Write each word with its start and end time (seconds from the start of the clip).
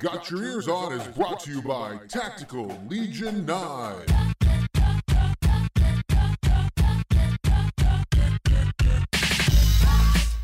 Got 0.00 0.30
Your 0.30 0.42
Ears 0.42 0.66
On 0.66 0.94
is 0.94 1.06
brought 1.08 1.40
to 1.40 1.50
you 1.50 1.60
by 1.60 1.98
Tactical 2.08 2.74
Legion 2.88 3.44
9. 3.44 4.06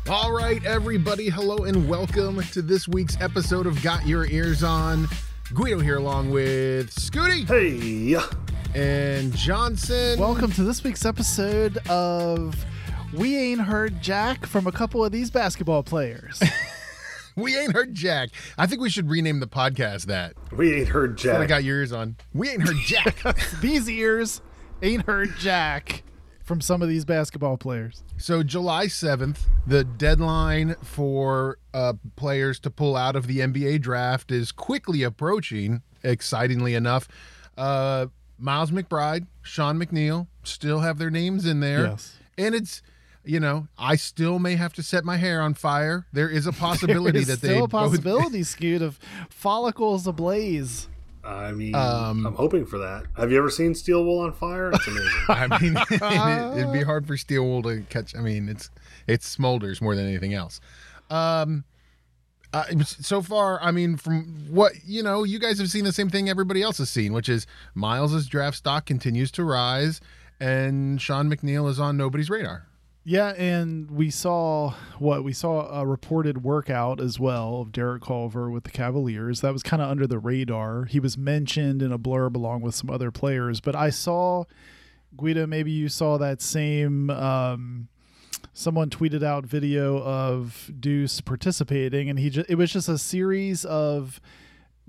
All 0.07 0.31
right, 0.31 0.63
everybody, 0.63 1.29
hello 1.29 1.57
and 1.65 1.89
welcome 1.89 2.43
to 2.51 2.61
this 2.61 2.87
week's 2.87 3.19
episode 3.19 3.65
of 3.65 3.81
Got 3.81 4.05
Your 4.05 4.27
Ears 4.27 4.61
On. 4.61 5.07
Guido 5.55 5.79
here 5.79 5.97
along 5.97 6.29
with 6.29 6.93
Scooty 6.93 7.47
Hey, 7.47 8.15
and 8.79 9.35
Johnson. 9.35 10.19
Welcome 10.19 10.51
to 10.51 10.61
this 10.61 10.83
week's 10.83 11.03
episode 11.03 11.79
of 11.89 12.63
We 13.11 13.35
Ain't 13.35 13.61
Heard 13.61 14.03
Jack 14.03 14.45
from 14.45 14.67
a 14.67 14.71
couple 14.71 15.03
of 15.03 15.11
these 15.11 15.31
basketball 15.31 15.81
players. 15.81 16.43
We 17.41 17.55
ain't 17.55 17.73
heard 17.73 17.93
Jack. 17.93 18.29
I 18.57 18.65
think 18.65 18.81
we 18.81 18.89
should 18.89 19.09
rename 19.11 19.39
the 19.39 19.47
podcast 19.47 20.05
that. 20.05 20.33
we 20.51 20.73
ain't 20.73 20.87
heard 20.87 21.17
Jack. 21.17 21.37
I 21.37 21.45
got 21.45 21.63
your 21.63 21.77
ears 21.77 21.91
on. 21.91 22.15
We 22.33 22.49
ain't 22.49 22.63
heard 22.67 22.77
Jack. 22.83 23.15
these 23.61 23.87
ears 23.87 24.41
ain't 24.81 25.05
heard 25.05 25.37
Jack 25.37 26.03
from 26.43 26.61
some 26.61 26.81
of 26.81 26.89
these 26.89 27.05
basketball 27.05 27.57
players. 27.57 28.03
so 28.17 28.41
July 28.41 28.85
7th, 28.87 29.39
the 29.67 29.83
deadline 29.83 30.75
for 30.81 31.59
uh, 31.73 31.93
players 32.15 32.59
to 32.61 32.69
pull 32.71 32.95
out 32.95 33.15
of 33.15 33.27
the 33.27 33.39
NBA 33.39 33.81
draft 33.81 34.31
is 34.31 34.51
quickly 34.51 35.03
approaching, 35.03 35.83
excitingly 36.03 36.73
enough. 36.73 37.07
Uh, 37.57 38.07
Miles 38.39 38.71
McBride, 38.71 39.27
Sean 39.43 39.77
McNeil 39.77 40.27
still 40.43 40.79
have 40.79 40.97
their 40.97 41.11
names 41.11 41.45
in 41.45 41.59
there. 41.59 41.85
Yes. 41.87 42.17
And 42.37 42.55
it's, 42.55 42.81
you 43.27 43.39
know, 43.39 43.67
I 43.77 43.95
still 43.95 44.39
may 44.39 44.55
have 44.55 44.73
to 44.73 44.83
set 44.83 45.03
my 45.05 45.17
hair 45.17 45.41
on 45.41 45.53
fire. 45.53 46.05
There 46.13 46.29
is 46.29 46.47
a 46.47 46.51
possibility 46.67 47.23
There's 47.23 47.27
that 47.27 47.41
they 47.41 47.53
still 47.53 47.65
a 47.65 47.67
both- 47.67 47.91
possibility, 47.91 48.43
Scoot, 48.53 48.81
of 48.81 48.99
follicles 49.29 50.07
ablaze. 50.07 50.87
I 51.23 51.51
mean, 51.51 51.75
Um, 51.75 52.25
I'm 52.25 52.35
hoping 52.35 52.65
for 52.65 52.77
that. 52.77 53.03
Have 53.17 53.31
you 53.33 53.37
ever 53.37 53.49
seen 53.49 53.75
Steel 53.75 54.05
Wool 54.05 54.19
on 54.19 54.31
Fire? 54.31 54.71
It's 54.71 54.87
amazing. 54.87 55.11
I 55.27 55.59
mean, 55.59 56.57
it, 56.57 56.65
would 56.65 56.73
be 56.73 56.83
hard 56.83 57.05
for 57.05 57.17
steel 57.17 57.43
wool 57.43 57.61
to 57.63 57.81
catch. 57.89 58.15
I 58.15 58.19
mean, 58.21 58.47
it's 58.47 58.69
it 59.07 59.19
smolders 59.21 59.81
more 59.81 59.93
than 59.93 60.07
anything 60.07 60.33
else. 60.33 60.61
Um, 61.09 61.65
uh, 62.53 62.63
so 62.85 63.21
far, 63.21 63.61
I 63.61 63.71
mean, 63.71 63.97
from 63.97 64.45
what 64.49 64.71
you 64.85 65.03
know, 65.03 65.25
you 65.25 65.37
guys 65.37 65.59
have 65.59 65.69
seen 65.69 65.83
the 65.83 65.91
same 65.91 66.09
thing 66.09 66.29
everybody 66.29 66.61
else 66.61 66.77
has 66.77 66.89
seen, 66.89 67.11
which 67.11 67.27
is 67.27 67.45
Miles's 67.75 68.27
draft 68.27 68.55
stock 68.55 68.85
continues 68.85 69.29
to 69.31 69.43
rise, 69.43 69.99
and 70.39 71.01
Sean 71.01 71.29
McNeil 71.29 71.69
is 71.69 71.77
on 71.77 71.97
nobody's 71.97 72.29
radar. 72.29 72.66
Yeah, 73.09 73.29
and 73.37 73.89
we 73.89 74.09
saw 74.09 74.73
what 74.99 75.23
we 75.23 75.31
saw 75.31 75.79
a 75.79 75.85
reported 75.85 76.43
workout 76.43 76.99
as 76.99 77.17
well 77.17 77.61
of 77.61 77.71
Derek 77.71 78.03
Culver 78.03 78.51
with 78.51 78.65
the 78.65 78.69
Cavaliers. 78.69 79.39
That 79.39 79.53
was 79.53 79.63
kind 79.63 79.81
of 79.81 79.89
under 79.89 80.05
the 80.05 80.19
radar. 80.19 80.83
He 80.83 80.99
was 80.99 81.17
mentioned 81.17 81.81
in 81.81 81.93
a 81.93 81.97
blurb 81.97 82.35
along 82.35 82.63
with 82.63 82.75
some 82.75 82.89
other 82.89 83.09
players, 83.09 83.61
but 83.61 83.77
I 83.77 83.91
saw 83.91 84.43
Guido. 85.15 85.47
Maybe 85.47 85.71
you 85.71 85.87
saw 85.87 86.17
that 86.17 86.41
same. 86.41 87.09
Um, 87.09 87.87
someone 88.51 88.89
tweeted 88.89 89.23
out 89.23 89.45
video 89.45 90.03
of 90.03 90.69
Deuce 90.77 91.21
participating, 91.21 92.09
and 92.09 92.19
he 92.19 92.29
just 92.29 92.49
it 92.49 92.55
was 92.55 92.73
just 92.73 92.89
a 92.89 92.97
series 92.97 93.63
of 93.63 94.19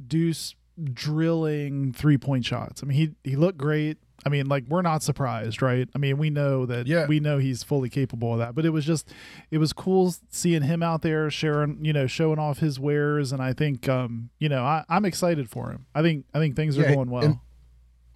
Deuce 0.05 0.57
drilling 0.95 1.93
three 1.93 2.19
point 2.19 2.45
shots. 2.45 2.83
I 2.83 2.87
mean, 2.87 2.97
he 3.23 3.31
he 3.31 3.37
looked 3.37 3.59
great. 3.59 3.99
I 4.27 4.31
mean, 4.31 4.47
like 4.49 4.65
we're 4.69 4.83
not 4.83 5.03
surprised, 5.03 5.63
right? 5.63 5.89
I 5.95 5.99
mean, 5.99 6.19
we 6.19 6.29
know 6.29 6.67
that 6.67 6.87
Yeah. 6.89 7.07
we 7.07 7.21
know 7.21 7.39
he's 7.39 7.63
fully 7.63 7.89
capable 7.89 8.33
of 8.33 8.39
that. 8.41 8.55
But 8.55 8.65
it 8.67 8.71
was 8.71 8.85
just 8.85 9.13
it 9.51 9.59
was 9.59 9.73
cool 9.73 10.13
seeing 10.31 10.63
him 10.63 10.83
out 10.83 11.03
there 11.03 11.31
sharing, 11.31 11.85
you 11.85 11.93
know, 11.93 12.07
showing 12.07 12.39
off 12.39 12.59
his 12.59 12.81
wares 12.81 13.31
and 13.33 13.41
I 13.41 13.53
think 13.53 13.89
um, 13.89 14.31
you 14.41 14.49
know, 14.49 14.65
I, 14.65 14.85
I'm 14.89 15.05
excited 15.05 15.49
for 15.49 15.71
him. 15.71 15.87
I 15.95 16.03
think 16.03 16.25
I 16.35 16.39
think 16.39 16.57
things 16.57 16.77
are 16.79 16.83
Yeah, 16.83 16.95
going 16.97 17.11
well. 17.11 17.25
and- 17.25 17.39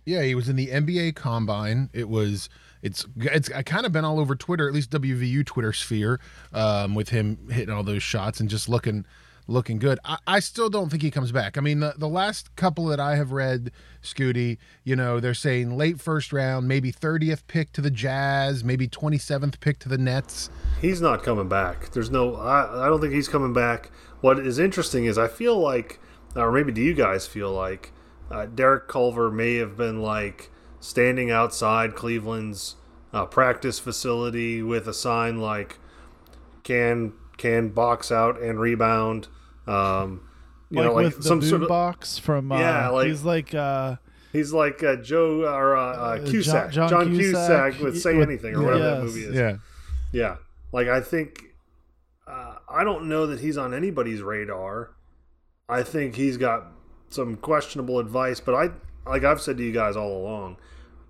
Yeah, 0.05 0.23
he 0.23 0.35
was 0.35 0.49
in 0.49 0.57
the 0.57 0.67
NBA 0.69 1.15
Combine. 1.15 1.89
It 1.93 2.09
was 2.09 2.49
it's 2.83 3.07
it's 3.17 3.49
I 3.53 3.63
kind 3.63 3.87
of 3.87 3.93
been 3.93 4.05
all 4.05 4.19
over 4.19 4.35
Twitter, 4.35 4.67
at 4.67 4.75
least 4.75 4.91
WVU 4.91 5.47
Twitter 5.47 5.73
sphere, 5.73 6.19
um, 6.53 6.97
with 6.97 7.11
him 7.11 7.49
hitting 7.49 7.73
all 7.73 7.85
those 7.85 8.03
shots 8.03 8.41
and 8.41 8.51
just 8.51 8.69
looking 8.69 9.07
looking 9.47 9.79
good. 9.79 9.99
I, 10.05 10.19
I 10.27 10.41
still 10.41 10.71
don't 10.71 10.91
think 10.91 11.03
he 11.03 11.11
comes 11.11 11.33
back. 11.33 11.59
I 11.59 11.61
mean, 11.61 11.81
the, 11.81 11.95
the 11.97 12.09
last 12.09 12.55
couple 12.57 12.87
that 12.87 13.01
I 13.01 13.17
have 13.17 13.33
read, 13.33 13.71
Scooty, 14.03 14.59
you 14.85 14.97
know, 14.97 15.21
they're 15.21 15.35
saying 15.35 15.77
late 15.77 16.01
first 16.01 16.33
round, 16.33 16.69
maybe 16.69 16.93
30th 16.93 17.43
pick 17.47 17.73
to 17.73 17.81
the 17.81 17.91
Jazz, 17.91 18.65
maybe 18.65 18.89
27th 18.89 19.61
pick 19.61 19.79
to 19.81 19.89
the 19.89 19.99
Nets. 19.99 20.51
he's 20.81 21.01
not 21.01 21.23
coming 21.23 21.49
back. 21.49 21.91
There's 21.91 22.11
no. 22.11 22.37
I, 22.37 22.87
I 22.87 22.89
don't 22.89 23.01
think 23.01 23.13
he's 23.13 23.29
coming 23.29 23.53
back. 23.53 23.91
What 24.21 24.39
is 24.39 24.59
interesting 24.59 25.05
is 25.05 25.19
I 25.19 25.29
feel 25.29 25.59
like, 25.59 26.01
or 26.37 26.53
maybe 26.53 26.73
do 26.73 26.81
you 26.81 26.95
guys 26.95 27.27
feel 27.27 27.53
like, 27.53 27.93
uh, 28.31 28.47
Derek 28.47 28.89
Culver 28.89 29.31
may 29.31 29.57
have 29.57 29.77
been 29.77 30.01
like 30.01 30.51
standing 30.81 31.31
outside 31.31 31.95
Cleveland's 31.95 32.77
uh, 33.13 33.27
practice 33.27 33.79
facility 33.79 34.63
with 34.63 34.89
a 34.89 34.95
sign 34.95 35.39
like, 35.39 35.79
"Can 36.63 37.13
can 37.37 37.69
box 37.71 38.11
out 38.13 38.41
and 38.41 38.59
rebound." 38.61 39.29
Um, 39.67 40.29
you 40.71 40.79
like 40.79 40.87
know, 40.87 40.95
like 40.95 41.05
with 41.05 41.25
some 41.25 41.41
boom 41.41 41.49
sort 41.49 41.63
of. 41.63 41.69
box 41.69 42.19
from 42.19 42.51
uh, 42.53 42.59
Yeah, 42.59 42.89
like- 42.89 43.07
he's 43.09 43.23
like 43.25 43.55
uh 43.55 43.97
He's 44.33 44.51
like 44.51 44.83
uh, 44.83 44.97
Joe 44.97 45.43
or 45.45 45.77
uh, 45.77 45.83
uh, 45.83 46.17
John- 46.19 46.27
Cusack, 46.27 46.71
John 46.73 46.89
John, 46.89 47.09
Cusack, 47.15 47.73
Cusack, 47.75 47.81
with 47.85 48.01
Say 48.01 48.15
with- 48.17 48.29
Anything 48.29 48.55
or 48.55 48.63
whatever 48.63 48.83
that 48.85 49.03
movie 49.03 49.25
is. 49.25 49.35
Yeah. 49.35 49.57
Yeah, 50.11 50.37
like 50.73 50.89
I 50.89 51.01
think 51.03 51.45
uh, 52.27 52.55
I 52.69 52.83
don't 52.85 53.09
know 53.11 53.27
that 53.27 53.41
he's 53.41 53.59
on 53.59 53.75
anybody's 53.75 54.23
radar. 54.23 54.91
I 55.69 55.83
think 55.83 56.15
he's 56.17 56.39
got 56.39 56.67
some 57.11 57.37
questionable 57.37 57.99
advice, 57.99 58.41
but 58.41 58.55
I 58.55 58.71
like 59.11 59.23
I've 59.25 59.41
said 59.43 59.59
to 59.59 59.63
you 59.63 59.73
guys 59.73 59.97
all 59.97 60.17
along, 60.17 60.57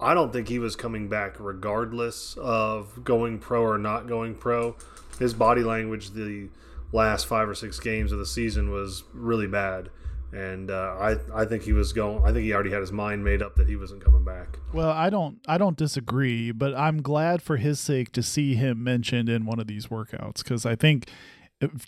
I 0.01 0.15
don't 0.15 0.33
think 0.33 0.49
he 0.49 0.59
was 0.59 0.75
coming 0.75 1.09
back 1.09 1.37
regardless 1.39 2.37
of 2.41 3.05
going 3.05 3.39
pro 3.39 3.63
or 3.63 3.79
not 3.79 4.09
going 4.09 4.35
pro. 4.35 4.77
His 5.19 5.35
body 5.35 5.63
language 5.63 6.11
the 6.11 6.49
last 6.93 7.27
five 7.27 7.49
or 7.49 7.55
six 7.55 7.81
games 7.81 8.13
of 8.13 8.19
the 8.19 8.27
season 8.27 8.71
was 8.71 9.05
really 9.13 9.47
bad. 9.47 9.91
And 10.33 10.71
uh, 10.71 10.97
I, 10.99 11.17
I 11.35 11.45
think 11.45 11.65
he 11.65 11.75
was 11.75 11.93
going. 11.93 12.23
I 12.25 12.33
think 12.33 12.45
he 12.45 12.55
already 12.55 12.71
had 12.71 12.81
his 12.81 12.93
mind 12.93 13.23
made 13.23 13.43
up 13.43 13.57
that 13.57 13.69
he 13.69 13.77
wasn't 13.77 14.03
coming 14.03 14.25
back. 14.25 14.59
Well, 14.73 14.91
I 14.91 15.11
don't 15.11 15.39
I 15.47 15.59
don't 15.59 15.77
disagree, 15.77 16.53
but 16.53 16.75
I'm 16.75 17.03
glad 17.03 17.43
for 17.43 17.59
his 17.59 17.79
sake 17.79 18.13
to 18.13 18.23
see 18.23 18.55
him 18.55 18.83
mentioned 18.83 19.29
in 19.29 19.45
one 19.45 19.61
of 19.61 19.67
these 19.67 19.89
workouts 19.89 20.43
cuz 20.43 20.65
I 20.65 20.75
think 20.75 21.11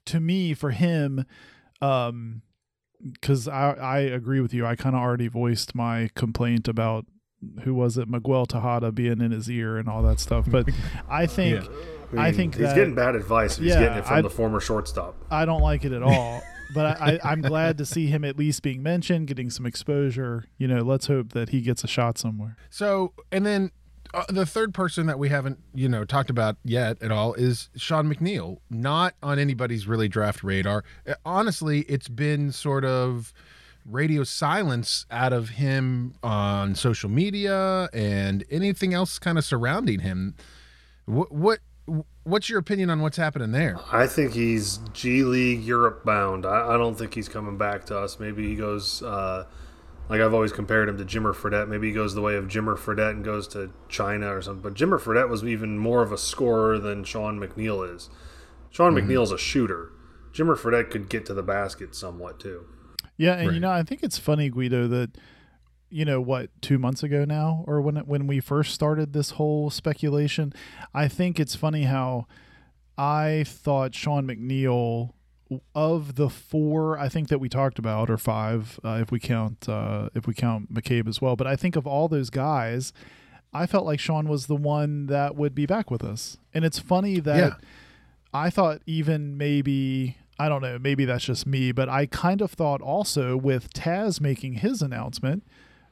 to 0.04 0.20
me 0.20 0.52
for 0.52 0.72
him 0.72 1.24
um 1.80 2.42
cuz 3.22 3.48
I 3.48 3.72
I 3.72 3.98
agree 4.00 4.40
with 4.40 4.52
you. 4.52 4.66
I 4.66 4.76
kind 4.76 4.94
of 4.94 5.00
already 5.00 5.28
voiced 5.28 5.74
my 5.74 6.10
complaint 6.14 6.68
about 6.68 7.06
who 7.64 7.74
was 7.74 7.98
it 7.98 8.08
Miguel 8.08 8.46
Tejada 8.46 8.92
being 8.92 9.20
in 9.20 9.30
his 9.30 9.50
ear 9.50 9.76
and 9.78 9.88
all 9.88 10.02
that 10.02 10.20
stuff, 10.20 10.46
but 10.48 10.68
I 11.08 11.26
think 11.26 11.64
I 12.16 12.32
think 12.32 12.54
he's 12.54 12.66
that- 12.68 12.74
getting 12.74 12.94
bad 12.94 13.14
advice. 13.16 13.58
If 13.58 13.64
he's 13.64 13.72
Yeah, 13.74 13.80
getting 13.80 13.98
it 13.98 14.06
from 14.06 14.16
I- 14.18 14.22
the 14.22 14.30
former 14.30 14.60
shortstop. 14.60 15.16
I 15.30 15.44
don't 15.44 15.62
like 15.62 15.84
it 15.84 15.92
at 15.92 16.02
all. 16.02 16.42
But 16.74 16.98
I, 17.00 17.20
I, 17.22 17.32
I'm 17.32 17.40
glad 17.42 17.78
to 17.78 17.84
see 17.86 18.06
him 18.06 18.24
at 18.24 18.36
least 18.38 18.62
being 18.62 18.82
mentioned, 18.82 19.28
getting 19.28 19.48
some 19.50 19.64
exposure. 19.66 20.46
You 20.58 20.66
know, 20.66 20.78
let's 20.82 21.06
hope 21.06 21.32
that 21.34 21.50
he 21.50 21.60
gets 21.60 21.84
a 21.84 21.86
shot 21.86 22.18
somewhere. 22.18 22.56
So, 22.70 23.12
and 23.30 23.44
then 23.46 23.70
uh, 24.14 24.24
the 24.28 24.46
third 24.46 24.74
person 24.74 25.06
that 25.06 25.18
we 25.18 25.28
haven't, 25.28 25.58
you 25.74 25.88
know, 25.88 26.04
talked 26.04 26.30
about 26.30 26.56
yet 26.64 27.00
at 27.02 27.12
all 27.12 27.34
is 27.34 27.68
Sean 27.76 28.12
McNeil. 28.12 28.58
Not 28.70 29.14
on 29.22 29.38
anybody's 29.38 29.86
really 29.86 30.08
draft 30.08 30.42
radar. 30.42 30.82
Uh, 31.06 31.14
Honestly, 31.24 31.80
it's 31.82 32.08
been 32.08 32.50
sort 32.50 32.84
of 32.84 33.32
radio 33.88 34.24
silence 34.24 35.06
out 35.10 35.32
of 35.32 35.50
him 35.50 36.14
on 36.22 36.74
social 36.74 37.10
media 37.10 37.88
and 37.92 38.44
anything 38.50 38.94
else 38.94 39.18
kind 39.18 39.38
of 39.38 39.44
surrounding 39.44 40.00
him. 40.00 40.34
What 41.06 41.32
what 41.32 41.58
what's 42.22 42.48
your 42.48 42.58
opinion 42.58 42.90
on 42.90 43.00
what's 43.00 43.16
happening 43.16 43.52
there? 43.52 43.78
I 43.92 44.06
think 44.06 44.32
he's 44.32 44.78
G 44.92 45.22
League 45.22 45.62
Europe 45.62 46.04
bound. 46.04 46.46
I, 46.46 46.74
I 46.74 46.76
don't 46.76 46.96
think 46.96 47.14
he's 47.14 47.28
coming 47.28 47.58
back 47.58 47.84
to 47.86 47.98
us. 47.98 48.18
Maybe 48.18 48.48
he 48.48 48.54
goes, 48.54 49.02
uh, 49.02 49.44
like 50.08 50.20
I've 50.20 50.34
always 50.34 50.52
compared 50.52 50.88
him 50.88 50.96
to 50.98 51.04
Jimmer 51.04 51.34
Fredette. 51.34 51.68
Maybe 51.68 51.88
he 51.88 51.92
goes 51.92 52.14
the 52.14 52.22
way 52.22 52.36
of 52.36 52.46
Jimmer 52.46 52.78
Fredette 52.78 53.10
and 53.10 53.24
goes 53.24 53.46
to 53.48 53.70
China 53.88 54.34
or 54.34 54.40
something. 54.40 54.62
But 54.62 54.74
Jimmer 54.74 54.98
Fredette 54.98 55.28
was 55.28 55.44
even 55.44 55.78
more 55.78 56.02
of 56.02 56.12
a 56.12 56.18
scorer 56.18 56.78
than 56.78 57.04
Sean 57.04 57.38
McNeil 57.38 57.94
is. 57.94 58.08
Sean 58.70 58.94
McNeil's 58.94 59.30
a 59.30 59.38
shooter. 59.38 59.92
Jimmer 60.32 60.56
Fredette 60.56 60.90
could 60.90 61.08
get 61.08 61.26
to 61.26 61.34
the 61.34 61.42
basket 61.42 61.94
somewhat 61.94 62.40
too. 62.40 62.66
Yeah, 63.16 63.34
and 63.34 63.48
Right. 63.48 63.54
you 63.54 63.60
know, 63.60 63.70
I 63.70 63.82
think 63.82 64.02
it's 64.02 64.18
funny, 64.18 64.48
Guido, 64.50 64.88
that 64.88 65.16
you 65.90 66.04
know 66.04 66.20
what, 66.20 66.50
two 66.60 66.78
months 66.78 67.02
ago 67.04 67.24
now, 67.24 67.64
or 67.68 67.80
when 67.80 67.96
it, 67.98 68.08
when 68.08 68.26
we 68.26 68.40
first 68.40 68.74
started 68.74 69.12
this 69.12 69.30
whole 69.32 69.70
speculation, 69.70 70.52
I 70.92 71.06
think 71.08 71.38
it's 71.38 71.54
funny 71.54 71.84
how 71.84 72.26
I 72.98 73.44
thought 73.46 73.94
Sean 73.94 74.26
McNeil 74.26 75.12
of 75.74 76.16
the 76.16 76.28
four 76.30 76.98
I 76.98 77.08
think 77.08 77.28
that 77.28 77.38
we 77.38 77.48
talked 77.48 77.78
about, 77.78 78.10
or 78.10 78.16
five 78.16 78.80
uh, 78.82 78.98
if 79.02 79.12
we 79.12 79.20
count 79.20 79.68
uh, 79.68 80.08
if 80.14 80.26
we 80.26 80.34
count 80.34 80.72
McCabe 80.74 81.06
as 81.06 81.20
well, 81.22 81.36
but 81.36 81.46
I 81.46 81.54
think 81.54 81.76
of 81.76 81.86
all 81.86 82.08
those 82.08 82.30
guys. 82.30 82.92
I 83.56 83.66
felt 83.66 83.86
like 83.86 84.00
Sean 84.00 84.26
was 84.28 84.46
the 84.46 84.56
one 84.56 85.06
that 85.06 85.36
would 85.36 85.54
be 85.54 85.64
back 85.64 85.88
with 85.88 86.02
us. 86.02 86.38
And 86.52 86.64
it's 86.64 86.80
funny 86.80 87.20
that 87.20 87.36
Yeah. 87.36 87.54
I 88.32 88.50
thought 88.50 88.82
even 88.84 89.38
maybe 89.38 90.16
I 90.38 90.48
don't 90.48 90.62
know, 90.62 90.78
maybe 90.78 91.04
that's 91.04 91.24
just 91.24 91.46
me, 91.46 91.70
but 91.72 91.88
I 91.88 92.06
kind 92.06 92.40
of 92.42 92.50
thought 92.50 92.80
also 92.80 93.36
with 93.36 93.72
Taz 93.72 94.20
making 94.20 94.54
his 94.54 94.82
announcement, 94.82 95.44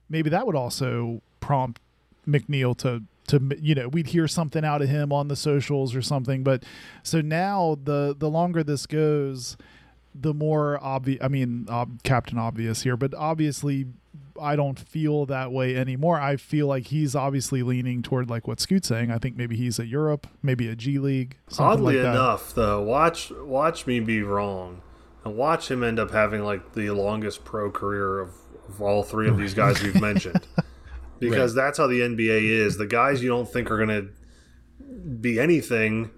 maybe 0.09 0.31
that 0.31 0.47
would 0.47 0.57
also 0.57 1.23
prompt 1.41 1.81
McNeil 2.27 2.77
to 2.79 3.03
to 3.29 3.57
you 3.61 3.75
know 3.77 3.89
we'd 3.89 4.09
hear 4.09 4.27
something 4.27 4.65
out 4.65 4.83
of 4.83 4.89
him 4.89 5.13
on 5.13 5.29
the 5.29 5.37
socials 5.37 5.95
or 5.95 6.03
something. 6.03 6.43
But 6.43 6.65
so 7.03 7.21
now 7.21 7.79
the 7.83 8.17
the 8.19 8.29
longer 8.29 8.65
this 8.65 8.87
goes 8.87 9.57
the 10.15 10.35
more 10.35 10.79
obvious 10.83 11.19
i 11.23 11.29
mean 11.29 11.67
captain 12.03 12.39
obvious 12.39 12.83
here 12.83 12.97
but 12.97 13.15
obviously 13.15 13.87
i 14.41 14.57
don't 14.57 14.79
feel 14.79 15.27
that 15.27 15.53
way 15.53 15.77
anymore 15.77 16.21
i 16.21 16.37
feel 16.37 16.67
like 16.67 16.87
he's 16.87 17.15
obviously 17.15 17.63
leaning 17.63 18.03
toward 18.03 18.31
like 18.31 18.47
what 18.47 18.61
scoot's 18.61 18.89
saying 18.89 19.11
i 19.11 19.19
think 19.19 19.37
maybe 19.37 19.57
he's 19.57 19.79
a 19.79 19.87
europe 19.87 20.27
maybe 20.43 20.69
a 20.69 20.77
g 20.77 20.99
league 20.99 21.37
Oddly 21.59 21.97
like 21.97 22.03
that. 22.03 22.11
enough, 22.11 22.55
though, 22.55 22.83
watch 22.83 23.31
watch 23.31 23.87
me 23.87 24.01
be 24.01 24.23
wrong, 24.23 24.81
and 25.25 25.37
watch 25.37 25.71
him 25.71 25.83
end 25.83 25.99
up 25.99 26.11
having 26.11 26.43
like 26.43 26.73
the 26.73 26.91
longest 26.91 27.45
pro 27.45 27.71
career 27.71 28.21
of, 28.21 28.31
of 28.69 28.81
all 28.81 29.03
three 29.03 29.29
of 29.29 29.37
these 29.37 29.55
guys 29.55 29.83
we've 29.83 30.01
mentioned, 30.01 30.47
because 31.19 31.55
that's 31.55 31.79
how 31.79 31.87
the 31.87 32.01
NBA 32.01 32.43
is. 32.43 32.79
The 32.79 32.87
guys 32.87 33.23
you 33.23 33.29
don't 33.29 33.49
think 33.51 33.71
are 33.71 33.77
going 33.77 33.89
to 33.89 34.09
be 35.21 35.39
anything, 35.39 36.11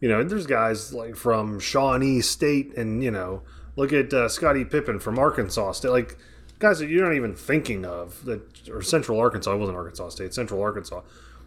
you 0.00 0.08
know. 0.08 0.22
There's 0.24 0.46
guys 0.46 0.92
like 0.92 1.14
from 1.16 1.60
Shawnee 1.60 2.20
State, 2.20 2.76
and 2.76 3.02
you 3.04 3.10
know, 3.10 3.42
look 3.76 3.92
at 3.92 4.12
uh, 4.12 4.28
Scottie 4.28 4.64
Pippen 4.64 4.98
from 4.98 5.18
Arkansas 5.18 5.72
State, 5.72 5.90
like 5.90 6.18
guys 6.62 6.78
that 6.78 6.88
you're 6.88 7.04
not 7.04 7.14
even 7.14 7.34
thinking 7.34 7.84
of 7.84 8.24
that, 8.24 8.70
or 8.70 8.80
Central 8.82 9.18
Arkansas. 9.18 9.52
It 9.52 9.58
wasn't 9.58 9.76
Arkansas 9.76 10.10
State, 10.10 10.32
Central 10.32 10.62
Arkansas. 10.62 11.02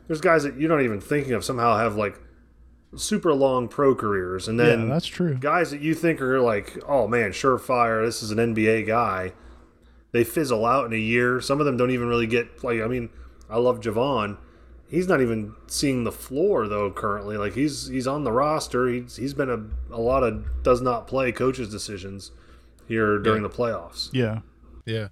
There's 0.08 0.22
guys 0.22 0.44
that 0.44 0.60
you're 0.60 0.70
not 0.70 0.82
even 0.84 1.00
thinking 1.00 1.32
of 1.32 1.44
somehow 1.44 1.78
have 1.78 1.96
like 1.96 2.20
super 2.98 3.34
long 3.34 3.68
pro 3.68 3.96
careers, 3.96 4.48
and 4.48 4.60
yeah 4.60 4.66
then 4.66 4.90
that's 4.90 5.08
true 5.08 5.36
guys 5.36 5.72
that 5.72 5.82
you 5.82 5.96
think 5.96 6.22
are 6.22 6.42
like, 6.42 6.78
oh 6.88 7.08
man, 7.08 7.32
surefire, 7.32 8.06
this 8.06 8.22
is 8.22 8.30
an 8.30 8.38
NBA 8.38 8.86
guy. 8.86 9.32
They 10.12 10.24
fizzle 10.24 10.66
out 10.66 10.86
in 10.86 10.94
a 10.94 10.98
year. 10.98 11.42
Some 11.42 11.60
of 11.60 11.66
them 11.66 11.78
don't 11.78 11.92
even 11.92 12.08
really 12.08 12.28
get 12.28 12.64
like. 12.64 12.82
I 12.82 12.88
mean, 12.88 13.10
I 13.50 13.58
love 13.58 13.80
Jevon. 13.80 14.38
He's 14.88 15.08
not 15.08 15.22
even 15.22 15.56
seeing 15.68 16.04
the 16.04 16.12
floor 16.12 16.68
though 16.68 16.92
currently. 16.92 17.38
Like 17.38 17.54
he's 17.54 17.88
he's 17.88 18.06
on 18.06 18.26
the 18.26 18.32
roster. 18.32 18.88
He's 18.88 19.16
he's 19.16 19.34
been 19.34 19.50
a, 19.50 19.94
a 19.94 20.00
lot 20.00 20.24
of 20.24 20.62
does 20.62 20.82
not 20.82 21.08
play 21.08 21.32
coaches 21.32 21.70
decisions 21.70 22.32
here 22.88 23.18
during 23.18 23.42
the 23.44 23.50
playoffs. 23.50 24.10
yeah 24.14 24.42
Yeah. 24.86 25.10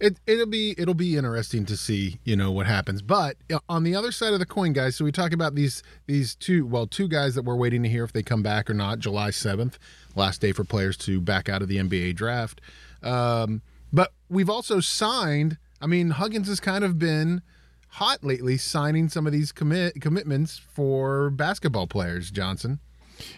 It 0.00 0.18
it'll 0.26 0.46
be 0.46 0.74
it'll 0.76 0.94
be 0.94 1.16
interesting 1.16 1.64
to 1.66 1.76
see, 1.76 2.18
you 2.24 2.34
know, 2.34 2.50
what 2.50 2.66
happens. 2.66 3.00
But 3.00 3.36
uh, 3.52 3.60
on 3.68 3.84
the 3.84 3.94
other 3.94 4.10
side 4.10 4.32
of 4.32 4.40
the 4.40 4.46
coin, 4.46 4.72
guys, 4.72 4.96
so 4.96 5.04
we 5.04 5.12
talk 5.12 5.32
about 5.32 5.54
these 5.54 5.82
these 6.06 6.34
two 6.34 6.66
well, 6.66 6.86
two 6.86 7.06
guys 7.06 7.34
that 7.36 7.42
we're 7.42 7.56
waiting 7.56 7.82
to 7.84 7.88
hear 7.88 8.04
if 8.04 8.12
they 8.12 8.22
come 8.22 8.42
back 8.42 8.68
or 8.68 8.74
not, 8.74 8.98
July 8.98 9.30
7th, 9.30 9.74
last 10.16 10.40
day 10.40 10.52
for 10.52 10.64
players 10.64 10.96
to 10.98 11.20
back 11.20 11.48
out 11.48 11.62
of 11.62 11.68
the 11.68 11.76
NBA 11.76 12.16
draft. 12.16 12.60
Um, 13.02 13.62
but 13.92 14.12
we've 14.28 14.50
also 14.50 14.80
signed, 14.80 15.58
I 15.80 15.86
mean, 15.86 16.10
Huggins 16.10 16.48
has 16.48 16.58
kind 16.58 16.82
of 16.82 16.98
been 16.98 17.42
hot 17.90 18.24
lately 18.24 18.56
signing 18.56 19.08
some 19.08 19.26
of 19.26 19.32
these 19.32 19.52
commit 19.52 20.00
commitments 20.00 20.58
for 20.58 21.30
basketball 21.30 21.86
players, 21.86 22.32
Johnson. 22.32 22.80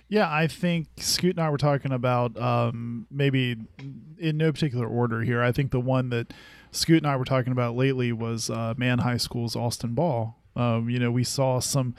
Yeah, 0.09 0.33
I 0.33 0.47
think 0.47 0.89
Scoot 0.99 1.37
and 1.37 1.41
I 1.41 1.51
were 1.51 1.59
talking 1.59 1.93
about 1.93 2.37
um, 2.41 3.07
maybe 3.11 3.57
in 4.19 4.37
no 4.37 4.53
particular 4.53 4.87
order 4.87 5.23
here. 5.23 5.43
I 5.43 5.53
think 5.53 5.71
the 5.71 5.81
one 5.81 6.11
that 6.11 6.33
Scoot 6.71 6.99
and 6.99 7.07
I 7.07 7.17
were 7.17 7.25
talking 7.25 7.53
about 7.53 7.77
lately 7.77 8.13
was 8.13 8.51
uh, 8.51 8.75
Man 8.77 8.99
High 8.99 9.17
School's 9.17 9.57
Austin 9.57 9.95
Ball. 9.95 10.37
Um, 10.55 10.89
you 10.89 10.99
know, 10.99 11.11
we 11.11 11.25
saw 11.25 11.59
some 11.59 11.95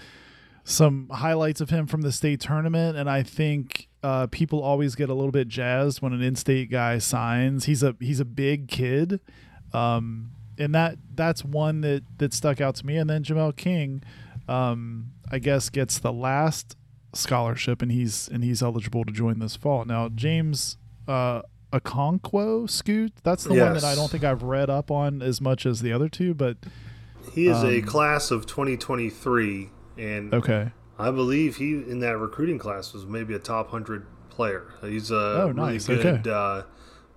some 0.64 1.10
highlights 1.10 1.62
of 1.62 1.70
him 1.70 1.88
from 1.88 2.02
the 2.02 2.12
state 2.12 2.42
tournament, 2.42 2.98
and 2.98 3.10
I 3.10 3.24
think 3.24 3.88
uh, 4.04 4.28
people 4.28 4.62
always 4.62 4.96
get 4.96 5.10
a 5.10 5.14
little 5.14 5.32
bit 5.32 5.48
jazzed 5.48 6.02
when 6.02 6.14
an 6.14 6.22
in-state 6.22 6.72
guy 6.72 6.98
signs. 6.98 7.66
He's 7.66 7.84
a 7.84 7.96
he's 8.00 8.20
a 8.20 8.26
big 8.26 8.70
kid, 8.70 9.20
um, 9.74 10.32
and 10.58 10.74
that 10.76 10.98
that's 11.14 11.44
one 11.44 11.82
that 11.82 12.04
that 12.20 12.34
stuck 12.34 12.62
out 12.62 12.76
to 12.76 12.86
me. 12.86 12.98
And 12.98 13.10
then 13.10 13.24
Jamel 13.24 13.56
King, 13.56 14.02
um, 14.48 15.12
I 15.30 15.40
guess, 15.40 15.70
gets 15.70 16.00
the 16.00 16.14
last 16.14 16.77
scholarship, 17.14 17.82
and 17.82 17.92
he's 17.92 18.28
and 18.28 18.44
he's 18.44 18.62
eligible 18.62 19.06
to 19.06 19.12
join 19.12 19.40
this 19.40 19.56
fall. 19.56 19.86
Now, 19.86 20.10
James 20.10 20.78
uh, 21.08 21.42
Okonkwo 21.74 22.70
Scoot, 22.70 23.14
that's 23.24 23.44
the 23.44 23.54
one 23.54 23.74
that 23.74 23.84
I 23.84 23.96
don't 23.96 24.10
think 24.12 24.24
I've 24.24 24.44
read 24.44 24.70
up 24.70 24.92
on 24.92 25.22
as 25.22 25.40
much 25.42 25.66
as 25.66 25.82
the 25.82 25.92
other 25.94 26.10
two, 26.10 26.34
but 26.34 26.58
He 27.34 27.48
is 27.48 27.64
a 27.64 27.80
Um, 27.80 27.82
class 27.84 28.32
of 28.32 28.46
2023, 28.46 29.70
and 29.98 30.34
okay. 30.34 30.72
I 31.00 31.12
believe 31.12 31.58
he 31.58 31.74
in 31.74 32.00
that 32.00 32.18
recruiting 32.18 32.58
class 32.58 32.94
was 32.94 33.06
maybe 33.06 33.34
a 33.34 33.40
top 33.40 33.70
hundred 33.70 34.06
player. 34.30 34.74
He's 34.82 35.12
a 35.12 35.16
Oh, 35.16 35.48
really 35.48 35.54
nice. 35.74 35.88
good 35.88 36.06
Okay. 36.06 36.30
uh, 36.30 36.64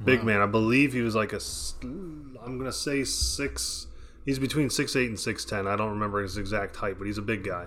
big 0.05 0.23
man. 0.25 0.41
I 0.41 0.47
believe 0.47 0.93
he 0.93 1.01
was 1.03 1.15
like 1.15 1.33
a 1.33 1.41
I'm 1.83 2.59
gonna 2.59 2.73
say 2.73 3.05
six. 3.05 3.87
He's 4.25 4.39
between 4.39 4.69
six 4.71 4.95
eight 4.97 5.09
and 5.09 5.19
six 5.19 5.45
ten. 5.45 5.67
I 5.67 5.77
don't 5.77 5.91
remember 5.91 6.23
his 6.23 6.37
exact 6.37 6.77
height, 6.77 6.97
but 6.99 7.07
he's 7.07 7.19
a 7.19 7.23
big 7.23 7.43
guy. 7.45 7.67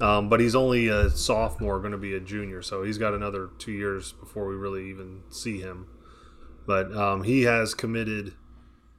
Um, 0.00 0.28
but 0.28 0.40
he's 0.40 0.54
only 0.54 0.88
a 0.88 1.08
sophomore, 1.08 1.78
going 1.78 1.92
to 1.92 1.98
be 1.98 2.14
a 2.14 2.20
junior, 2.20 2.60
so 2.60 2.82
he's 2.82 2.98
got 2.98 3.14
another 3.14 3.48
two 3.58 3.72
years 3.72 4.12
before 4.12 4.46
we 4.46 4.54
really 4.54 4.90
even 4.90 5.22
see 5.30 5.60
him. 5.60 5.86
But 6.66 6.94
um, 6.94 7.22
he 7.22 7.42
has 7.42 7.72
committed 7.72 8.34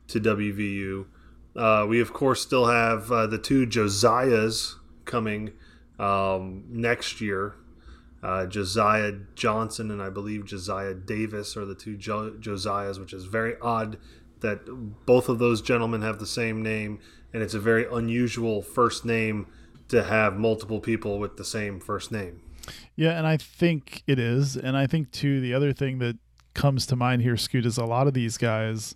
to 0.07 0.19
WVU. 0.19 1.05
Uh, 1.55 1.85
we 1.87 1.99
of 1.99 2.13
course 2.13 2.41
still 2.41 2.67
have 2.67 3.11
uh, 3.11 3.27
the 3.27 3.37
two 3.37 3.67
Josiahs 3.67 4.75
coming 5.05 5.51
um, 5.99 6.63
next 6.69 7.21
year. 7.21 7.55
Uh, 8.23 8.47
Josiah 8.47 9.13
Johnson 9.35 9.91
and 9.91 10.01
I 10.01 10.09
believe 10.09 10.45
Josiah 10.45 10.95
Davis 10.95 11.55
are 11.55 11.65
the 11.65 11.75
two 11.75 11.95
jo- 11.95 12.35
Josiahs, 12.39 12.99
which 12.99 13.13
is 13.13 13.25
very 13.25 13.55
odd 13.61 13.97
that 14.39 14.65
both 15.05 15.29
of 15.29 15.39
those 15.39 15.61
gentlemen 15.61 16.01
have 16.01 16.19
the 16.19 16.27
same 16.27 16.61
name, 16.63 16.99
and 17.33 17.43
it's 17.43 17.53
a 17.53 17.59
very 17.59 17.85
unusual 17.91 18.61
first 18.61 19.05
name 19.05 19.47
to 19.89 20.03
have 20.03 20.37
multiple 20.37 20.79
people 20.79 21.19
with 21.19 21.37
the 21.37 21.45
same 21.45 21.79
first 21.79 22.11
name. 22.11 22.41
Yeah, 22.95 23.17
and 23.17 23.25
I 23.25 23.37
think 23.37 24.03
it 24.07 24.19
is. 24.19 24.57
And 24.57 24.75
I 24.75 24.87
think 24.87 25.11
too 25.11 25.39
the 25.39 25.53
other 25.53 25.73
thing 25.73 25.99
that 25.99 26.17
comes 26.53 26.85
to 26.87 26.95
mind 26.95 27.21
here, 27.21 27.37
Scoot, 27.37 27.65
is 27.65 27.77
a 27.77 27.85
lot 27.85 28.07
of 28.07 28.13
these 28.13 28.37
guys. 28.37 28.95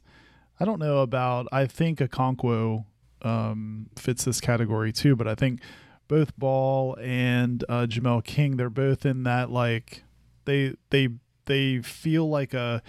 I 0.59 0.65
don't 0.65 0.79
know 0.79 0.99
about. 0.99 1.47
I 1.51 1.65
think 1.65 1.99
Okonkwo 1.99 2.85
um, 3.21 3.89
fits 3.95 4.25
this 4.25 4.41
category 4.41 4.91
too, 4.91 5.15
but 5.15 5.27
I 5.27 5.35
think 5.35 5.61
both 6.07 6.35
Ball 6.37 6.97
and 6.99 7.63
uh, 7.69 7.85
Jamel 7.87 8.23
King, 8.23 8.57
they're 8.57 8.69
both 8.69 9.05
in 9.05 9.23
that 9.23 9.49
like 9.49 10.03
they 10.45 10.75
they 10.89 11.09
they 11.45 11.79
feel 11.79 12.29
like 12.29 12.53
a 12.53 12.81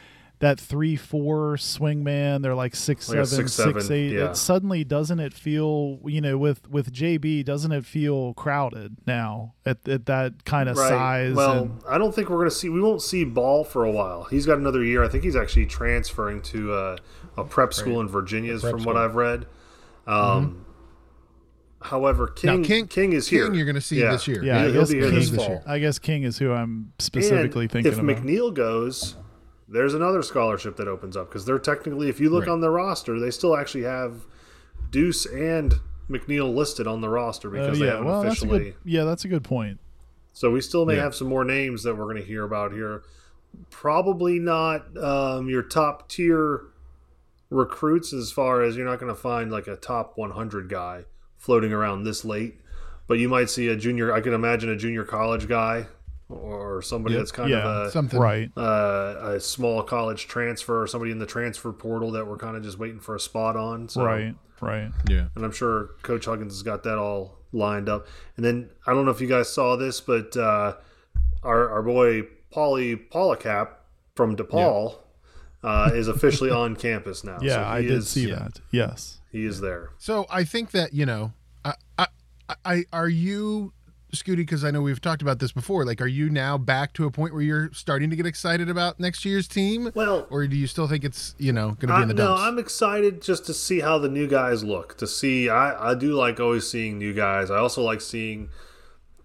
that 0.42 0.58
three 0.60 0.96
four 0.96 1.56
swing 1.56 2.02
man. 2.04 2.42
They're 2.42 2.54
like 2.54 2.74
six 2.74 3.08
Like 3.08 3.18
a 3.18 3.26
seven, 3.26 3.48
six, 3.48 3.52
six 3.54 3.86
seven, 3.86 3.92
eight. 3.96 4.12
yeah. 4.12 4.30
It 4.30 4.36
suddenly 4.36 4.82
doesn't 4.84 5.20
it 5.20 5.32
feel 5.32 6.00
you 6.04 6.20
know 6.20 6.36
with 6.36 6.68
with 6.68 6.92
JB 6.92 7.44
doesn't 7.44 7.70
it 7.70 7.86
feel 7.86 8.34
crowded 8.34 8.96
now 9.06 9.54
at, 9.64 9.88
at 9.88 10.06
that 10.06 10.44
kind 10.44 10.68
of 10.68 10.76
size? 10.76 11.34
Well, 11.34 11.62
and, 11.62 11.80
I 11.88 11.96
don't 11.96 12.12
think 12.14 12.28
we're 12.28 12.38
going 12.38 12.50
to 12.50 12.54
see. 12.56 12.68
We 12.68 12.80
won't 12.80 13.00
see 13.02 13.24
Ball 13.24 13.62
for 13.64 13.84
a 13.84 13.90
while. 13.92 14.24
He's 14.24 14.44
got 14.44 14.58
another 14.58 14.82
year. 14.84 15.04
I 15.04 15.08
think 15.08 15.22
he's 15.24 15.36
actually 15.36 15.66
transferring 15.66 16.42
to 16.42 16.72
uh, 16.72 16.96
a 17.36 17.44
prep 17.44 17.72
school 17.72 18.00
in 18.00 18.08
Virginia, 18.08 18.58
prep 18.58 18.72
from 18.72 18.82
what. 18.84 18.96
I've 18.96 19.14
read. 19.14 19.46
Um, 20.06 20.66
However, 21.80 22.28
King 22.28 22.62
Now, 22.62 22.66
King- 22.68 22.86
King 22.86 23.12
is 23.12 23.28
King 23.28 23.38
here. 23.38 23.54
you're 23.54 23.66
gonna 23.66 23.80
see 23.80 24.00
this 24.00 24.28
year. 24.28 24.44
Yeah, 24.44 24.58
I 24.58 24.62
he'll, 24.64 24.72
he'll 24.72 24.80
guess 24.82 24.90
be 24.90 24.98
here 24.98 25.04
King 25.10 25.14
this 25.18 25.30
this 25.30 25.36
fall. 25.36 25.48
year. 25.48 25.62
I 25.66 25.78
guess 25.80 25.98
King 25.98 26.22
is 26.22 26.38
who 26.38 26.52
I'm 26.52 26.92
specifically 27.00 27.64
and 27.64 27.72
thinking 27.72 27.92
if 27.92 27.98
about. 27.98 28.16
McNeil 28.18 28.54
goes, 28.54 29.16
there's 29.72 29.94
another 29.94 30.22
scholarship 30.22 30.76
that 30.76 30.86
opens 30.88 31.16
up 31.16 31.28
because 31.28 31.44
they're 31.44 31.58
technically, 31.58 32.08
if 32.08 32.20
you 32.20 32.30
look 32.30 32.46
Right. 32.46 32.52
on 32.52 32.60
the 32.60 32.70
roster, 32.70 33.18
they 33.18 33.30
still 33.30 33.56
actually 33.56 33.84
have 33.84 34.26
Deuce 34.90 35.24
and 35.26 35.74
McNeil 36.10 36.54
listed 36.54 36.86
on 36.86 37.00
the 37.00 37.08
roster 37.08 37.48
Oh, 37.48 37.52
because 37.52 37.78
they 37.78 37.86
yeah, 37.86 37.92
haven't 37.92 38.06
well, 38.06 38.22
that's 38.22 38.42
a 38.42 38.44
officially. 38.46 38.64
good. 38.70 38.74
Yeah, 38.84 39.04
that's 39.04 39.24
a 39.24 39.28
good 39.28 39.44
point. 39.44 39.78
So 40.34 40.50
we 40.50 40.60
still 40.60 40.84
may 40.86 40.96
Yeah. 40.96 41.02
have 41.02 41.14
some 41.14 41.28
more 41.28 41.44
names 41.44 41.82
that 41.84 41.96
we're 41.96 42.04
going 42.04 42.16
to 42.16 42.22
hear 42.22 42.44
about 42.44 42.72
here. 42.72 43.02
Probably 43.70 44.38
not 44.38 44.96
um, 44.96 45.48
your 45.48 45.62
top 45.62 46.08
tier 46.08 46.62
recruits 47.50 48.12
as 48.12 48.30
far 48.32 48.62
as 48.62 48.76
you're 48.76 48.86
not 48.86 48.98
going 48.98 49.14
to 49.14 49.20
find 49.20 49.50
like 49.50 49.66
a 49.66 49.76
top 49.76 50.16
100 50.16 50.68
guy 50.68 51.04
floating 51.36 51.72
around 51.72 52.04
this 52.04 52.24
late, 52.24 52.60
but 53.06 53.18
you 53.18 53.28
might 53.28 53.50
see 53.50 53.68
a 53.68 53.76
junior. 53.76 54.12
I 54.12 54.20
can 54.20 54.32
imagine 54.32 54.70
a 54.70 54.76
junior 54.76 55.04
college 55.04 55.48
guy 55.48 55.86
or 56.32 56.82
somebody 56.82 57.14
Yep. 57.14 57.20
that's 57.20 57.32
kind 57.32 57.50
Yeah, 57.50 57.58
of 57.82 57.86
a 57.86 57.90
Something 57.90 58.20
Right. 58.20 58.50
uh, 58.56 59.14
a 59.36 59.40
small 59.40 59.82
college 59.82 60.26
transfer 60.26 60.82
or 60.82 60.86
somebody 60.86 61.10
in 61.12 61.18
the 61.18 61.26
transfer 61.26 61.72
portal 61.72 62.10
that 62.12 62.26
we're 62.26 62.36
kind 62.38 62.56
of 62.56 62.62
just 62.62 62.78
waiting 62.78 63.00
for 63.00 63.14
a 63.14 63.20
spot 63.20 63.56
on. 63.56 63.88
So, 63.88 64.04
Right. 64.04 64.34
Right. 64.60 64.90
Yeah. 65.08 65.26
And 65.34 65.44
I'm 65.44 65.50
sure 65.52 65.90
Coach 66.02 66.24
Huggins 66.26 66.52
has 66.52 66.62
got 66.62 66.84
that 66.84 66.96
all 66.98 67.38
lined 67.52 67.88
up. 67.88 68.06
And 68.36 68.44
then 68.44 68.70
I 68.86 68.92
don't 68.94 69.04
know 69.04 69.10
if 69.10 69.20
you 69.20 69.26
guys 69.28 69.52
saw 69.52 69.76
this, 69.76 70.00
but 70.00 70.36
uh, 70.36 70.76
our 71.42 71.68
our 71.70 71.82
boy 71.82 72.22
Pauly 72.54 73.08
Paulicap 73.10 73.68
from 74.14 74.36
DePaul 74.36 74.98
uh, 75.64 75.90
is 75.94 76.06
officially 76.08 76.50
on 76.50 76.76
campus 76.88 77.24
now. 77.24 77.38
Yeah, 77.42 77.54
So 77.56 77.62
I 77.64 77.82
did 77.82 77.90
is- 77.90 78.08
see 78.08 78.26
that. 78.30 78.60
Yes. 78.70 79.18
He 79.32 79.44
is 79.46 79.60
there. 79.60 79.90
So 79.98 80.26
I 80.30 80.44
think 80.44 80.70
that 80.72 80.92
you 80.92 81.06
know, 81.06 81.32
I, 81.64 81.74
I, 81.98 82.06
I 82.64 82.84
are 82.92 83.08
you 83.08 83.72
Scooty, 84.14 84.36
because 84.36 84.62
I 84.64 84.70
know 84.70 84.82
we've 84.82 85.00
talked 85.00 85.22
about 85.22 85.38
this 85.38 85.52
before. 85.52 85.84
Like, 85.86 86.00
are 86.00 86.06
you 86.06 86.28
now 86.28 86.58
back 86.58 86.92
to 86.94 87.06
a 87.06 87.10
point 87.10 87.32
where 87.32 87.42
you're 87.42 87.72
starting 87.72 88.10
to 88.10 88.16
get 88.16 88.26
excited 88.26 88.68
about 88.68 89.00
next 89.00 89.24
year's 89.24 89.48
team? 89.48 89.90
Well- 89.94 90.26
or 90.30 90.46
do 90.46 90.56
you 90.56 90.66
still 90.66 90.86
think 90.86 91.02
it's 91.04 91.34
you 91.38 91.52
know 91.52 91.76
going 91.80 91.88
to 91.88 91.96
be 91.96 92.02
in 92.02 92.08
the 92.08 92.14
dumps? 92.14 92.40
no. 92.40 92.46
I'm 92.46 92.58
excited 92.58 93.22
just 93.22 93.46
to 93.46 93.54
see 93.54 93.80
how 93.80 93.98
the 93.98 94.08
new 94.08 94.26
guys 94.26 94.62
look. 94.62 94.96
To 94.98 95.06
see, 95.06 95.48
I, 95.48 95.92
I 95.92 95.94
do 95.94 96.12
like 96.14 96.38
always 96.40 96.68
seeing 96.68 96.98
new 96.98 97.14
guys. 97.14 97.50
I 97.50 97.56
also 97.56 97.82
like 97.82 98.00
seeing 98.00 98.50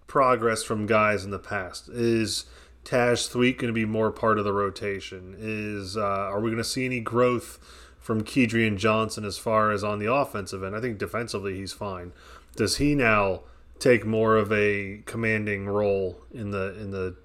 progress 0.07 0.63
from 0.63 0.85
guys 0.85 1.25
in 1.25 1.31
the 1.31 1.39
past. 1.39 1.89
Is 1.89 2.45
Taj 2.85 3.27
Thweatt 3.27 3.57
going 3.57 3.67
to 3.67 3.73
be 3.73 3.85
more 3.85 4.11
part 4.11 4.39
of 4.39 4.45
the 4.45 4.53
rotation? 4.53 5.35
Is 5.37 5.97
uh, 5.97 6.01
are 6.01 6.39
we 6.39 6.49
going 6.49 6.63
to 6.63 6.63
see 6.63 6.85
any 6.85 7.01
growth 7.01 7.59
from 7.99 8.23
Kedrian 8.23 8.77
Johnson 8.77 9.25
as 9.25 9.37
far 9.37 9.71
as 9.71 9.83
on 9.83 9.99
the 9.99 10.09
offensive 10.11 10.63
end? 10.63 10.75
I 10.77 10.79
think 10.79 10.97
defensively 10.97 11.55
he's 11.57 11.73
fine. 11.73 12.13
Does 12.55 12.77
he 12.77 12.95
now 12.95 13.41
take 13.79 14.05
more 14.05 14.35
of 14.35 14.51
a 14.51 15.01
commanding 15.05 15.67
role 15.67 16.19
in 16.31 16.51
the 16.51 16.79
in 16.79 16.91
the 16.91 17.15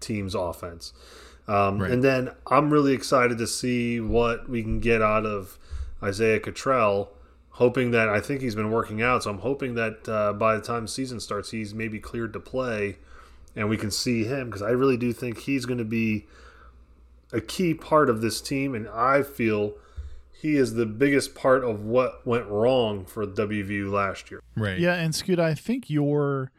team's 0.00 0.34
offense? 0.34 0.92
Um, 1.46 1.80
Right. 1.80 1.90
And 1.90 2.04
then 2.04 2.30
I'm 2.46 2.70
really 2.70 2.92
excited 2.92 3.38
to 3.38 3.46
see 3.46 4.00
what 4.00 4.48
we 4.48 4.62
can 4.62 4.80
get 4.80 5.00
out 5.00 5.24
of 5.24 5.58
Isaiah 6.02 6.40
Cottrell. 6.40 7.10
Hoping 7.52 7.90
that 7.90 8.08
I 8.08 8.20
think 8.20 8.40
he's 8.40 8.54
been 8.54 8.70
working 8.70 9.02
out, 9.02 9.24
so 9.24 9.30
I'm 9.30 9.40
hoping 9.40 9.74
that 9.74 10.08
uh, 10.08 10.32
by 10.32 10.54
the 10.54 10.62
time 10.62 10.86
season 10.86 11.18
starts, 11.18 11.50
he's 11.50 11.74
maybe 11.74 11.98
cleared 11.98 12.32
to 12.34 12.38
play, 12.38 12.98
and 13.56 13.68
we 13.68 13.76
can 13.76 13.90
see 13.90 14.22
him 14.22 14.46
because 14.46 14.62
I 14.62 14.70
really 14.70 14.96
do 14.96 15.12
think 15.12 15.38
he's 15.40 15.66
going 15.66 15.78
to 15.78 15.84
be 15.84 16.26
a 17.32 17.40
key 17.40 17.74
part 17.74 18.08
of 18.08 18.20
this 18.20 18.40
team, 18.40 18.76
and 18.76 18.88
I 18.88 19.22
feel 19.24 19.74
he 20.40 20.56
is 20.56 20.74
the 20.74 20.86
biggest 20.86 21.34
part 21.34 21.64
of 21.64 21.84
what 21.84 22.24
went 22.24 22.46
wrong 22.46 23.04
for 23.04 23.26
WVU 23.26 23.90
last 23.90 24.30
year. 24.30 24.40
right. 24.56 24.78
Yeah, 24.78 24.94
and 24.94 25.12
Scoot, 25.14 25.40
I 25.40 25.54
think 25.54 25.90
your 25.90 26.52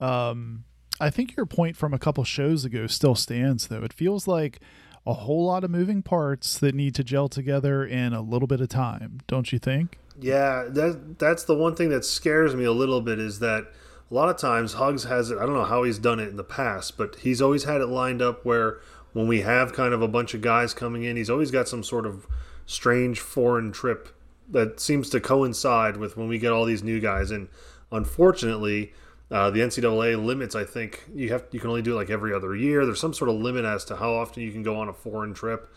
um 0.00 0.64
I 1.00 1.10
think 1.10 1.36
your 1.36 1.46
point 1.46 1.76
from 1.76 1.94
a 1.94 1.98
couple 1.98 2.24
shows 2.24 2.64
ago 2.64 2.86
still 2.86 3.14
stands 3.14 3.68
though. 3.68 3.82
It 3.82 3.92
feels 3.92 4.26
like 4.26 4.60
a 5.06 5.14
whole 5.14 5.46
lot 5.46 5.64
of 5.64 5.70
moving 5.70 6.02
parts 6.02 6.58
that 6.58 6.74
need 6.74 6.94
to 6.96 7.04
gel 7.04 7.28
together 7.28 7.84
in 7.84 8.12
a 8.12 8.20
little 8.20 8.48
bit 8.48 8.60
of 8.60 8.68
time, 8.68 9.20
don't 9.28 9.52
you 9.52 9.58
think? 9.58 9.98
Yeah, 10.18 10.64
that 10.68 11.18
that's 11.18 11.44
the 11.44 11.54
one 11.54 11.76
thing 11.76 11.88
that 11.90 12.04
scares 12.04 12.54
me 12.54 12.64
a 12.64 12.72
little 12.72 13.00
bit 13.00 13.18
is 13.18 13.38
that 13.38 13.66
a 14.10 14.14
lot 14.14 14.28
of 14.28 14.36
times 14.38 14.74
Hugs 14.74 15.04
has 15.04 15.30
it. 15.30 15.38
I 15.38 15.46
don't 15.46 15.54
know 15.54 15.64
how 15.64 15.84
he's 15.84 16.00
done 16.00 16.18
it 16.18 16.28
in 16.28 16.36
the 16.36 16.44
past, 16.44 16.98
but 16.98 17.16
he's 17.20 17.40
always 17.40 17.62
had 17.62 17.80
it 17.80 17.86
lined 17.86 18.20
up 18.20 18.44
where 18.44 18.80
when 19.12 19.28
we 19.28 19.42
have 19.42 19.72
kind 19.72 19.94
of 19.94 20.02
a 20.02 20.08
bunch 20.08 20.34
of 20.34 20.40
guys 20.40 20.74
coming 20.74 21.04
in, 21.04 21.16
he's 21.16 21.30
always 21.30 21.52
got 21.52 21.68
some 21.68 21.84
sort 21.84 22.06
of 22.06 22.26
strange 22.70 23.18
foreign 23.18 23.72
trip 23.72 24.10
that 24.48 24.78
seems 24.78 25.10
to 25.10 25.20
coincide 25.20 25.96
with 25.96 26.16
when 26.16 26.28
we 26.28 26.38
get 26.38 26.52
all 26.52 26.64
these 26.64 26.84
new 26.84 27.00
guys. 27.00 27.32
And 27.32 27.48
unfortunately, 27.90 28.92
uh, 29.28 29.50
the 29.50 29.58
NCAA 29.58 30.24
limits. 30.24 30.54
I 30.54 30.64
think 30.64 31.04
you 31.12 31.30
have 31.30 31.46
you 31.50 31.58
can 31.58 31.68
only 31.68 31.82
do 31.82 31.92
it 31.92 31.96
like 31.96 32.10
every 32.10 32.32
other 32.32 32.54
year. 32.54 32.86
There's 32.86 33.00
some 33.00 33.12
sort 33.12 33.28
of 33.28 33.36
limit 33.36 33.64
as 33.64 33.84
to 33.86 33.96
how 33.96 34.12
often 34.14 34.44
you 34.44 34.52
can 34.52 34.62
go 34.62 34.76
on 34.76 34.88
a 34.88 34.92
foreign 34.92 35.34
trip, 35.34 35.68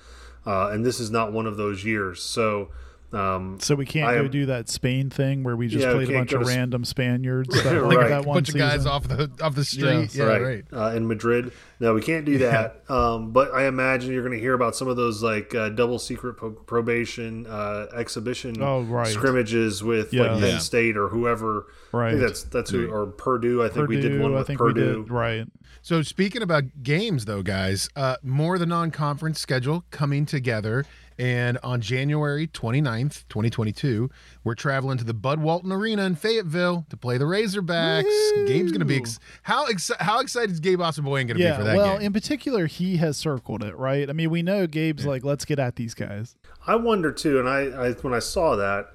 uh, 0.45 0.69
and 0.69 0.85
this 0.85 0.99
is 0.99 1.09
not 1.09 1.33
one 1.33 1.47
of 1.47 1.57
those 1.57 1.83
years. 1.83 2.21
So. 2.21 2.69
Um, 3.13 3.57
So 3.59 3.75
we 3.75 3.85
can't 3.85 4.09
I 4.09 4.15
go 4.15 4.19
am- 4.21 4.31
do 4.31 4.45
that 4.47 4.69
Spain 4.69 5.09
thing 5.09 5.43
where 5.43 5.55
we 5.55 5.67
just 5.67 5.83
Yeah, 5.85 5.95
we 5.97 6.05
played 6.05 6.15
a 6.15 6.19
bunch 6.19 6.33
of 6.33 6.41
to 6.41 6.47
random 6.47 6.83
Spaniards. 6.83 7.49
That, 7.63 7.83
like 7.85 7.97
Right. 7.97 8.09
that 8.09 8.25
one 8.25 8.37
bunch 8.37 8.49
of 8.49 8.55
guys 8.55 8.85
off 8.85 9.07
the 9.07 9.29
off 9.41 9.53
the 9.55 9.63
street. 9.65 10.15
Yeah, 10.15 10.23
right. 10.25 10.65
Uh, 10.73 10.93
in 10.95 11.07
Madrid. 11.07 11.51
No, 11.79 11.93
we 11.93 12.01
can't 12.01 12.25
do 12.25 12.37
that. 12.39 12.81
Um, 12.89 13.31
but 13.31 13.53
I 13.53 13.65
imagine 13.67 14.11
you're 14.13 14.23
going 14.23 14.33
to 14.33 14.39
hear 14.39 14.53
about 14.53 14.75
some 14.75 14.87
of 14.87 14.95
those 14.95 15.21
like 15.21 15.53
uh, 15.53 15.69
double 15.69 15.99
secret 15.99 16.35
pro- 16.37 16.51
probation 16.51 17.45
uh, 17.47 17.87
exhibition 17.95 18.55
Oh, 18.61 18.81
right. 18.83 19.07
scrimmages 19.07 19.83
with 19.83 20.13
Yeah. 20.13 20.23
like 20.31 20.39
Penn 20.41 20.49
Yeah. 20.51 20.57
State 20.59 20.97
or 20.97 21.09
whoever. 21.09 21.65
I 21.93 21.97
Right. 21.97 22.09
think 22.11 22.21
that's 22.21 22.43
that's 22.43 22.71
who 22.71 22.89
or 22.89 23.05
Purdue. 23.07 23.61
I 23.61 23.65
think 23.67 23.85
Purdue, 23.87 23.95
we 23.95 24.01
did 24.01 24.19
one 24.21 24.33
I 24.33 24.37
with 24.39 24.47
think 24.47 24.59
Purdue. 24.59 24.97
we 24.99 25.03
did. 25.03 25.11
Right. 25.11 25.45
So 25.81 26.01
speaking 26.01 26.41
about 26.41 26.63
games, 26.81 27.25
though, 27.25 27.43
guys, 27.43 27.89
uh, 27.95 28.15
more 28.23 28.53
of 28.55 28.61
the 28.61 28.65
non-conference 28.65 29.39
schedule 29.39 29.83
coming 29.91 30.25
together, 30.25 30.85
and 31.17 31.57
on 31.63 31.81
January 31.81 32.47
29th, 32.47 33.23
2022, 33.29 34.09
we're 34.43 34.55
traveling 34.55 34.97
to 34.97 35.03
the 35.03 35.13
Bud 35.13 35.39
Walton 35.39 35.71
Arena 35.71 36.03
in 36.03 36.15
Fayetteville 36.15 36.85
to 36.89 36.97
play 36.97 37.17
the 37.17 37.25
Razorbacks. 37.25 38.47
Game's 38.47 38.71
going 38.71 38.79
to 38.79 38.85
be 38.85 38.97
ex- 38.97 39.19
how 39.43 39.67
exci- 39.67 39.99
how 39.99 40.19
excited 40.19 40.51
is 40.51 40.59
Gabe 40.59 40.79
Osabuohien 40.79 41.05
going 41.05 41.27
to 41.27 41.33
be 41.35 41.41
Yeah. 41.43 41.57
for 41.57 41.63
that 41.63 41.75
Well, 41.77 41.97
game? 41.97 42.07
in 42.07 42.13
particular, 42.13 42.65
he 42.67 42.97
has 42.97 43.17
circled 43.17 43.63
it, 43.63 43.77
right? 43.77 44.09
I 44.09 44.13
mean, 44.13 44.29
we 44.29 44.41
know 44.43 44.67
Gabe's 44.67 45.05
like, 45.05 45.23
let's 45.23 45.45
get 45.45 45.59
at 45.59 45.75
these 45.75 45.93
guys. 45.93 46.35
I 46.65 46.75
wonder 46.75 47.11
too, 47.11 47.39
and 47.39 47.47
I, 47.49 47.59
I 47.87 47.91
when 47.93 48.13
I 48.13 48.19
saw 48.19 48.55
that, 48.55 48.91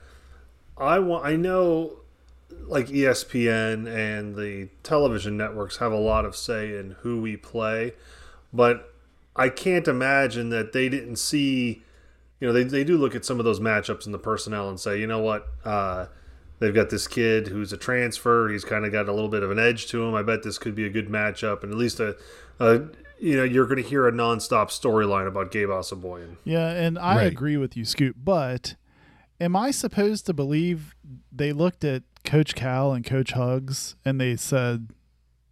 I 0.77 0.99
want 0.99 1.25
I 1.27 1.37
know 1.37 1.99
like 2.67 2.87
ESPN 2.89 3.87
and 3.87 4.35
the 4.37 4.69
television 4.83 5.37
networks 5.37 5.79
have 5.79 5.93
a 5.93 5.97
lot 5.99 6.25
of 6.25 6.35
say 6.37 6.77
in 6.79 6.97
who 7.01 7.21
we 7.21 7.37
play, 7.37 7.93
but 8.53 8.93
I 9.37 9.49
can't 9.49 9.87
imagine 9.87 10.49
that 10.51 10.73
they 10.73 10.89
didn't 10.89 11.17
see. 11.17 11.83
You 12.41 12.47
know, 12.49 12.53
they, 12.53 12.63
they 12.65 12.85
do 12.85 12.97
look 12.97 13.15
at 13.15 13.25
some 13.25 13.39
of 13.39 13.45
those 13.45 13.59
matchups 13.61 14.07
in 14.07 14.13
the 14.13 14.19
personnel 14.19 14.69
and 14.69 14.79
say, 14.79 15.01
you 15.01 15.07
know 15.07 15.19
what, 15.19 15.49
uh, 15.65 16.07
they've 16.61 16.75
got 16.75 16.89
this 16.91 17.09
kid 17.09 17.49
who's 17.49 17.73
a 17.73 17.77
transfer. 17.77 18.49
He's 18.49 18.65
kind 18.65 18.85
of 18.85 18.93
got 18.93 19.09
a 19.09 19.13
little 19.13 19.29
bit 19.29 19.43
of 19.43 19.51
an 19.51 19.59
edge 19.59 19.87
to 19.89 20.05
him. 20.05 20.15
I 20.15 20.23
bet 20.23 20.43
this 20.45 20.57
could 20.59 20.75
be 20.75 20.85
a 20.87 20.91
good 20.91 21.09
matchup, 21.09 21.63
and 21.65 21.73
at 21.73 21.79
least 21.79 21.99
a, 22.01 22.17
a 22.61 22.83
you 23.21 23.37
know, 23.37 23.43
you're 23.43 23.67
going 23.67 23.83
to 23.83 23.89
hear 23.89 24.07
a 24.07 24.13
nonstop 24.13 24.69
storyline 24.69 25.27
about 25.27 25.51
Gabe 25.51 25.69
Osabuohien. 25.69 26.37
Yeah, 26.45 26.69
and 26.71 26.97
I 26.99 27.17
Right. 27.17 27.27
agree 27.33 27.57
with 27.57 27.77
you, 27.77 27.85
Scoot. 27.85 28.15
But 28.25 28.77
am 29.41 29.57
I 29.57 29.73
supposed 29.73 30.25
to 30.27 30.33
believe 30.33 30.95
they 31.33 31.53
looked 31.53 31.83
at 31.85 32.05
Coach 32.25 32.55
Cal 32.55 32.93
and 32.93 33.05
Coach 33.05 33.33
Hugs 33.33 33.97
and 34.05 34.21
they 34.21 34.37
said, 34.37 34.91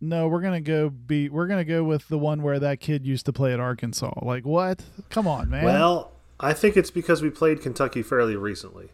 "No, 0.01 0.29
we're 0.29 0.43
gonna 0.43 0.61
go 0.61 0.91
be 0.91 1.29
we're 1.29 1.47
gonna 1.49 1.65
go 1.65 1.83
with 1.83 2.07
the 2.09 2.19
one 2.19 2.43
where 2.43 2.61
that 2.61 2.79
kid 2.81 3.05
used 3.07 3.27
to 3.27 3.33
play 3.33 3.53
at 3.53 3.59
Arkansas." 3.61 4.13
Like 4.23 4.45
what? 4.45 4.85
Come 5.11 5.27
on, 5.27 5.49
man. 5.51 5.65
Well, 5.65 6.13
I 6.39 6.53
think 6.53 6.77
it's 6.77 6.91
because 6.91 7.23
we 7.23 7.31
played 7.31 7.61
Kentucky 7.63 8.03
fairly 8.03 8.37
recently. 8.37 8.91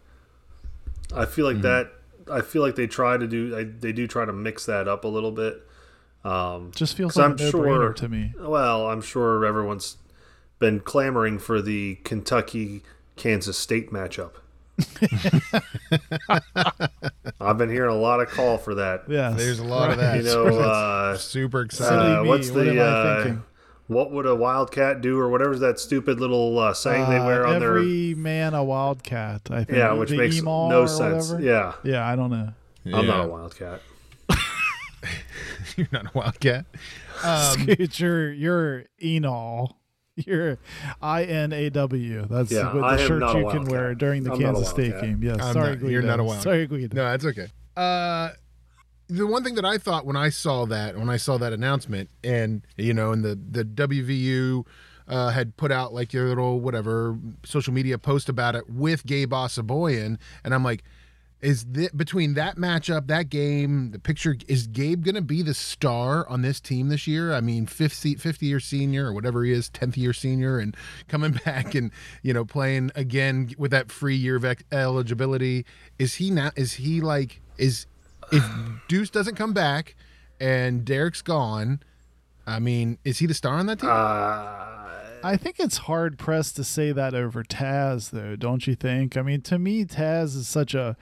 I 1.15 1.25
feel 1.27 1.47
Mm-hmm. 1.47 1.57
like 1.57 1.63
that. 1.63 1.93
I 2.33 2.41
feel 2.41 2.63
like 2.63 2.77
they 2.77 2.87
try 2.87 3.17
to 3.17 3.27
do. 3.27 3.57
I, 3.57 3.65
they 3.65 3.93
do 3.93 4.07
try 4.07 4.25
to 4.25 4.33
mix 4.33 4.65
that 4.67 4.87
up 4.89 5.05
a 5.05 5.09
little 5.09 5.33
bit. 5.33 5.61
Um, 6.25 6.71
just 6.75 6.97
feels 6.97 7.17
like 7.17 7.25
I'm 7.25 7.31
no-brainer 7.37 7.51
sure- 7.87 7.93
to 7.95 8.09
me. 8.09 8.33
well, 8.39 8.87
I'm 8.89 9.01
sure 9.03 9.45
everyone's 9.45 9.97
been 10.61 10.79
clamoring 10.79 11.41
for 11.41 11.61
the 11.61 11.97
Kentucky 12.05 12.83
Kansas 13.17 13.59
State 13.59 13.91
matchup. 13.91 14.35
I've 17.41 17.59
been 17.59 17.71
hearing 17.71 17.91
a 17.91 17.99
lot 17.99 18.21
of 18.21 18.29
call 18.31 18.59
for 18.59 18.77
that. 18.77 19.05
Yeah, 19.09 19.31
There's 19.31 19.59
a 19.59 19.65
lot 19.65 19.91
of 19.91 19.99
that. 19.99 20.17
You 20.19 20.23
know, 20.23 20.47
uh, 20.61 21.17
Super 21.17 21.63
excited. 21.63 21.99
uh, 22.21 22.25
what's 22.25 22.51
what 22.51 22.67
am 22.69 22.77
the 22.77 22.83
I 22.83 22.87
uh, 22.87 23.23
thinking? 23.25 23.43
What 23.93 24.11
would 24.13 24.27
a 24.27 24.35
wildcat 24.35 25.01
do, 25.01 25.19
or 25.19 25.29
whatever's 25.29 25.61
that 25.61 25.79
stupid 25.81 26.21
little 26.21 26.59
uh, 26.59 26.75
saying 26.75 27.09
they 27.11 27.19
wear 27.21 27.47
on 27.47 27.61
their 27.61 27.77
every 27.79 28.15
man 28.15 28.55
a 28.55 28.63
wildcat. 28.65 29.43
I 29.51 29.65
think. 29.65 29.79
yeah, 29.79 29.93
which 29.93 30.11
The 30.11 30.17
makes 30.19 30.43
no 30.43 30.87
sense. 30.87 31.31
whatever. 31.31 31.45
Yeah, 31.45 31.73
Yeah, 31.85 32.07
I 32.07 32.17
don't 32.17 32.31
know. 32.31 32.49
I'm 32.87 33.07
not 33.07 33.25
a 33.27 33.29
wildcat. 33.29 33.81
You're 35.77 35.89
not 35.93 36.07
a 36.07 36.11
wildcat. 36.15 36.67
Um, 37.25 37.61
Scoot, 37.61 38.01
you're 38.01 38.33
you're 38.33 38.85
Enol. 39.01 39.75
You're 40.17 40.59
I 41.01 41.23
N 41.23 41.53
A 41.53 41.71
W. 41.71 42.27
That's 42.29 42.51
Yeah, 42.51 42.75
what 42.75 42.83
I 42.83 42.97
the 42.97 43.07
shirt 43.07 43.23
you 43.23 43.29
can 43.29 43.43
wildcat. 43.45 43.69
wear 43.69 43.95
during 43.95 44.25
the 44.25 44.33
I'm 44.33 44.41
Kansas 44.41 44.69
State 44.71 44.91
wildcat. 44.91 45.03
game. 45.03 45.23
Yes. 45.23 45.37
I'm 45.41 45.53
Sorry, 45.53 45.69
not- 45.69 45.79
Guido. 45.79 45.93
you're 45.93 46.03
not 46.03 46.19
a 46.19 46.25
wildcat. 46.25 46.43
Sorry, 46.43 46.67
Guido. 46.67 46.97
No, 46.97 47.05
that's 47.05 47.25
okay. 47.27 47.47
Uh, 47.77 48.31
the 49.09 49.27
one 49.27 49.45
thing 49.45 49.55
that 49.57 49.65
I 49.65 49.79
thought 49.79 50.07
when 50.07 50.17
I 50.17 50.29
saw 50.29 50.65
that, 50.67 50.97
when 50.97 51.11
I 51.11 51.17
saw 51.17 51.39
that 51.39 51.53
announcement, 51.53 52.11
and 52.23 52.63
you 52.77 52.95
know, 52.95 53.13
and 53.13 53.25
the 53.25 53.35
the 53.35 53.65
WVU 53.65 54.67
uh, 55.09 55.31
had 55.31 55.57
put 55.57 55.73
out 55.73 55.93
like 55.93 56.13
your 56.13 56.29
little 56.29 56.61
whatever 56.61 57.19
social 57.45 57.73
media 57.73 57.99
post 57.99 58.29
about 58.29 58.55
it 58.55 58.71
with 58.71 59.05
Gabe 59.07 59.33
Osabuohien, 59.33 60.19
and 60.45 60.55
I'm 60.55 60.65
like, 60.65 60.85
is 61.43 61.65
that 61.73 61.97
between 61.97 62.35
that 62.35 62.57
matchup, 62.57 63.09
that 63.09 63.29
game, 63.29 63.91
the 63.91 63.99
picture, 63.99 64.37
is 64.47 64.69
Gabe 64.69 65.05
going 65.05 65.17
to 65.17 65.21
be 65.21 65.43
the 65.43 65.55
star 65.55 66.27
on 66.29 66.43
this 66.43 66.61
team 66.61 66.89
this 66.89 67.09
year? 67.09 67.33
I 67.33 67.41
mean, 67.41 67.67
50, 67.67 68.15
50 68.15 68.47
year 68.47 68.61
senior 68.61 69.07
or 69.07 69.13
whatever 69.13 69.45
he 69.45 69.51
is, 69.51 69.69
10th 69.69 69.97
year 69.97 70.13
senior, 70.13 70.59
and 70.59 70.77
coming 71.09 71.33
back 71.45 71.75
and, 71.75 71.91
you 72.23 72.33
know, 72.33 72.45
playing 72.45 72.93
again 72.95 73.51
with 73.59 73.73
that 73.73 73.91
free 73.91 74.15
year 74.15 74.37
of 74.37 74.47
eligibility. 74.71 75.67
Is 75.99 76.15
he 76.15 76.31
not, 76.31 76.57
is 76.57 76.75
he 76.75 77.01
like, 77.01 77.41
is, 77.59 77.87
if 78.33 78.45
Deuce 78.89 79.11
doesn't 79.11 79.37
come 79.37 79.53
back 79.53 79.95
and 80.41 80.85
Derek's 80.85 81.23
gone, 81.23 81.81
I 82.47 82.59
mean, 82.59 82.99
is 83.05 83.19
he 83.19 83.27
the 83.27 83.35
star 83.35 83.55
on 83.55 83.67
that 83.67 83.81
team? 83.81 83.91
Uh, 83.91 84.89
I 85.25 85.37
think 85.37 85.61
it's 85.61 85.79
hard 85.79 86.19
pressed 86.19 86.57
to 86.57 86.65
say 86.65 86.91
that 86.93 87.15
over 87.15 87.45
Taz, 87.45 88.11
though, 88.11 88.35
don't 88.35 88.67
you 88.67 88.75
think? 88.75 89.17
I 89.17 89.23
mean, 89.23 89.41
to 89.43 89.59
me, 89.59 89.85
Taz 89.85 90.37
is 90.37 90.49
such 90.49 90.75
a 90.75 90.97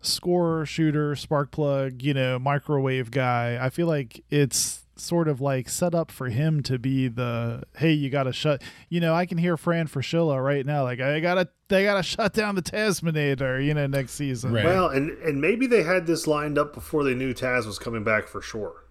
scorer, 0.00 0.64
shooter, 0.64 1.14
spark 1.16 1.50
plug, 1.50 2.02
you 2.02 2.14
know, 2.14 2.38
microwave 2.38 3.10
guy. 3.10 3.58
I 3.60 3.68
feel 3.68 3.86
like 3.86 4.24
it's 4.30 4.86
sort 5.00 5.28
of 5.28 5.40
like 5.40 5.68
set 5.68 5.94
up 5.94 6.10
for 6.10 6.28
him 6.28 6.62
to 6.64 6.78
be 6.78 7.08
the 7.08 7.62
hey, 7.76 7.92
you 7.92 8.10
got 8.10 8.24
to 8.24 8.32
shut. 8.32 8.62
You 8.88 9.00
know, 9.00 9.14
I 9.14 9.26
can 9.26 9.38
hear 9.38 9.56
Fran 9.56 9.88
Fraschilla 9.88 10.42
right 10.42 10.64
now, 10.64 10.82
like 10.84 11.00
I 11.00 11.20
gotta, 11.20 11.48
they 11.68 11.84
gotta 11.84 12.02
shut 12.02 12.32
down 12.32 12.54
the 12.54 12.62
Tasmanator, 12.62 13.64
you 13.64 13.74
know, 13.74 13.86
next 13.86 14.12
season. 14.12 14.52
Right. 14.52 14.64
well, 14.64 14.88
and 14.88 15.10
and 15.22 15.40
maybe 15.40 15.66
they 15.66 15.82
had 15.82 16.06
this 16.06 16.26
lined 16.26 16.58
up 16.58 16.74
before 16.74 17.04
they 17.04 17.14
knew 17.14 17.34
Taz 17.34 17.66
was 17.66 17.78
coming 17.78 18.04
back 18.04 18.28
for 18.28 18.40
sure. 18.40 18.84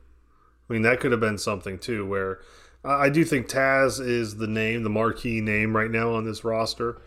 I 0.69 0.73
mean, 0.73 0.81
that 0.81 0.99
could 0.99 1.11
have 1.11 1.21
been 1.21 1.37
something 1.37 1.79
too. 1.79 2.05
Where 2.05 2.39
I 2.83 3.05
I 3.05 3.09
do 3.09 3.23
think 3.23 3.47
Taz 3.47 3.99
is 3.99 4.37
the 4.37 4.47
name, 4.47 4.83
the 4.83 4.89
marquee 4.89 5.41
name 5.41 5.75
right 5.75 5.91
now 5.91 6.13
on 6.13 6.25
this 6.25 6.43
roster. 6.43 7.01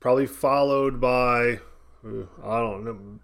Probably 0.00 0.26
followed 0.26 1.00
by, 1.00 1.60
uh, 2.04 2.24
I 2.42 2.58
don't 2.58 2.84
know. 2.84 3.20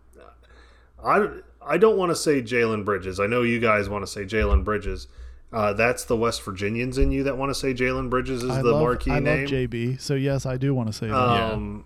I, 1.05 1.29
I 1.69 1.77
don't 1.79 1.97
want 1.99 2.11
to 2.11 2.17
say 2.17 2.41
Jalen 2.43 2.85
Bridges. 2.85 3.21
I 3.21 3.27
know 3.27 3.43
you 3.43 3.61
guys 3.61 3.89
want 3.89 4.03
to 4.03 4.11
say 4.11 4.23
Jalen 4.25 4.65
Bridges. 4.65 5.07
Uh, 5.53 5.73
that's 5.73 6.05
the 6.05 6.17
West 6.17 6.43
Virginians 6.43 6.99
in 6.99 7.11
you 7.13 7.25
that 7.25 7.37
want 7.39 7.51
to 7.51 7.55
say 7.55 7.73
Jalen 7.73 8.11
Bridges 8.11 8.43
is 8.43 8.51
I 8.51 8.63
the 8.63 8.73
love, 8.73 8.83
marquee 8.83 9.11
I 9.13 9.21
name. 9.21 9.45
love 9.45 9.51
JB, 9.51 10.01
so 10.01 10.15
yes, 10.15 10.45
I 10.47 10.57
do 10.57 10.75
want 10.75 10.89
to 10.89 10.93
say 10.93 11.07
that. 11.09 11.15
Um, 11.15 11.85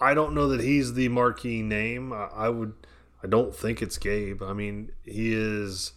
I 0.00 0.14
don't 0.14 0.34
know 0.34 0.48
that 0.48 0.60
he's 0.60 0.94
the 0.94 1.08
marquee 1.08 1.62
name. 1.62 2.12
I, 2.12 2.28
I 2.34 2.48
would. 2.48 2.74
I 3.22 3.26
don't 3.28 3.54
think 3.54 3.80
it's 3.82 3.98
Gabe. 3.98 4.42
I 4.42 4.52
mean, 4.52 4.90
he 5.04 5.32
is, 5.34 5.92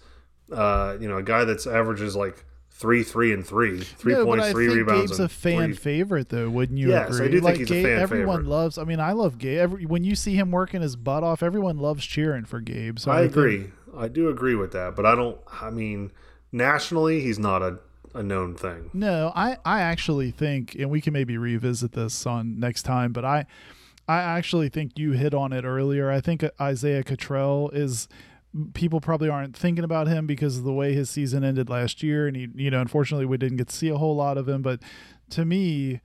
uh, 0.52 0.98
you 1.00 1.08
know, 1.08 1.18
a 1.18 1.24
guy 1.24 1.44
that's 1.46 1.68
averages 1.68 2.16
like 2.16 2.46
three, 2.80 3.04
three, 3.04 3.34
and 3.34 3.46
three, 3.46 3.82
three 3.82 4.14
No, 4.14 4.32
I 4.34 4.52
three 4.52 4.68
think 4.68 4.78
rebounds. 4.88 5.12
Gabe's 5.12 5.20
a 5.20 5.30
fan 5.30 5.66
three- 5.66 5.74
favorite, 5.76 6.30
though, 6.30 6.50
wouldn't 6.50 6.80
you 6.80 6.90
Yes, 6.90 7.12
I 7.12 7.16
agree? 7.16 7.28
do 7.28 7.34
think 7.34 7.44
like, 7.44 7.58
he's 7.58 7.70
a 7.72 7.74
Gabe, 7.74 7.86
fan 7.86 8.00
everyone 8.00 8.38
favorite. 8.40 8.50
loves. 8.50 8.78
I 8.78 8.84
mean, 8.86 9.00
I 9.00 9.12
love 9.12 9.38
Gabe. 9.38 9.60
Every, 9.60 9.86
when 9.86 10.04
you 10.04 10.16
see 10.16 10.36
him 10.36 10.50
working 10.52 10.82
his 10.82 10.96
butt 10.96 11.24
off, 11.24 11.44
everyone 11.44 11.78
loves 11.78 12.06
cheering 12.06 12.46
for 12.46 12.62
Gabe. 12.62 12.98
So 12.98 13.12
I 13.12 13.22
think- 13.24 13.32
agree. 13.34 13.70
I 13.98 14.08
do 14.08 14.30
agree 14.30 14.56
with 14.56 14.72
that, 14.72 14.96
but 14.96 15.06
I 15.06 15.14
don't. 15.16 15.38
I 15.62 15.70
mean, 15.72 16.12
nationally, 16.52 17.22
he's 17.22 17.40
not 17.40 17.62
a, 17.62 17.80
a 18.14 18.24
known 18.24 18.56
thing. 18.56 18.90
No, 18.94 19.32
I, 19.36 19.58
I 19.66 19.82
actually 19.82 20.32
think, 20.32 20.76
and 20.76 20.90
we 20.90 21.02
can 21.02 21.12
maybe 21.14 21.38
revisit 21.38 21.92
this 21.94 22.26
on 22.26 22.60
next 22.60 22.84
time, 22.84 23.12
but 23.14 23.26
I, 23.26 23.46
I 24.08 24.18
actually 24.22 24.70
think 24.70 24.98
you 24.98 25.12
hit 25.14 25.34
on 25.34 25.54
it 25.54 25.66
earlier. 25.66 26.10
I 26.12 26.22
think 26.22 26.44
Isaiah 26.62 27.04
Cottrell 27.04 27.70
is 27.72 28.08
people 28.74 29.00
probably 29.00 29.30
aren't 29.30 29.56
thinking 29.56 29.84
about 29.84 30.08
him 30.08 30.26
because 30.26 30.58
of 30.58 30.64
the 30.64 30.74
way 30.74 30.94
his 30.94 31.10
season 31.10 31.44
ended 31.44 31.70
last 31.70 32.02
year, 32.02 32.28
and 32.28 32.36
he, 32.36 32.48
you 32.56 32.72
know, 32.72 32.82
unfortunately, 32.82 33.26
we 33.26 33.38
didn't 33.38 33.58
get 33.58 33.68
to 33.68 33.76
see 33.76 33.90
a 33.90 33.98
whole 33.98 34.16
lot 34.16 34.38
of 34.38 34.50
him. 34.50 34.62
But 34.62 34.82
to 35.32 35.46
me, 35.46 36.02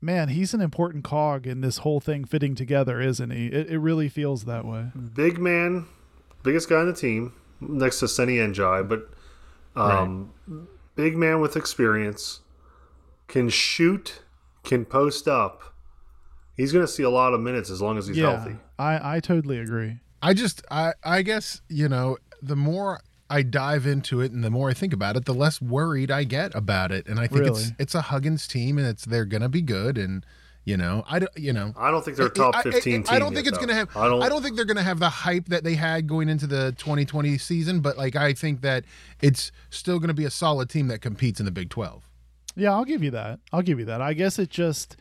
man, 0.00 0.28
he's 0.28 0.52
an 0.54 0.60
important 0.60 1.04
cog 1.04 1.46
in 1.46 1.60
this 1.60 1.78
whole 1.78 2.00
thing 2.00 2.24
fitting 2.24 2.54
together, 2.54 3.00
isn't 3.00 3.30
he? 3.30 3.46
It, 3.46 3.70
it 3.70 3.78
really 3.78 4.08
feels 4.08 4.44
that 4.44 4.64
way. 4.64 4.86
Big 5.14 5.38
man, 5.38 5.86
biggest 6.42 6.68
guy 6.68 6.76
on 6.76 6.86
the 6.86 6.92
team, 6.92 7.32
next 7.60 8.00
to 8.00 8.08
Seny 8.08 8.38
Ndiaye, 8.38 8.88
but 8.88 9.10
um, 9.80 10.32
big 10.94 11.16
man 11.16 11.40
with 11.40 11.56
experience, 11.56 12.40
can 13.28 13.48
shoot, 13.48 14.22
can 14.64 14.84
post 14.84 15.28
up. 15.28 15.74
He's 16.56 16.72
going 16.72 16.86
to 16.86 16.90
see 16.90 17.02
a 17.02 17.10
lot 17.10 17.34
of 17.34 17.40
minutes 17.40 17.70
as 17.70 17.82
long 17.82 17.98
as 17.98 18.06
he's 18.06 18.16
yeah, 18.16 18.36
healthy. 18.36 18.56
I, 18.78 19.16
I 19.16 19.20
totally 19.20 19.58
agree. 19.58 20.00
I 20.22 20.34
just 20.34 20.62
I 20.70 20.92
I 21.04 21.22
guess 21.22 21.60
you 21.68 21.88
know 21.88 22.16
the 22.42 22.56
more 22.56 23.00
I 23.28 23.42
dive 23.42 23.86
into 23.86 24.20
it 24.20 24.30
and 24.32 24.44
the 24.44 24.50
more 24.50 24.70
I 24.70 24.74
think 24.74 24.92
about 24.92 25.16
it, 25.16 25.24
the 25.24 25.34
less 25.34 25.60
worried 25.60 26.10
I 26.10 26.24
get 26.24 26.54
about 26.54 26.92
it. 26.92 27.06
And 27.08 27.18
I 27.18 27.26
think 27.26 27.46
it's 27.46 27.60
Really? 27.60 27.76
it's 27.78 27.94
a 27.94 28.02
Huggins 28.02 28.46
team 28.46 28.78
and 28.78 28.86
it's 28.86 29.04
they're 29.04 29.24
gonna 29.24 29.48
be 29.48 29.62
good 29.62 29.98
and 29.98 30.24
you 30.64 30.76
know 30.76 31.04
I 31.08 31.18
don't 31.20 31.30
you 31.36 31.52
know 31.52 31.72
I 31.76 31.90
don't 31.90 32.04
think 32.04 32.16
they're 32.16 32.26
a 32.26 32.30
top 32.30 32.54
I- 32.56 32.60
I- 32.60 32.62
15 32.62 32.74
I, 32.76 32.80
team. 32.80 33.04
I 33.08 33.18
don't 33.18 33.34
think 33.34 33.44
yet, 33.46 33.54
it's 33.54 33.58
though. 33.58 33.66
going 33.66 33.68
to 33.68 33.74
have. 33.74 33.96
I 33.96 34.08
don't, 34.08 34.22
I 34.22 34.28
don't 34.28 34.42
think 34.42 34.56
they're 34.56 34.64
going 34.64 34.76
to 34.78 34.82
have 34.82 34.98
the 34.98 35.08
hype 35.10 35.46
that 35.46 35.62
they 35.64 35.74
had 35.74 36.06
going 36.08 36.28
into 36.28 36.46
the 36.46 36.72
2020 36.78 37.36
season. 37.38 37.80
But 37.80 37.96
like, 37.96 38.16
I 38.16 38.32
think 38.32 38.62
that 38.62 38.84
it's 39.20 39.52
still 39.70 39.98
going 39.98 40.08
to 40.08 40.14
be 40.14 40.24
a 40.24 40.30
solid 40.30 40.68
team 40.70 40.88
that 40.88 41.00
competes 41.00 41.38
in 41.40 41.46
the 41.46 41.52
Big 41.52 41.68
12. 41.70 42.08
Yeah, 42.56 42.72
I'll 42.72 42.84
give 42.84 43.02
you 43.02 43.10
that. 43.12 43.38
I'll 43.52 43.62
give 43.62 43.78
you 43.78 43.84
that. 43.84 44.00
I 44.00 44.12
guess 44.14 44.38
it 44.40 44.50
just 44.50 44.96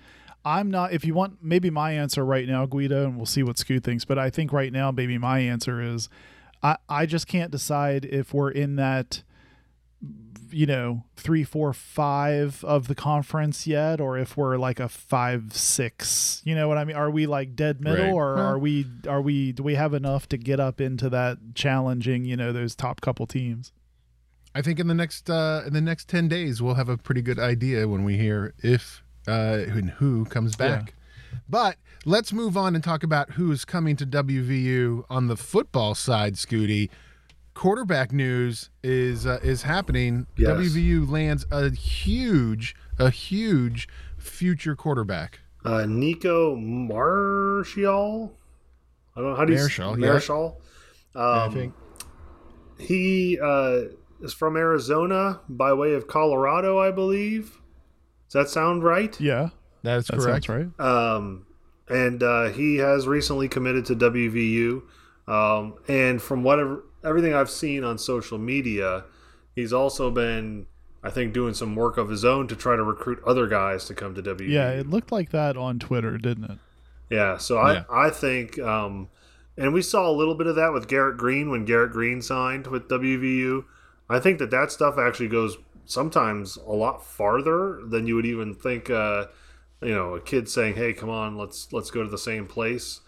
I'm 0.45 0.69
not 0.69 0.93
if 0.93 1.03
you 1.03 1.13
want 1.15 1.39
maybe 1.41 1.69
my 1.69 1.91
answer 1.93 2.23
right 2.23 2.47
now, 2.47 2.65
Guido, 2.67 3.05
and 3.05 3.17
we'll 3.17 3.25
see 3.25 3.43
what 3.43 3.57
Scoot 3.57 3.83
thinks, 3.83 4.05
but 4.05 4.19
I 4.19 4.29
think 4.29 4.53
right 4.53 4.71
now 4.71 4.91
maybe 4.91 5.17
my 5.17 5.39
answer 5.39 5.81
is 5.81 6.07
I 6.61 6.77
I 6.87 7.05
just 7.07 7.27
can't 7.27 7.51
decide 7.51 8.05
if 8.05 8.33
we're 8.33 8.51
in 8.51 8.75
that 8.75 9.23
you 10.51 10.65
know, 10.67 11.03
three, 11.17 11.43
four, 11.43 11.73
five 11.73 12.63
of 12.63 12.87
the 12.87 12.95
conference 12.95 13.65
yet, 13.67 13.99
or 13.99 14.17
if 14.17 14.37
we're 14.37 14.55
like 14.57 14.79
a 14.79 14.87
five, 14.87 15.51
six. 15.53 16.41
You 16.45 16.55
know 16.55 16.69
what 16.69 16.77
I 16.77 16.85
mean? 16.85 16.95
Are 16.95 17.09
we 17.09 17.25
like 17.25 17.55
dead 17.57 17.81
middle, 17.81 18.05
Right. 18.05 18.13
or 18.13 18.35
Well- 18.35 18.45
are 18.45 18.59
we? 18.59 18.85
Are 19.07 19.21
we? 19.21 19.51
Do 19.51 19.63
we 19.63 19.75
have 19.75 19.93
enough 19.93 20.29
to 20.29 20.37
get 20.37 20.59
up 20.61 20.79
into 20.79 21.09
that 21.09 21.39
challenging? 21.55 22.23
You 22.23 22.37
know, 22.37 22.53
those 22.53 22.73
top 22.75 23.01
couple 23.01 23.25
teams. 23.25 23.73
I 24.53 24.61
think 24.61 24.79
in 24.79 24.87
the 24.87 24.93
next 24.93 25.29
uh, 25.29 25.63
in 25.67 25.73
the 25.73 25.81
next 25.81 26.07
10 26.07 26.29
days 26.29 26.61
we'll 26.61 26.75
have 26.75 26.87
a 26.87 26.95
pretty 26.97 27.21
good 27.21 27.39
idea 27.39 27.87
when 27.89 28.05
we 28.05 28.15
hear 28.15 28.53
if 28.63 29.03
uh, 29.27 29.63
and 29.67 29.89
who 29.91 30.25
comes 30.25 30.55
back. 30.55 30.93
But 31.49 31.77
let's 32.05 32.31
move 32.31 32.55
on 32.57 32.75
and 32.75 32.83
talk 32.83 33.03
about 33.03 33.31
who's 33.31 33.65
coming 33.65 33.95
to 33.97 34.05
WVU 34.05 35.05
on 35.09 35.27
the 35.27 35.35
football 35.35 35.95
side, 35.95 36.35
Scooty. 36.35 36.89
Quarterback 37.53 38.11
news 38.11 38.69
is 38.83 39.25
uh, 39.25 39.39
is 39.41 39.63
happening. 39.63 40.27
Yes. 40.37 40.49
WVU 40.49 41.09
lands 41.09 41.45
a 41.51 41.71
huge, 41.71 42.75
a 42.99 43.09
huge 43.09 43.87
future 44.17 44.75
quarterback. 44.75 45.39
Uh, 45.63 45.85
Nicco 45.85 46.55
Marchiol. 46.57 48.31
I 49.15 49.21
don't 49.21 49.29
know 49.31 49.35
how 49.35 49.45
do 49.45 49.53
you 49.53 49.59
Marchiol, 49.59 49.99
yeah. 49.99 50.07
Marchiol. 50.07 50.55
Um, 51.15 51.49
I 51.49 51.53
think 51.53 51.73
he 52.77 53.39
uh, 53.41 53.83
is 54.21 54.33
from 54.33 54.57
Arizona 54.57 55.39
by 55.47 55.71
way 55.73 55.93
of 55.93 56.07
Colorado, 56.07 56.77
I 56.79 56.91
believe. 56.91 57.61
Does 58.27 58.33
that 58.33 58.49
sound 58.49 58.83
right? 58.83 59.19
Yeah, 59.19 59.49
that 59.83 59.97
is 59.97 60.07
that 60.07 60.19
correct. 60.19 60.45
sounds 60.45 60.71
right. 60.79 60.85
Um, 60.85 61.45
and 61.87 62.23
uh, 62.23 62.49
he 62.49 62.77
has 62.77 63.07
recently 63.07 63.47
committed 63.47 63.85
to 63.87 63.95
WVU. 63.95 64.81
Um, 65.27 65.75
and 65.87 66.21
from 66.21 66.43
whatever 66.43 66.83
everything 67.03 67.33
I've 67.33 67.49
seen 67.49 67.83
on 67.83 67.97
social 67.97 68.37
media, 68.37 69.03
he's 69.55 69.73
also 69.73 70.09
been, 70.11 70.65
I 71.03 71.09
think, 71.09 71.33
doing 71.33 71.53
some 71.53 71.75
work 71.75 71.97
of 71.97 72.09
his 72.09 72.25
own 72.25 72.47
to 72.47 72.55
try 72.55 72.75
to 72.75 72.83
recruit 72.83 73.19
other 73.25 73.47
guys 73.47 73.85
to 73.85 73.93
come 73.93 74.15
to 74.15 74.21
WVU. 74.21 74.49
Yeah, 74.49 74.69
it 74.71 74.87
looked 74.87 75.11
like 75.11 75.31
that 75.31 75.57
on 75.57 75.79
Twitter, 75.79 76.17
didn't 76.17 76.45
it? 76.45 76.57
Yeah, 77.09 77.37
so 77.37 77.57
I 77.57 77.73
Yeah. 77.73 77.83
I 77.89 78.09
think, 78.09 78.57
um, 78.59 79.09
and 79.57 79.73
we 79.73 79.81
saw 79.83 80.09
a 80.09 80.11
little 80.11 80.35
bit 80.35 80.47
of 80.47 80.55
that 80.55 80.73
with 80.73 80.87
Garrett 80.87 81.17
Green 81.17 81.49
when 81.51 81.63
Garrett 81.65 81.91
Green 81.91 82.21
signed 82.21 82.67
with 82.67 82.87
WVU. 82.89 83.65
I 84.09 84.19
think 84.19 84.39
that 84.39 84.51
that 84.51 84.71
stuff 84.71 84.97
actually 84.97 85.27
goes 85.29 85.57
sometimes 85.85 86.57
a 86.57 86.71
lot 86.71 87.05
farther 87.05 87.79
than 87.87 88.07
you 88.07 88.15
would 88.15 88.25
even 88.25 88.53
think. 88.55 88.89
Uh, 88.89 89.25
you 89.81 89.93
know, 89.93 90.15
a 90.15 90.21
kid 90.21 90.47
saying, 90.49 90.75
"Hey, 90.75 90.93
come 90.93 91.09
on, 91.09 91.37
let's 91.37 91.71
let's 91.73 91.91
go 91.91 92.03
to 92.03 92.09
the 92.09 92.17
same 92.17 92.47
place." 92.47 93.01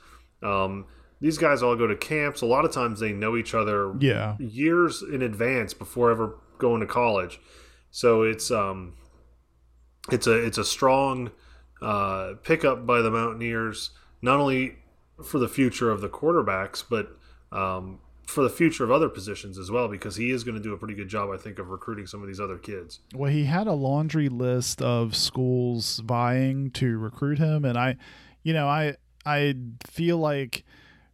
Um, 0.44 0.86
these 1.20 1.38
guys 1.38 1.64
all 1.64 1.76
go 1.76 1.88
to 1.88 1.96
camps. 1.96 2.42
A 2.42 2.46
lot 2.46 2.66
of 2.66 2.72
times 2.72 3.00
they 3.00 3.12
know 3.14 3.36
each 3.36 3.56
other 3.56 3.94
Yeah. 4.00 4.36
years 4.40 5.02
in 5.02 5.22
advance 5.24 5.74
before 5.74 6.12
ever 6.12 6.38
going 6.60 6.82
to 6.82 6.86
college. 6.86 7.40
So 7.90 8.22
it's 8.24 8.52
um 8.52 8.94
it's 10.12 10.28
a 10.28 10.34
it's 10.34 10.58
a 10.58 10.64
strong 10.66 11.32
uh, 11.82 12.34
pickup 12.44 12.86
by 12.86 13.02
the 13.02 13.10
Mountaineers, 13.12 13.92
not 14.22 14.40
only 14.40 14.78
for 15.24 15.40
the 15.40 15.48
future 15.48 15.90
of 15.90 16.02
the 16.02 16.10
quarterbacks, 16.10 16.84
but 16.88 17.18
um, 17.52 18.00
for 18.28 18.44
the 18.44 18.50
future 18.50 18.84
of 18.84 18.92
other 18.92 19.10
positions 19.10 19.58
as 19.58 19.72
well, 19.72 19.88
because 19.88 20.18
he 20.18 20.32
is 20.32 20.44
going 20.44 20.56
to 20.56 20.62
do 20.62 20.74
a 20.74 20.78
pretty 20.78 20.94
good 20.94 21.08
job, 21.08 21.30
I 21.34 21.38
think, 21.38 21.60
of 21.60 21.70
recruiting 21.70 22.06
some 22.06 22.22
of 22.22 22.28
these 22.28 22.40
other 22.42 22.58
kids. 22.58 23.00
Well, 23.16 23.32
he 23.32 23.46
had 23.46 23.68
a 23.68 23.74
laundry 23.74 24.28
list 24.30 24.82
of 24.82 25.16
schools 25.16 26.00
vying 26.06 26.72
to 26.72 26.98
recruit 26.98 27.40
him, 27.40 27.64
and 27.66 27.78
I, 27.78 27.96
you 28.44 28.54
know, 28.54 28.68
I 28.68 28.96
I 29.26 29.56
feel 29.86 30.18
like 30.18 30.64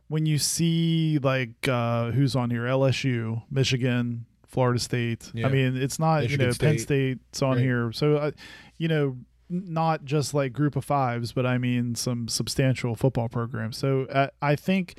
when 0.08 0.26
you 0.26 0.38
see 0.40 1.20
like 1.22 1.68
uh, 1.68 2.12
who's 2.12 2.36
on 2.36 2.50
here, 2.50 2.64
LSU, 2.64 3.44
Michigan, 3.50 4.26
Florida 4.48 4.80
State. 4.80 5.32
Yeah. 5.34 5.48
I 5.48 5.52
mean, 5.52 5.78
it's 5.78 6.00
not 6.00 6.24
Michigan 6.24 6.40
you 6.48 6.48
know 6.52 6.58
Penn 6.60 6.80
State. 6.80 7.20
State's 7.30 7.42
on 7.42 7.52
Right. 7.58 7.60
here, 7.62 7.92
so 7.94 8.16
uh, 8.18 8.32
you 8.78 8.88
know. 8.88 9.18
Not 9.50 10.04
just 10.04 10.34
like 10.34 10.52
group 10.52 10.76
of 10.76 10.84
fives, 10.84 11.32
but 11.32 11.46
I 11.46 11.60
mean 11.60 11.94
some 11.94 12.28
substantial 12.28 12.96
football 12.96 13.30
programs. 13.30 13.78
So 13.78 14.06
uh, 14.06 14.28
I 14.42 14.56
think 14.56 14.98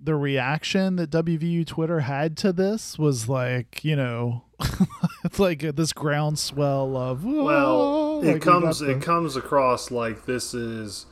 the 0.00 0.14
reaction 0.14 0.96
that 0.96 1.10
WVU 1.10 1.66
Twitter 1.66 2.00
had 2.00 2.36
to 2.38 2.52
this 2.52 2.98
was 2.98 3.28
like, 3.28 3.84
you 3.84 3.96
know, 3.96 4.44
it's 5.24 5.38
like 5.38 5.60
this 5.76 5.92
groundswell 5.92 6.96
of 6.96 7.24
Well, 7.24 8.22
like 8.22 8.36
it 8.36 8.42
comes 8.42 8.80
it 8.80 9.02
comes 9.02 9.36
across 9.36 9.90
like 9.90 10.26
this 10.26 10.54
is 10.54 11.06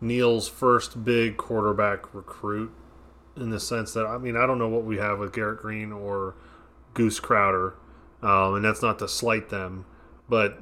Neal's 0.00 0.48
first 0.48 1.04
big 1.04 1.36
quarterback 1.36 2.14
recruit, 2.14 2.72
in 3.36 3.50
the 3.50 3.60
sense 3.60 3.92
that 3.94 4.06
I 4.06 4.18
mean 4.18 4.36
I 4.36 4.46
don't 4.46 4.58
know 4.58 4.68
what 4.68 4.84
we 4.84 4.98
have 4.98 5.18
with 5.18 5.32
Garrett 5.32 5.60
Green 5.60 5.92
or 5.92 6.34
Goose 6.94 7.20
Crowder, 7.20 7.74
um, 8.22 8.54
and 8.54 8.64
that's 8.64 8.82
not 8.82 8.98
to 9.00 9.08
slight 9.08 9.48
them, 9.48 9.84
but 10.28 10.60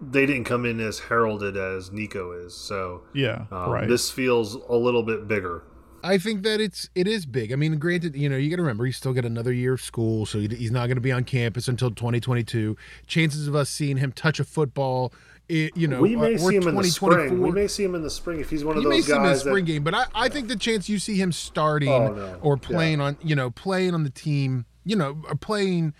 they 0.00 0.24
didn't 0.24 0.44
come 0.44 0.64
in 0.64 0.80
as 0.80 0.98
heralded 0.98 1.56
as 1.56 1.90
Nicco 1.90 2.46
is. 2.46 2.54
So 2.54 3.02
yeah, 3.12 3.46
um, 3.50 3.70
right. 3.70 3.88
this 3.88 4.10
feels 4.10 4.54
a 4.54 4.74
little 4.74 5.02
bit 5.02 5.28
bigger. 5.28 5.62
I 6.02 6.18
think 6.18 6.42
that 6.42 6.60
it's 6.60 6.88
it 6.94 7.06
is 7.06 7.26
big. 7.26 7.52
I 7.52 7.56
mean, 7.56 7.78
granted, 7.78 8.16
you 8.16 8.28
know, 8.28 8.36
you 8.36 8.50
got 8.50 8.56
to 8.56 8.62
remember 8.62 8.86
he's 8.86 8.96
still 8.96 9.12
got 9.12 9.24
another 9.24 9.52
year 9.52 9.74
of 9.74 9.80
school, 9.82 10.26
so 10.26 10.38
he's 10.40 10.70
not 10.70 10.86
going 10.86 10.96
to 10.96 11.00
be 11.02 11.12
on 11.12 11.24
campus 11.24 11.68
until 11.68 11.90
2022. 11.90 12.76
Chances 13.06 13.46
of 13.46 13.54
us 13.54 13.68
seeing 13.70 13.98
him 13.98 14.12
touch 14.12 14.40
a 14.40 14.44
football, 14.44 15.12
you 15.48 15.88
know, 15.88 16.00
we 16.00 16.16
may 16.16 16.34
or 16.34 16.38
see 16.38 16.56
him 16.56 16.68
in 16.68 16.74
the 16.76 16.84
spring. 16.84 17.12
2024 17.28 17.38
We 17.46 17.50
may 17.52 17.66
see 17.66 17.84
him 17.84 17.94
in 17.94 18.02
the 18.02 18.10
spring 18.10 18.40
if 18.40 18.50
he's 18.50 18.64
one 18.64 18.76
of 18.76 18.82
you 18.82 18.88
may 18.88 18.96
those 18.96 19.06
see 19.06 19.12
him 19.12 19.18
in 19.18 19.22
the 19.24 19.28
guys 19.30 19.40
spring 19.40 19.64
that 19.64 19.72
game, 19.72 19.82
but 19.84 19.94
I, 19.94 20.04
I 20.14 20.28
think 20.28 20.48
the 20.48 20.56
chance 20.56 20.88
you 20.88 20.98
see 20.98 21.16
him 21.16 21.32
starting 21.32 21.88
Oh, 21.90 22.12
no. 22.12 22.38
or 22.40 22.56
playing 22.56 23.00
on, 23.00 23.16
you 23.22 23.34
know, 23.34 23.50
playing 23.50 23.94
on 23.94 24.04
the 24.04 24.10
team, 24.10 24.64
you 24.84 24.96
know, 24.96 25.20
or 25.28 25.34
playing 25.34 25.92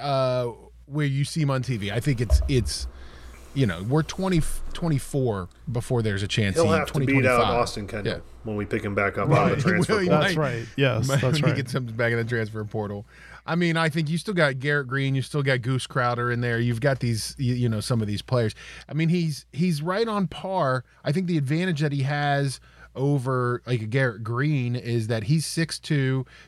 uh, 0.00 0.48
where 0.86 1.06
you 1.06 1.24
see 1.24 1.42
him 1.42 1.50
on 1.50 1.62
TV. 1.62 1.92
I 1.92 2.00
think 2.00 2.20
it's 2.20 2.40
it's 2.48 2.86
you 3.54 3.66
know 3.66 3.82
we're 3.84 4.02
20, 4.02 4.40
24 4.72 5.48
before 5.70 6.02
there's 6.02 6.22
a 6.22 6.28
chance 6.28 6.56
He'll 6.56 6.64
he 6.66 6.70
have 6.72 6.92
to 6.92 7.00
beat 7.00 7.24
out 7.26 7.40
Austin 7.40 7.86
Kendall 7.86 8.14
Yeah. 8.14 8.18
when 8.42 8.56
we 8.56 8.64
pick 8.64 8.82
him 8.82 8.94
back 8.94 9.16
up 9.18 9.30
out 9.30 9.52
of 9.52 9.56
the 9.56 9.62
transfer 9.68 9.94
Well, 9.94 10.04
portal. 10.04 10.20
That's 10.20 10.36
right. 10.36 10.66
Yes, 10.76 11.08
when 11.08 11.20
that's 11.20 11.38
he 11.38 11.42
right. 11.44 11.56
gets 11.56 11.72
something 11.72 11.94
back 11.94 12.12
in 12.12 12.18
the 12.18 12.24
transfer 12.24 12.64
portal. 12.64 13.06
I 13.46 13.56
mean, 13.56 13.76
I 13.76 13.90
think 13.90 14.08
you 14.08 14.16
still 14.16 14.32
got 14.34 14.58
Garrett 14.58 14.88
Green, 14.88 15.14
you 15.14 15.20
still 15.20 15.42
got 15.42 15.60
Goose 15.60 15.86
Crowder 15.86 16.32
in 16.32 16.40
there. 16.40 16.58
You've 16.58 16.80
got 16.80 17.00
these, 17.00 17.34
you, 17.38 17.52
you 17.54 17.68
know, 17.68 17.80
some 17.80 18.00
of 18.00 18.06
these 18.06 18.22
players. 18.22 18.54
I 18.88 18.94
mean, 18.94 19.10
he's 19.10 19.44
he's 19.52 19.82
right 19.82 20.08
on 20.08 20.26
par. 20.28 20.82
I 21.04 21.12
think 21.12 21.26
the 21.26 21.36
advantage 21.36 21.80
that 21.80 21.92
he 21.92 22.02
has 22.04 22.58
over 22.94 23.62
like 23.66 23.90
Garrett 23.90 24.22
Green 24.22 24.76
is 24.76 25.06
that 25.08 25.24
he's 25.24 25.46
6'2", 25.46 25.82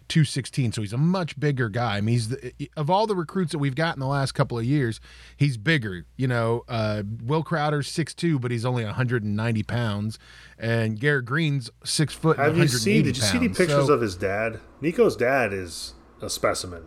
216, 0.08 0.72
so 0.72 0.80
he's 0.82 0.92
a 0.92 0.98
much 0.98 1.38
bigger 1.38 1.68
guy. 1.68 1.96
I 1.96 2.00
mean, 2.00 2.12
he's 2.14 2.28
the, 2.28 2.52
of 2.76 2.90
all 2.90 3.06
the 3.06 3.16
recruits 3.16 3.52
that 3.52 3.58
we've 3.58 3.74
got 3.74 3.96
in 3.96 4.00
the 4.00 4.06
last 4.06 4.32
couple 4.32 4.58
of 4.58 4.64
years, 4.64 5.00
he's 5.36 5.56
bigger. 5.56 6.04
You 6.16 6.28
know, 6.28 6.64
uh, 6.68 7.02
Will 7.22 7.42
Crowder's 7.42 7.88
6'2", 7.88 8.40
but 8.40 8.50
he's 8.50 8.64
only 8.64 8.84
190 8.84 9.62
pounds, 9.64 10.18
and 10.58 10.98
Garrett 10.98 11.24
Green's 11.26 11.70
six 11.84 12.14
foot. 12.14 12.36
Have 12.36 12.56
you 12.56 12.68
seen? 12.68 13.04
Did 13.04 13.16
you 13.16 13.22
see 13.22 13.38
any 13.38 13.48
pictures 13.48 13.86
So- 13.86 13.92
of 13.92 14.00
his 14.00 14.16
dad? 14.16 14.60
Nicco's 14.80 15.16
dad 15.16 15.52
is 15.52 15.94
a 16.20 16.28
specimen. 16.30 16.84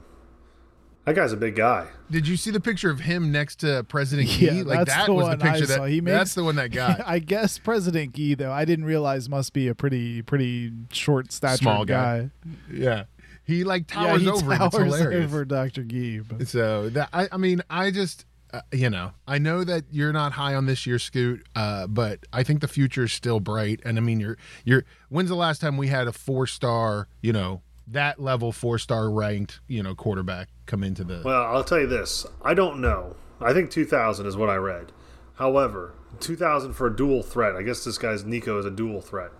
That 1.09 1.15
guy's 1.15 1.31
a 1.33 1.37
big 1.37 1.55
guy. 1.55 1.87
Did 2.11 2.27
you 2.27 2.37
see 2.37 2.51
the 2.51 2.59
picture 2.59 2.91
of 2.91 2.99
him 2.99 3.31
next 3.31 3.61
to 3.61 3.83
President 3.85 4.27
Yeah, 4.39 4.51
Gee? 4.51 4.63
Like 4.63 4.85
that's 4.85 4.93
that 4.93 5.05
the 5.07 5.13
was 5.13 5.25
the 5.25 5.29
one 5.37 5.41
I 5.41 5.51
picture 5.51 5.65
saw. 5.65 5.81
that 5.85 5.89
He 5.89 5.99
that's 6.01 6.35
the 6.35 6.43
one 6.43 6.55
that 6.57 6.69
got. 6.71 7.01
I 7.07 7.17
guess 7.17 7.57
President 7.57 8.13
Gee, 8.13 8.35
though, 8.35 8.51
I 8.51 8.63
didn't 8.63 8.85
realize 8.85 9.27
must 9.27 9.51
be 9.53 9.67
a 9.69 9.73
pretty 9.73 10.21
pretty 10.21 10.71
short 10.91 11.31
stature 11.31 11.57
Small 11.57 11.83
guy. 11.83 12.29
yeah, 12.71 13.05
he 13.43 13.63
like 13.63 13.89
Yeah, 13.89 14.03
towers 14.03 14.21
he 14.21 14.29
over. 14.29 14.53
him. 14.53 14.61
It's 14.61 14.75
towers 14.77 14.95
hilarious. 14.95 15.25
over 15.25 15.45
Dr. 15.45 15.83
Gee. 15.83 16.19
But 16.19 16.47
So 16.47 16.89
that 16.89 17.09
I, 17.11 17.27
I 17.31 17.37
mean, 17.37 17.63
I 17.71 17.89
just 17.89 18.25
uh, 18.53 18.61
you 18.71 18.91
know, 18.91 19.11
I 19.27 19.39
know 19.39 19.63
that 19.63 19.85
you're 19.89 20.13
not 20.13 20.33
high 20.33 20.53
on 20.53 20.67
this 20.67 20.85
year's 20.85 21.01
scoot, 21.03 21.43
uh, 21.55 21.87
but 21.87 22.19
I 22.31 22.43
think 22.43 22.61
the 22.61 22.67
future 22.67 23.05
is 23.05 23.13
still 23.13 23.39
bright. 23.39 23.79
And 23.83 23.97
I 23.97 24.01
mean, 24.01 24.19
you're 24.19 24.37
you're. 24.63 24.85
When's 25.09 25.29
the 25.29 25.35
last 25.35 25.59
time 25.59 25.75
we 25.75 25.87
had 25.87 26.07
a 26.07 26.11
four 26.11 26.45
star, 26.45 27.07
you 27.21 27.33
know, 27.33 27.61
that 27.91 28.19
level 28.19 28.51
four 28.51 28.77
star 28.77 29.09
ranked, 29.09 29.59
you 29.67 29.83
know, 29.83 29.95
quarterback 29.95 30.49
come 30.65 30.83
into 30.83 31.03
the? 31.03 31.21
Well, 31.23 31.43
I'll 31.43 31.63
tell 31.63 31.79
you 31.79 31.87
this. 31.87 32.25
I 32.41 32.53
don't 32.53 32.79
know. 32.79 33.15
I 33.41 33.53
think 33.53 33.71
2000 33.71 34.25
is 34.25 34.35
what 34.35 34.49
I 34.49 34.55
read. 34.55 34.91
However, 35.35 35.93
2000 36.19 36.73
for 36.73 36.87
a 36.87 36.95
dual 36.95 37.23
threat. 37.23 37.55
I 37.55 37.61
guess 37.63 37.83
this 37.83 37.97
guy's 37.97 38.23
Nicco 38.23 38.59
is 38.59 38.65
a 38.65 38.71
dual 38.71 39.01
threat. 39.01 39.31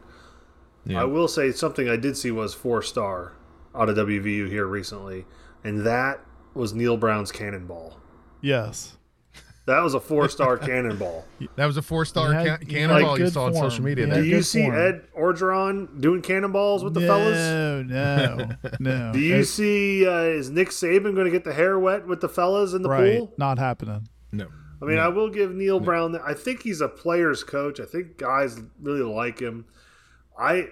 Yeah. 0.86 1.02
I 1.02 1.04
will 1.04 1.28
say 1.28 1.52
something 1.52 1.90
I 1.90 1.98
did 1.98 2.16
see 2.18 2.32
was 2.32 2.54
four 2.54 2.82
star 2.82 3.34
out 3.76 3.90
of 3.90 3.98
WVU 3.98 4.50
here 4.50 4.66
recently, 4.66 5.26
and 5.64 5.86
that 5.86 6.22
was 6.54 6.74
Neal 6.74 6.98
Brown's 6.98 7.32
cannonball. 7.32 8.00
yes. 8.42 8.96
That 9.70 9.82
was 9.84 9.94
a 9.94 10.00
four 10.00 10.28
star 10.30 10.58
cannonball. 10.70 11.26
that 11.56 11.66
was 11.66 11.78
a 11.78 11.82
four 11.82 12.04
star 12.06 12.32
ca- 12.34 12.42
he 12.44 12.48
had 12.50 12.68
cannonball 12.70 13.18
you 13.18 13.26
good 13.26 13.34
saw 13.34 13.46
on 13.46 13.54
social 13.54 13.84
media. 13.86 14.06
Do 14.14 14.24
you 14.24 14.42
see 14.42 14.64
form. 14.66 14.76
Ed 14.78 15.02
Orgeron 15.18 16.02
doing 16.02 16.22
cannonballs 16.22 16.84
with 16.84 16.94
the 16.94 17.02
fellas? 17.02 17.38
No, 17.38 17.84
no, 17.84 18.50
no. 18.80 19.14
Do 19.14 19.20
you 19.20 19.38
It- 19.38 19.46
see 19.46 20.08
uh, 20.08 20.22
is 20.22 20.50
Nick 20.50 20.70
Saban 20.70 21.14
going 21.16 21.26
to 21.26 21.32
get 21.32 21.44
the 21.44 21.54
hair 21.54 21.78
wet 21.80 22.08
with 22.08 22.22
the 22.22 22.30
fellas 22.30 22.74
in 22.74 22.82
the 22.82 22.90
right? 22.90 23.20
pool? 23.20 23.34
Not 23.38 23.60
happening. 23.60 24.08
No. 24.32 24.48
I 24.82 24.86
mean, 24.86 24.98
I 24.98 25.10
will 25.10 25.30
give 25.30 25.52
Neal 25.54 25.80
Brown. 25.82 26.14
that. 26.14 26.22
I 26.26 26.34
think 26.34 26.64
he's 26.64 26.80
a 26.82 26.88
player's 26.88 27.44
coach. 27.44 27.80
I 27.82 27.86
think 27.86 28.18
guys 28.18 28.60
really 28.82 29.02
like 29.04 29.40
him. 29.40 29.66
I 30.38 30.70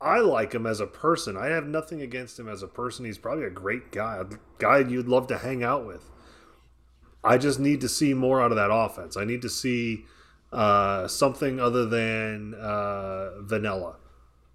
I 0.00 0.20
like 0.20 0.52
him 0.54 0.66
as 0.66 0.80
a 0.80 0.86
person. 0.86 1.36
I 1.36 1.46
have 1.46 1.66
nothing 1.66 2.02
against 2.02 2.38
him 2.38 2.48
as 2.48 2.62
a 2.62 2.68
person. 2.68 3.04
He's 3.04 3.18
probably 3.18 3.44
a 3.44 3.50
great 3.50 3.90
guy, 3.92 4.16
a 4.20 4.24
guy 4.58 4.78
you'd 4.78 5.08
love 5.08 5.26
to 5.28 5.38
hang 5.38 5.62
out 5.62 5.86
with. 5.86 6.08
I 7.24 7.38
just 7.38 7.60
need 7.60 7.80
to 7.82 7.88
see 7.88 8.14
more 8.14 8.42
out 8.42 8.50
of 8.50 8.56
that 8.56 8.72
offense. 8.72 9.16
I 9.16 9.24
need 9.24 9.42
to 9.42 9.48
see 9.48 10.04
uh, 10.52 11.06
something 11.08 11.60
other 11.60 11.86
than 11.86 12.52
uh, 12.54 13.40
vanilla, 13.42 13.96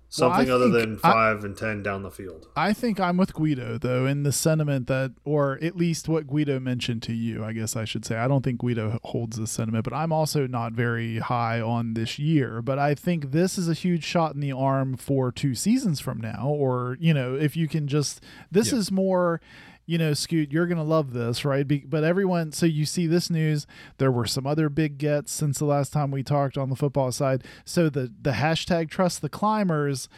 something 0.10 0.50
other 0.50 0.70
think 0.70 1.00
than 1.00 1.00
I- 1.04 1.12
five 1.14 1.44
and 1.44 1.58
ten 1.58 1.82
down 1.82 2.04
the 2.04 2.12
field. 2.12 2.48
I 2.56 2.74
think 2.74 3.00
I'm 3.00 3.18
with 3.18 3.34
Guido 3.34 3.78
though 3.78 4.06
in 4.06 4.24
the 4.24 4.32
sentiment 4.32 4.88
that, 4.88 5.14
or 5.26 5.58
at 5.62 5.76
least 5.78 6.08
what 6.10 6.28
Guido 6.28 6.60
mentioned 6.60 7.04
to 7.04 7.14
you. 7.14 7.44
I 7.44 7.54
guess 7.54 7.76
I 7.76 7.86
should 7.86 8.06
say 8.06 8.18
I 8.18 8.28
don't 8.28 8.44
think 8.44 8.60
Guido 8.60 9.00
holds 9.04 9.38
this 9.40 9.52
sentiment, 9.52 9.84
but 9.84 9.94
I'm 9.94 10.12
also 10.12 10.46
not 10.46 10.74
very 10.74 11.20
high 11.20 11.62
on 11.62 11.94
this 11.94 12.20
year. 12.20 12.62
But 12.62 12.78
I 12.80 12.94
think 12.96 13.32
this 13.32 13.58
is 13.58 13.68
a 13.70 13.74
huge 13.74 14.04
shot 14.04 14.36
in 14.36 14.42
the 14.42 14.52
arm 14.52 14.98
for 14.98 15.32
two 15.32 15.56
seasons 15.56 16.00
from 16.00 16.20
now, 16.20 16.48
or 16.48 16.98
you 17.00 17.14
know, 17.14 17.34
if 17.36 17.56
you 17.58 17.68
can 17.68 17.88
just 17.88 18.22
this 18.52 18.72
Yeah. 18.72 18.80
is 18.80 18.92
more. 18.92 19.40
You 19.88 19.98
know, 19.98 20.14
Scoot, 20.14 20.52
you're 20.52 20.68
gonna 20.68 20.84
love 20.84 21.14
this, 21.14 21.44
right? 21.46 21.66
Be- 21.68 21.86
but 21.88 22.04
everyone, 22.04 22.52
so 22.52 22.66
you 22.66 22.86
see 22.86 23.08
this 23.08 23.30
news. 23.30 23.66
There 23.98 24.12
were 24.12 24.26
some 24.28 24.46
other 24.46 24.68
big 24.70 24.98
gets 24.98 25.32
since 25.32 25.60
the 25.60 25.66
last 25.66 25.94
time 25.94 26.12
we 26.12 26.24
talked 26.24 26.58
on 26.58 26.70
the 26.70 26.76
football 26.76 27.12
side. 27.12 27.44
So 27.66 27.90
the 27.90 28.14
the 28.22 28.32
hashtag 28.32 28.90
trust 28.90 29.22
the 29.22 29.30
climbers 29.30 30.10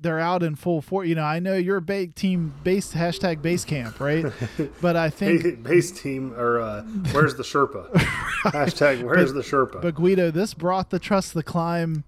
they're 0.00 0.18
out 0.18 0.42
in 0.42 0.56
full 0.56 0.80
force. 0.80 1.06
You 1.06 1.14
know, 1.14 1.22
I 1.22 1.38
know 1.38 1.54
you're 1.54 1.76
a 1.76 1.82
ba- 1.82 2.06
team 2.08 2.54
base 2.64 2.94
hashtag 2.94 3.42
base 3.42 3.64
camp, 3.64 4.00
right? 4.00 4.26
But 4.80 4.96
I 4.96 5.10
think, 5.10 5.62
base 5.62 5.92
team 5.92 6.32
or 6.36 6.60
uh, 6.60 6.82
where's 7.12 7.36
the 7.36 7.42
Sherpa? 7.42 7.90
Hashtag 8.46 9.02
where's 9.02 9.32
the 9.32 9.42
Sherpa? 9.42 9.82
but 9.82 9.94
Guido, 9.94 10.30
this 10.30 10.54
brought 10.54 10.90
the 10.90 10.98
trust 10.98 11.34
the 11.34 11.42
climb 11.42 12.04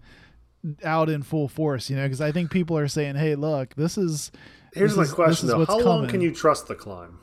out 0.82 1.08
in 1.08 1.22
full 1.22 1.48
force. 1.48 1.90
You 1.90 1.96
know, 1.96 2.04
because 2.04 2.20
I 2.20 2.32
think 2.32 2.50
people 2.50 2.76
are 2.76 2.88
saying, 2.88 3.16
"Hey, 3.16 3.34
look, 3.34 3.74
this 3.76 3.96
is." 3.98 4.32
Here's 4.74 4.92
this 4.92 4.96
my 4.96 5.02
is- 5.04 5.12
question 5.12 5.48
though: 5.48 5.64
How 5.64 5.78
long 5.78 5.98
coming. 6.00 6.10
can 6.10 6.20
you 6.20 6.32
trust 6.34 6.68
the 6.68 6.74
climb? 6.74 7.18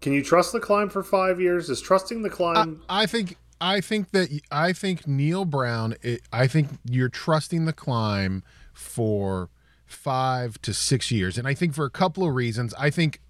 Can 0.00 0.12
you 0.12 0.22
trust 0.24 0.52
the 0.52 0.60
climb 0.60 0.88
for 0.88 1.02
five 1.02 1.40
years? 1.40 1.68
Is 1.68 1.80
trusting 1.80 2.22
the 2.22 2.30
I, 2.30 2.34
climb? 2.34 2.82
I 2.88 3.06
think 3.06 3.36
I 3.60 3.80
think 3.80 4.10
that 4.12 4.30
I 4.50 4.72
think 4.72 5.06
Neal 5.06 5.44
Brown. 5.44 5.94
It, 6.02 6.22
I 6.32 6.46
think 6.46 6.68
you're 6.84 7.08
trusting 7.10 7.66
the 7.66 7.72
climb 7.74 8.42
for 8.72 9.50
five 9.86 10.60
to 10.62 10.72
six 10.72 11.10
years, 11.10 11.36
and 11.36 11.46
I 11.46 11.54
think 11.54 11.74
for 11.74 11.84
a 11.84 11.90
couple 11.90 12.26
of 12.26 12.34
reasons. 12.34 12.72
I 12.78 12.90
think 12.90 13.20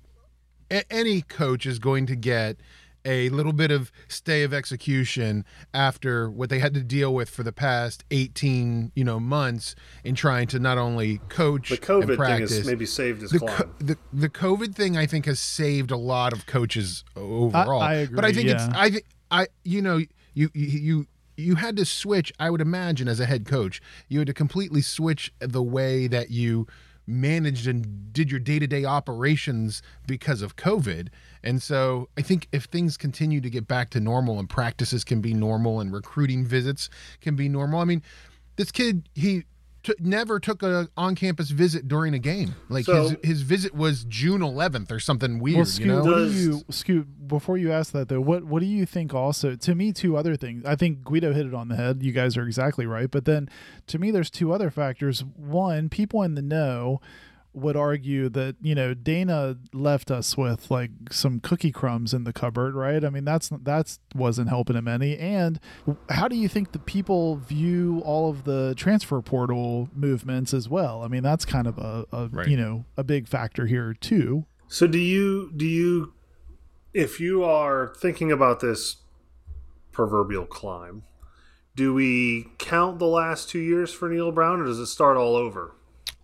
a- 0.70 0.90
any 0.92 1.22
coach 1.22 1.66
is 1.66 1.78
going 1.78 2.06
to 2.06 2.14
get 2.14 2.58
a 3.04 3.28
little 3.30 3.52
bit 3.52 3.70
of 3.70 3.90
stay 4.08 4.42
of 4.42 4.52
execution 4.52 5.44
after 5.72 6.30
what 6.30 6.50
they 6.50 6.58
had 6.58 6.74
to 6.74 6.82
deal 6.82 7.14
with 7.14 7.30
for 7.30 7.42
the 7.42 7.52
past 7.52 8.04
18 8.10 8.92
you 8.94 9.04
know 9.04 9.18
months 9.20 9.74
in 10.04 10.14
trying 10.14 10.46
to 10.48 10.58
not 10.58 10.78
only 10.78 11.18
coach 11.28 11.68
the 11.68 11.74
and 11.76 11.82
COVID 11.82 12.16
thing 12.26 12.40
has 12.40 12.66
maybe 12.66 12.86
saved 12.86 13.22
his 13.22 13.30
the, 13.30 13.38
co- 13.40 13.70
the 13.78 13.96
the 14.12 14.28
COVID 14.28 14.74
thing 14.74 14.96
I 14.96 15.06
think 15.06 15.26
has 15.26 15.40
saved 15.40 15.90
a 15.90 15.96
lot 15.96 16.32
of 16.32 16.46
coaches 16.46 17.04
overall. 17.16 17.80
I 17.80 18.06
But 18.06 18.24
I 18.24 18.28
agree, 18.28 18.32
think 18.34 18.48
it's. 18.50 18.64
I 18.74 18.90
think 18.90 19.04
I 19.30 19.46
you 19.64 19.82
know 19.82 19.98
you 20.34 20.50
you 20.54 20.66
you 20.78 21.06
you 21.36 21.54
had 21.56 21.76
to 21.76 21.84
switch. 21.84 22.32
I 22.38 22.50
would 22.50 22.60
imagine 22.60 23.08
as 23.08 23.20
a 23.20 23.26
head 23.26 23.46
coach, 23.46 23.80
you 24.08 24.18
had 24.18 24.26
to 24.26 24.34
completely 24.34 24.82
switch 24.82 25.32
the 25.38 25.62
way 25.62 26.06
that 26.06 26.30
you 26.30 26.66
managed 27.06 27.66
and 27.66 28.12
did 28.12 28.30
your 28.30 28.38
day-to-day 28.38 28.84
operations 28.84 29.82
because 30.06 30.42
of 30.42 30.54
COVID. 30.56 31.08
And 31.42 31.62
so 31.62 32.08
I 32.18 32.22
think 32.22 32.48
if 32.52 32.64
things 32.64 32.96
continue 32.96 33.40
to 33.40 33.50
get 33.50 33.66
back 33.66 33.90
to 33.90 34.00
normal 34.00 34.38
and 34.38 34.48
practices 34.48 35.04
can 35.04 35.20
be 35.20 35.32
normal 35.34 35.80
and 35.80 35.92
recruiting 35.92 36.44
visits 36.44 36.90
can 37.20 37.36
be 37.36 37.48
normal. 37.48 37.80
I 37.80 37.84
mean, 37.84 38.02
this 38.56 38.70
kid 38.70 39.08
he 39.14 39.44
t- 39.82 39.94
never 39.98 40.38
took 40.38 40.62
a 40.62 40.88
on-campus 40.98 41.50
visit 41.50 41.88
during 41.88 42.12
a 42.12 42.18
game. 42.18 42.54
Like 42.68 42.84
So- 42.84 43.08
his 43.08 43.16
his 43.22 43.42
visit 43.42 43.74
was 43.74 44.04
June 44.04 44.42
11th 44.42 44.90
or 44.92 45.00
something 45.00 45.38
weird, 45.38 45.56
Well, 45.56 45.64
you 45.66 45.70
Scoot, 45.72 45.86
know? 45.86 46.04
what 46.04 46.14
do 46.18 46.24
Does- 46.24 46.44
you 46.46 46.62
Scoot? 46.70 47.06
Before 47.26 47.56
you 47.56 47.70
ask 47.72 47.92
that 47.92 48.08
though, 48.08 48.20
what 48.20 48.44
what 48.44 48.60
do 48.60 48.66
you 48.66 48.84
think? 48.84 49.14
Also, 49.14 49.54
to 49.56 49.74
me, 49.74 49.92
two 49.92 50.16
other 50.16 50.34
things. 50.36 50.64
I 50.66 50.74
think 50.76 51.04
Guido 51.04 51.32
hit 51.32 51.46
it 51.46 51.54
on 51.54 51.68
the 51.68 51.76
head. 51.76 52.02
You 52.02 52.10
guys 52.12 52.36
are 52.36 52.44
exactly 52.44 52.84
right. 52.86 53.08
But 53.10 53.24
then, 53.24 53.48
to 53.86 53.98
me, 54.00 54.10
there's 54.10 54.30
two 54.30 54.52
other 54.52 54.68
factors. 54.68 55.20
One, 55.36 55.88
people 55.88 56.22
in 56.24 56.34
the 56.34 56.42
know 56.42 57.00
would 57.52 57.76
argue 57.76 58.28
that 58.28 58.56
you 58.62 58.74
know 58.74 58.94
Dana 58.94 59.56
left 59.72 60.10
us 60.10 60.36
with 60.36 60.70
like 60.70 60.90
some 61.10 61.40
cookie 61.40 61.72
crumbs 61.72 62.14
in 62.14 62.24
the 62.24 62.32
cupboard, 62.32 62.74
right? 62.74 63.04
I 63.04 63.10
mean, 63.10 63.24
that's 63.24 63.50
that's 63.62 63.98
wasn't 64.14 64.48
helping 64.48 64.76
him 64.76 64.86
any. 64.86 65.18
And 65.18 65.58
how 66.10 66.28
do 66.28 66.36
you 66.36 66.48
think 66.48 66.72
the 66.72 66.78
people 66.78 67.36
view 67.36 68.02
all 68.04 68.30
of 68.30 68.44
the 68.44 68.74
transfer 68.76 69.20
portal 69.20 69.88
movements 69.94 70.54
as 70.54 70.68
well? 70.68 71.02
I 71.02 71.08
mean, 71.08 71.22
that's 71.22 71.44
kind 71.44 71.66
of 71.66 71.78
a, 71.78 72.06
a 72.12 72.28
Right. 72.28 72.46
you 72.48 72.56
know 72.56 72.84
a 72.96 73.02
big 73.04 73.26
factor 73.26 73.66
here 73.66 73.94
too. 73.94 74.46
So 74.68 74.86
do 74.86 74.98
you 74.98 75.50
do 75.56 75.66
you 75.66 76.12
if 76.94 77.18
you 77.20 77.42
are 77.44 77.92
thinking 77.96 78.30
about 78.30 78.60
this 78.60 78.96
proverbial 79.92 80.46
climb, 80.46 81.02
do 81.74 81.92
we 81.94 82.46
count 82.58 82.98
the 83.00 83.06
last 83.06 83.48
two 83.48 83.58
years 83.58 83.92
for 83.92 84.08
Neal 84.08 84.30
Brown 84.32 84.60
or 84.60 84.64
does 84.66 84.78
it 84.78 84.86
start 84.86 85.16
all 85.16 85.34
over? 85.34 85.74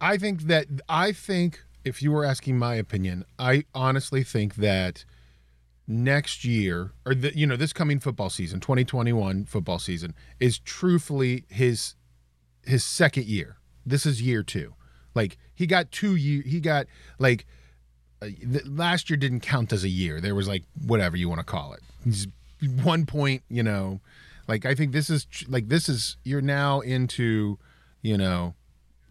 I 0.01 0.17
think 0.19 0.43
that 0.43 0.67
I 0.89 1.13
think 1.13 1.65
if 1.85 2.03
you 2.03 2.13
were 2.13 2.25
asking 2.25 2.59
my 2.59 2.75
opinion, 2.75 3.25
I 3.39 3.65
honestly 3.75 4.23
think 4.23 4.57
that 4.57 5.05
next 5.89 6.45
year 6.45 6.93
or 7.05 7.15
the 7.15 7.37
you 7.37 7.47
know 7.47 7.57
this 7.57 7.73
coming 7.73 8.01
football 8.01 8.29
season, 8.31 8.61
2021 8.61 9.45
football 9.45 9.79
season 9.79 10.15
is 10.41 10.59
truthfully 10.59 11.45
his 11.49 11.95
his 12.65 12.85
second 12.85 13.27
year. 13.27 13.57
This 13.85 14.05
is 14.05 14.21
year 14.21 14.43
2. 14.43 14.75
Like 15.15 15.39
he 15.55 15.67
got 15.67 15.93
2 15.93 16.17
year 16.17 16.43
he 16.43 16.61
got 16.61 16.87
like 17.19 17.47
uh, 18.21 18.27
th- 18.27 18.67
last 18.67 19.09
year 19.09 19.17
didn't 19.17 19.41
count 19.41 19.73
as 19.73 19.85
a 19.85 19.89
year. 19.89 20.21
There 20.21 20.35
was 20.35 20.49
like 20.49 20.65
whatever 20.87 21.17
you 21.17 21.29
want 21.29 21.41
to 21.41 21.45
call 21.45 21.75
it. 21.75 21.83
One 22.83 23.07
point, 23.07 23.43
you 23.49 23.63
know, 23.63 24.01
like 24.49 24.67
I 24.67 24.75
think 24.75 24.93
this 24.93 25.09
is 25.11 25.25
tr- 25.27 25.45
like 25.49 25.69
this 25.69 25.89
is 25.89 26.17
you're 26.25 26.41
now 26.41 26.81
into, 26.81 27.59
you 28.03 28.17
know, 28.17 28.55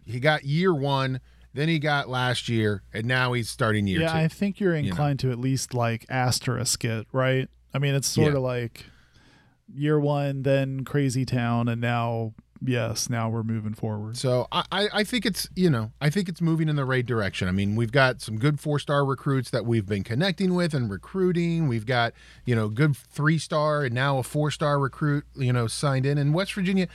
he 0.06 0.20
got 0.20 0.44
year 0.44 0.72
one, 0.74 1.20
then 1.52 1.68
he 1.68 1.78
got 1.78 2.08
last 2.08 2.48
year, 2.48 2.82
and 2.92 3.06
now 3.06 3.32
he's 3.32 3.48
starting 3.50 3.86
year 3.86 4.00
yeah, 4.02 4.12
two. 4.12 4.18
I 4.18 4.28
think 4.28 4.60
you're 4.60 4.72
know. 4.72 4.78
inclined 4.88 5.18
to 5.20 5.30
at 5.30 5.38
least 5.38 5.74
like 5.74 6.06
asterisk 6.08 6.84
it, 6.84 7.06
right? 7.12 7.48
I 7.74 7.78
mean, 7.78 7.94
it's 7.94 8.08
sort 8.08 8.32
Yeah. 8.32 8.36
of 8.38 8.42
like 8.42 8.86
year 9.74 9.98
one, 9.98 10.42
then 10.42 10.84
Crazy 10.84 11.24
Town, 11.24 11.68
and 11.68 11.80
now 11.80 12.34
yes, 12.64 13.10
now 13.10 13.28
we're 13.28 13.42
moving 13.42 13.74
forward. 13.74 14.16
So 14.16 14.46
I, 14.52 14.64
I 14.70 14.88
I 14.94 15.04
think 15.04 15.26
it's 15.26 15.48
you 15.56 15.68
know 15.70 15.92
I 16.00 16.08
think 16.10 16.28
it's 16.28 16.40
moving 16.40 16.68
in 16.68 16.76
the 16.76 16.84
right 16.84 17.04
direction. 17.04 17.48
I 17.48 17.52
mean 17.52 17.74
we've 17.76 17.92
got 17.92 18.22
some 18.22 18.38
good 18.38 18.60
four 18.60 18.78
star 18.78 19.04
recruits 19.04 19.50
that 19.50 19.66
we've 19.66 19.86
been 19.86 20.04
connecting 20.04 20.54
with 20.54 20.72
and 20.72 20.90
recruiting. 20.90 21.68
We've 21.68 21.86
got 21.86 22.12
you 22.44 22.54
know 22.54 22.68
good 22.68 22.96
three 22.96 23.38
star 23.38 23.84
and 23.84 23.94
now 23.94 24.18
a 24.18 24.22
four 24.22 24.50
star 24.50 24.78
recruit 24.78 25.24
you 25.34 25.52
know 25.52 25.66
signed 25.66 26.06
in 26.06 26.16
in 26.16 26.32
West 26.32 26.54
Virginia, 26.54 26.86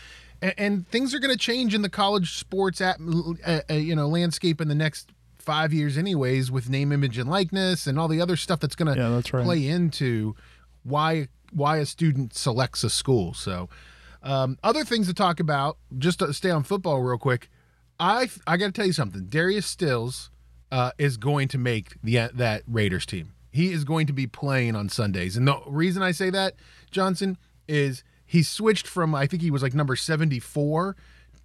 and, 0.41 0.54
and 0.58 0.88
things 0.88 1.13
are 1.13 1.19
going 1.19 1.32
to 1.34 1.38
change 1.39 1.73
in 1.73 1.82
the 1.82 1.89
college 1.89 2.38
sports 2.38 2.82
at 2.82 2.97
uh, 2.99 3.73
you 3.73 3.95
know 3.95 4.08
landscape 4.08 4.62
in 4.62 4.67
the 4.67 4.75
next 4.75 5.12
five 5.38 5.73
years 5.73 5.97
anyways 5.97 6.51
with 6.51 6.69
name 6.69 6.91
image 6.91 7.17
and 7.17 7.30
likeness 7.30 7.88
and 7.88 7.97
all 7.99 8.08
the 8.08 8.21
other 8.21 8.36
stuff 8.36 8.60
that's 8.60 8.75
going 8.75 8.93
to 8.93 8.99
Yeah, 9.01 9.10
that's 9.10 9.34
right. 9.34 9.43
play 9.43 9.67
into 9.67 10.36
why 10.84 11.27
why 11.51 11.77
a 11.77 11.86
student 11.86 12.34
selects 12.36 12.84
a 12.84 12.89
school. 12.89 13.34
So 13.34 13.67
um, 14.23 14.58
other 14.63 14.84
things 14.84 15.08
to 15.08 15.13
talk 15.13 15.39
about, 15.39 15.77
just 15.97 16.19
to 16.19 16.32
stay 16.34 16.51
on 16.51 16.63
football 16.63 17.01
real 17.01 17.17
quick. 17.17 17.49
I 17.99 18.30
I 18.47 18.58
got 18.58 18.67
to 18.67 18.71
tell 18.71 18.86
you 18.86 18.93
something. 18.93 19.25
Darius 19.25 19.65
Stills 19.65 20.30
uh, 20.71 20.91
is 20.97 21.17
going 21.17 21.47
to 21.49 21.58
make 21.58 22.01
the 22.04 22.30
that 22.34 22.63
Raiders 22.67 23.06
team. 23.06 23.34
He 23.51 23.71
is 23.73 23.84
going 23.84 24.08
to 24.08 24.13
be 24.13 24.27
playing 24.27 24.75
on 24.75 24.89
Sundays, 24.89 25.36
and 25.36 25.47
the 25.47 25.60
reason 25.67 26.01
I 26.01 26.12
say 26.12 26.30
that, 26.30 26.54
Johnson, 26.89 27.38
is 27.67 28.04
he 28.31 28.43
switched 28.43 28.87
from 28.87 29.13
I 29.13 29.27
think 29.27 29.41
he 29.41 29.51
was 29.51 29.61
like 29.61 29.73
number 29.73 29.95
seventy 29.97 30.39
four 30.39 30.95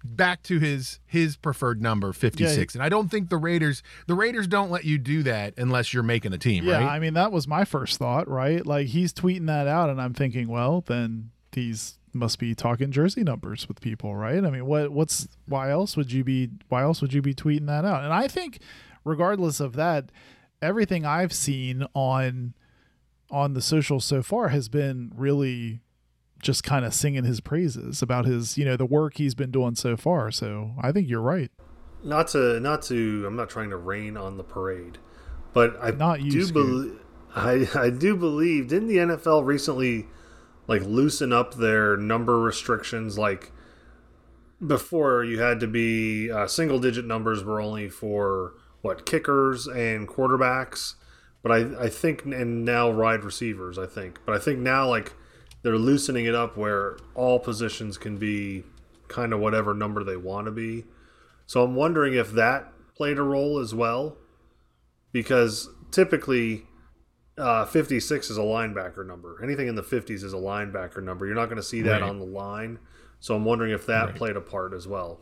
back 0.05 0.41
to 0.43 0.59
his 0.59 0.99
his 1.05 1.35
preferred 1.35 1.81
number 1.81 2.13
56 2.13 2.75
and 2.75 2.83
i 2.83 2.87
don't 2.87 3.09
think 3.09 3.29
the 3.29 3.35
raiders 3.35 3.81
the 4.05 4.13
raiders 4.13 4.47
don't 4.47 4.69
let 4.69 4.85
you 4.85 4.99
do 4.99 5.23
that 5.23 5.55
unless 5.57 5.91
you're 5.91 6.03
making 6.03 6.31
a 6.33 6.37
team 6.37 6.63
Yeah, 6.65 6.77
right 6.77 6.87
I 6.87 6.99
mean 6.99 7.15
that 7.15 7.31
was 7.31 7.47
my 7.47 7.65
first 7.65 7.97
thought, 7.97 8.27
right? 8.29 8.65
Like 8.65 8.87
he's 8.87 9.11
tweeting 9.11 9.47
that 9.47 9.67
out, 9.67 9.89
and 9.89 9.99
I'm 9.99 10.13
thinking, 10.13 10.47
well, 10.47 10.81
then 10.85 11.31
these 11.51 11.97
must 12.13 12.37
be 12.39 12.53
talking 12.55 12.91
jersey 12.91 13.23
numbers 13.23 13.67
with 13.67 13.81
people, 13.81 14.15
right? 14.15 14.37
I 14.45 14.49
mean, 14.49 14.65
what 14.67 14.91
what's 14.91 15.27
why 15.47 15.71
else 15.71 15.97
would 15.97 16.11
you 16.11 16.23
be 16.23 16.51
why 16.69 16.83
else 16.83 17.01
would 17.01 17.11
you 17.11 17.23
be 17.23 17.33
tweeting 17.33 17.65
that 17.65 17.83
out? 17.83 18.03
And 18.03 18.13
I 18.13 18.27
think, 18.27 18.59
regardless 19.03 19.59
of 19.59 19.73
that, 19.73 20.11
everything 20.61 21.05
I've 21.05 21.33
seen 21.33 21.85
on 21.95 22.53
on 23.31 23.53
the 23.53 23.61
social 23.61 23.99
so 23.99 24.21
far 24.21 24.49
has 24.49 24.69
been 24.69 25.11
really 25.15 25.81
just 26.41 26.63
kind 26.63 26.85
of 26.85 26.93
singing 26.93 27.23
his 27.23 27.39
praises 27.39 28.01
about 28.01 28.25
his 28.25 28.57
you 28.57 28.65
know 28.65 28.77
the 28.77 28.85
work 28.85 29.17
he's 29.17 29.35
been 29.35 29.51
doing 29.51 29.75
so 29.75 29.97
far. 29.97 30.31
So 30.31 30.71
I 30.81 30.91
think 30.91 31.07
you're 31.07 31.21
right. 31.21 31.51
Not 32.03 32.27
to 32.29 32.59
not 32.59 32.81
to 32.83 33.25
I'm 33.25 33.35
not 33.35 33.49
trying 33.49 33.69
to 33.71 33.77
rain 33.77 34.17
on 34.17 34.37
the 34.37 34.43
parade, 34.43 34.97
but 35.53 35.77
I 35.81 35.91
Not 35.91 36.21
you, 36.21 36.31
do 36.31 36.51
believe 36.51 36.99
I 37.35 37.67
I 37.75 37.89
do 37.89 38.15
believe 38.15 38.67
didn't 38.67 38.87
the 38.87 38.97
NFL 38.97 39.45
recently 39.45 40.07
like 40.67 40.81
loosen 40.83 41.31
up 41.31 41.55
their 41.55 41.97
number 41.97 42.39
restrictions 42.39 43.17
like 43.17 43.51
before 44.65 45.23
you 45.23 45.39
had 45.39 45.59
to 45.59 45.67
be 45.67 46.31
uh, 46.31 46.47
single 46.47 46.79
digit 46.79 47.05
numbers 47.05 47.43
were 47.43 47.61
only 47.61 47.89
for 47.89 48.53
what 48.81 49.05
kickers 49.05 49.67
and 49.67 50.07
quarterbacks 50.07 50.95
but 51.43 51.51
I, 51.51 51.85
I 51.85 51.89
think 51.89 52.25
and 52.25 52.65
now 52.65 52.89
wide 52.89 53.23
receivers 53.23 53.77
i 53.77 53.85
think 53.85 54.19
but 54.25 54.35
i 54.35 54.39
think 54.39 54.59
now 54.59 54.87
like 54.87 55.13
they're 55.63 55.77
loosening 55.77 56.25
it 56.25 56.35
up 56.35 56.55
where 56.57 56.97
all 57.15 57.39
positions 57.39 57.97
can 57.97 58.17
be 58.17 58.63
kind 59.07 59.33
of 59.33 59.39
whatever 59.39 59.73
number 59.73 60.03
they 60.03 60.17
want 60.17 60.45
to 60.45 60.51
be. 60.51 60.85
So 61.45 61.63
i'm 61.63 61.75
wondering 61.75 62.13
if 62.13 62.31
that 62.33 62.71
played 62.95 63.17
a 63.17 63.23
role 63.23 63.59
as 63.59 63.73
well 63.73 64.17
because 65.11 65.69
typically 65.91 66.63
uh, 67.37 67.65
56 67.65 68.29
is 68.31 68.37
a 68.37 68.41
linebacker 68.41 69.05
number. 69.05 69.39
Anything 69.43 69.67
in 69.67 69.75
the 69.75 69.83
50s 69.83 70.23
is 70.23 70.33
a 70.33 70.37
linebacker 70.37 71.03
number. 71.03 71.25
You're 71.27 71.35
not 71.35 71.45
going 71.45 71.57
to 71.57 71.63
see 71.63 71.81
that 71.83 72.01
Right. 72.01 72.09
on 72.09 72.17
the 72.19 72.25
line. 72.25 72.79
So 73.19 73.35
i'm 73.35 73.45
wondering 73.45 73.71
if 73.71 73.85
that 73.87 74.15
played 74.15 74.35
a 74.35 74.41
part 74.41 74.73
as 74.73 74.87
well 74.87 75.19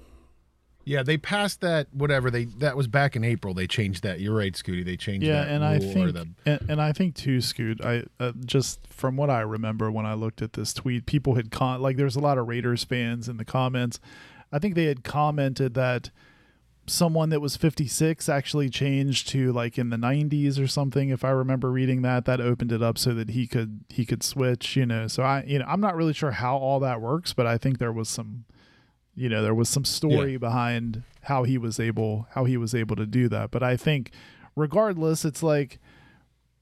Yeah, 0.86 1.04
they 1.04 1.18
passed 1.18 1.62
that 1.62 1.88
whatever 1.92 2.32
they 2.32 2.46
that 2.60 2.78
was 2.78 2.88
back 2.88 3.16
in 3.16 3.24
April. 3.24 3.54
They 3.54 3.68
changed 3.68 4.04
that. 4.04 4.20
You're 4.20 4.36
right, 4.36 4.54
Scooty. 4.54 4.86
They 4.86 4.96
changed 4.96 5.26
yeah 5.26 5.44
that 5.44 5.52
and 5.52 5.66
i 5.66 5.80
think 5.80 6.14
the 6.14 6.28
and, 6.46 6.70
and 6.70 6.82
i 6.82 6.92
think 6.92 7.16
too 7.16 7.42
scoot 7.42 7.84
i 7.84 8.04
uh, 8.20 8.32
just 8.46 8.86
from 8.88 9.16
what 9.18 9.30
i 9.30 9.42
remember 9.42 9.92
when 9.92 10.06
i 10.06 10.14
looked 10.14 10.42
at 10.42 10.54
this 10.54 10.74
tweet 10.74 11.06
people 11.06 11.36
had 11.36 11.52
con 11.52 11.82
like 11.82 11.98
there's 11.98 12.16
a 12.16 12.20
lot 12.20 12.38
of 12.38 12.48
raiders 12.48 12.84
fans 12.84 13.28
in 13.28 13.38
the 13.38 13.46
comments 13.46 14.00
i 14.52 14.60
think 14.60 14.76
they 14.76 14.86
had 14.86 15.04
commented 15.04 15.74
that 15.74 16.12
someone 16.88 17.30
that 17.30 17.42
was 17.42 17.58
56 17.58 18.30
actually 18.30 18.70
changed 18.70 19.28
to 19.30 19.52
like 19.52 19.80
in 19.80 19.90
the 19.90 19.98
90s 19.98 20.62
or 20.62 20.68
something 20.68 21.10
if 21.10 21.24
i 21.24 21.30
remember 21.30 21.72
reading 21.72 22.04
that 22.04 22.26
that 22.26 22.40
opened 22.40 22.72
it 22.72 22.84
up 22.84 22.98
so 22.98 23.14
that 23.14 23.32
he 23.32 23.48
could 23.48 23.84
he 23.90 24.06
could 24.06 24.22
switch 24.22 24.76
you 24.76 24.86
know 24.86 25.08
so 25.08 25.24
i 25.24 25.44
you 25.48 25.60
know 25.60 25.66
i'm 25.68 25.82
not 25.82 25.96
really 25.96 26.14
sure 26.14 26.32
how 26.32 26.56
all 26.58 26.80
that 26.80 27.02
works 27.02 27.34
but 27.34 27.48
i 27.48 27.58
think 27.58 27.80
there 27.80 27.92
was 27.92 28.08
some 28.08 28.46
you 29.16 29.30
know 29.30 29.42
there 29.42 29.56
was 29.56 29.70
some 29.70 29.86
story 29.86 30.38
behind 30.38 31.04
how 31.24 31.44
he 31.44 31.58
was 31.58 31.80
able 31.80 32.28
how 32.32 32.44
he 32.46 32.58
was 32.58 32.76
able 32.76 32.96
to 32.96 33.06
do 33.06 33.28
that 33.30 33.50
but 33.52 33.64
i 33.64 33.76
think 33.78 34.12
regardless 34.56 35.26
it's 35.26 35.42
like 35.42 35.80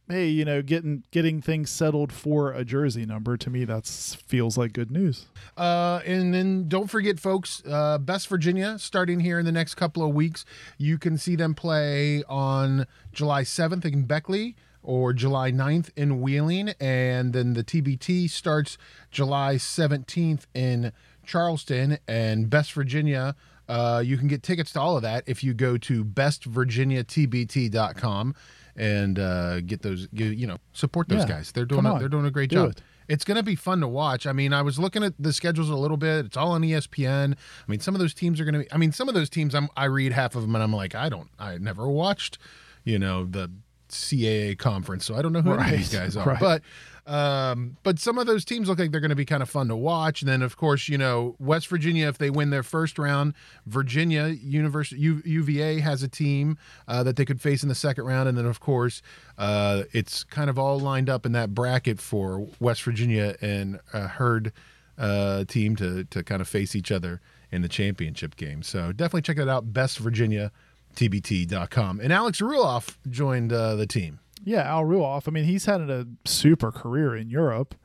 hey 0.09 0.27
you 0.27 0.43
know 0.43 0.61
getting 0.61 1.03
getting 1.11 1.41
things 1.41 1.69
settled 1.69 2.11
for 2.11 2.51
a 2.51 2.63
jersey 2.65 3.05
number 3.05 3.37
to 3.37 3.49
me 3.49 3.63
that's 3.65 4.15
feels 4.15 4.57
like 4.57 4.73
good 4.73 4.91
news 4.91 5.25
Uh, 5.57 6.01
and 6.05 6.33
then 6.33 6.67
don't 6.67 6.89
forget, 6.89 7.19
folks, 7.19 7.61
uh, 7.69 7.97
Best 7.99 8.27
Virginia 8.27 8.79
starting 8.79 9.19
here 9.19 9.37
in 9.37 9.45
the 9.45 9.51
next 9.51 9.75
couple 9.75 10.03
of 10.03 10.15
weeks. 10.15 10.45
You 10.79 10.97
can 10.97 11.15
see 11.17 11.35
them 11.35 11.53
play 11.53 12.23
on 12.27 12.87
July 13.11 13.43
7th 13.43 13.85
in 13.85 14.05
Beckley 14.05 14.55
or 14.81 15.13
July 15.13 15.51
9th 15.51 15.89
in 15.95 16.21
Wheeling. 16.21 16.69
And 16.79 17.33
then 17.33 17.53
the 17.53 17.63
TBT 17.63 18.29
starts 18.31 18.77
July 19.11 19.55
17th 19.55 20.47
in 20.55 20.91
Charleston. 21.25 21.97
And 22.07 22.49
Best 22.49 22.73
Virginia, 22.73 23.35
uh, 23.67 24.01
you 24.05 24.17
can 24.17 24.27
get 24.27 24.43
tickets 24.43 24.71
to 24.73 24.81
all 24.81 24.95
of 24.97 25.03
that 25.03 25.23
if 25.27 25.43
you 25.43 25.53
go 25.53 25.77
to 25.77 26.03
bestvirginiatbt.com 26.03 28.35
and 28.75 29.19
uh, 29.19 29.61
get 29.61 29.81
those, 29.81 30.07
you 30.11 30.25
you 30.27 30.47
know, 30.47 30.57
support 30.73 31.07
those 31.09 31.21
Yeah. 31.21 31.27
guys. 31.27 31.51
They're 31.51 31.65
doing 31.65 31.85
a, 31.85 31.99
they're 31.99 32.09
doing 32.09 32.25
a 32.25 32.31
great 32.31 32.49
Do 32.49 32.55
job. 32.57 32.69
it. 32.71 32.81
It's 33.09 33.25
going 33.25 33.35
to 33.35 33.43
be 33.43 33.55
fun 33.55 33.81
to 33.81 33.87
watch. 33.87 34.25
I 34.25 34.31
mean, 34.31 34.53
I 34.53 34.61
was 34.61 34.79
looking 34.79 35.03
at 35.03 35.13
the 35.19 35.33
schedules 35.33 35.69
a 35.69 35.75
little 35.75 35.97
bit. 35.97 36.25
It's 36.25 36.37
all 36.37 36.51
on 36.51 36.61
ESPN. 36.61 37.33
I 37.33 37.71
mean, 37.71 37.81
some 37.81 37.93
of 37.95 37.99
those 37.99 38.13
teams 38.13 38.39
are 38.39 38.45
going 38.45 38.53
to 38.53 38.59
be. 38.61 38.71
I 38.71 38.77
mean, 38.77 38.93
some 38.93 39.09
of 39.09 39.13
those 39.13 39.29
teams, 39.29 39.53
I'm, 39.53 39.67
I 39.75 39.85
read 39.85 40.13
half 40.13 40.35
of 40.35 40.41
them 40.41 40.55
and 40.55 40.63
I'm 40.63 40.73
like, 40.73 40.95
I 40.95 41.09
don't. 41.09 41.27
I 41.37 41.57
never 41.57 41.89
watched, 41.89 42.37
you 42.85 42.97
know, 42.97 43.25
the 43.25 43.51
CAA 43.89 44.57
conference, 44.57 45.03
so 45.05 45.15
I 45.15 45.21
don't 45.21 45.33
know 45.33 45.41
who 45.41 45.51
of 45.51 45.69
these 45.69 45.93
guys 45.93 46.15
are. 46.17 46.25
right. 46.25 46.39
But, 46.39 46.61
um, 47.05 47.77
but 47.83 47.99
some 47.99 48.17
of 48.17 48.27
those 48.27 48.45
teams 48.45 48.69
look 48.69 48.79
like 48.79 48.91
they're 48.91 49.01
going 49.01 49.09
to 49.09 49.15
be 49.15 49.25
kind 49.25 49.43
of 49.43 49.49
fun 49.49 49.67
to 49.67 49.75
watch. 49.75 50.21
And 50.21 50.29
then, 50.29 50.41
of 50.41 50.57
course, 50.57 50.87
you 50.87 50.97
know, 50.97 51.35
West 51.39 51.67
Virginia, 51.67 52.07
if 52.07 52.17
they 52.17 52.29
win 52.29 52.49
their 52.49 52.63
first 52.63 52.97
round, 52.97 53.33
Virginia 53.65 54.27
University 54.27 55.01
U, 55.01 55.21
UVA 55.25 55.79
has 55.79 56.03
a 56.03 56.07
team 56.07 56.57
uh, 56.87 57.03
that 57.03 57.15
they 57.15 57.25
could 57.25 57.41
face 57.41 57.63
in 57.63 57.69
the 57.69 57.75
second 57.75 58.05
round. 58.05 58.29
And 58.29 58.37
then, 58.37 58.45
of 58.45 58.59
course, 58.59 59.01
uh, 59.37 59.83
it's 59.91 60.23
kind 60.23 60.49
of 60.49 60.57
all 60.57 60.79
lined 60.79 61.09
up 61.09 61.25
in 61.25 61.31
that 61.33 61.53
bracket 61.53 61.99
for 61.99 62.47
West 62.59 62.83
Virginia 62.83 63.35
and 63.41 63.79
a 63.93 64.07
herd 64.07 64.53
uh, 64.97 65.43
team 65.45 65.75
to 65.75 66.03
to 66.05 66.23
kind 66.23 66.41
of 66.41 66.47
face 66.47 66.75
each 66.75 66.91
other 66.91 67.19
in 67.51 67.61
the 67.61 67.69
championship 67.69 68.35
game. 68.35 68.63
So 68.63 68.91
definitely 68.91 69.23
check 69.23 69.37
that 69.37 69.49
out. 69.49 69.73
Best 69.73 69.97
Virginia 69.97 70.51
BestVirginiaTBT.com. 70.95 71.99
And 71.99 72.13
Alex 72.13 72.41
Ruoff 72.41 72.97
joined 73.09 73.51
uh, 73.51 73.75
the 73.75 73.87
team. 73.87 74.19
Yeah, 74.43 74.61
Al 74.61 74.83
Ruoff. 74.83 75.27
I 75.27 75.31
mean, 75.31 75.45
he's 75.45 75.65
had 75.65 75.81
a 75.81 76.07
super 76.25 76.71
career 76.71 77.15
in 77.15 77.29
Europe. 77.29 77.75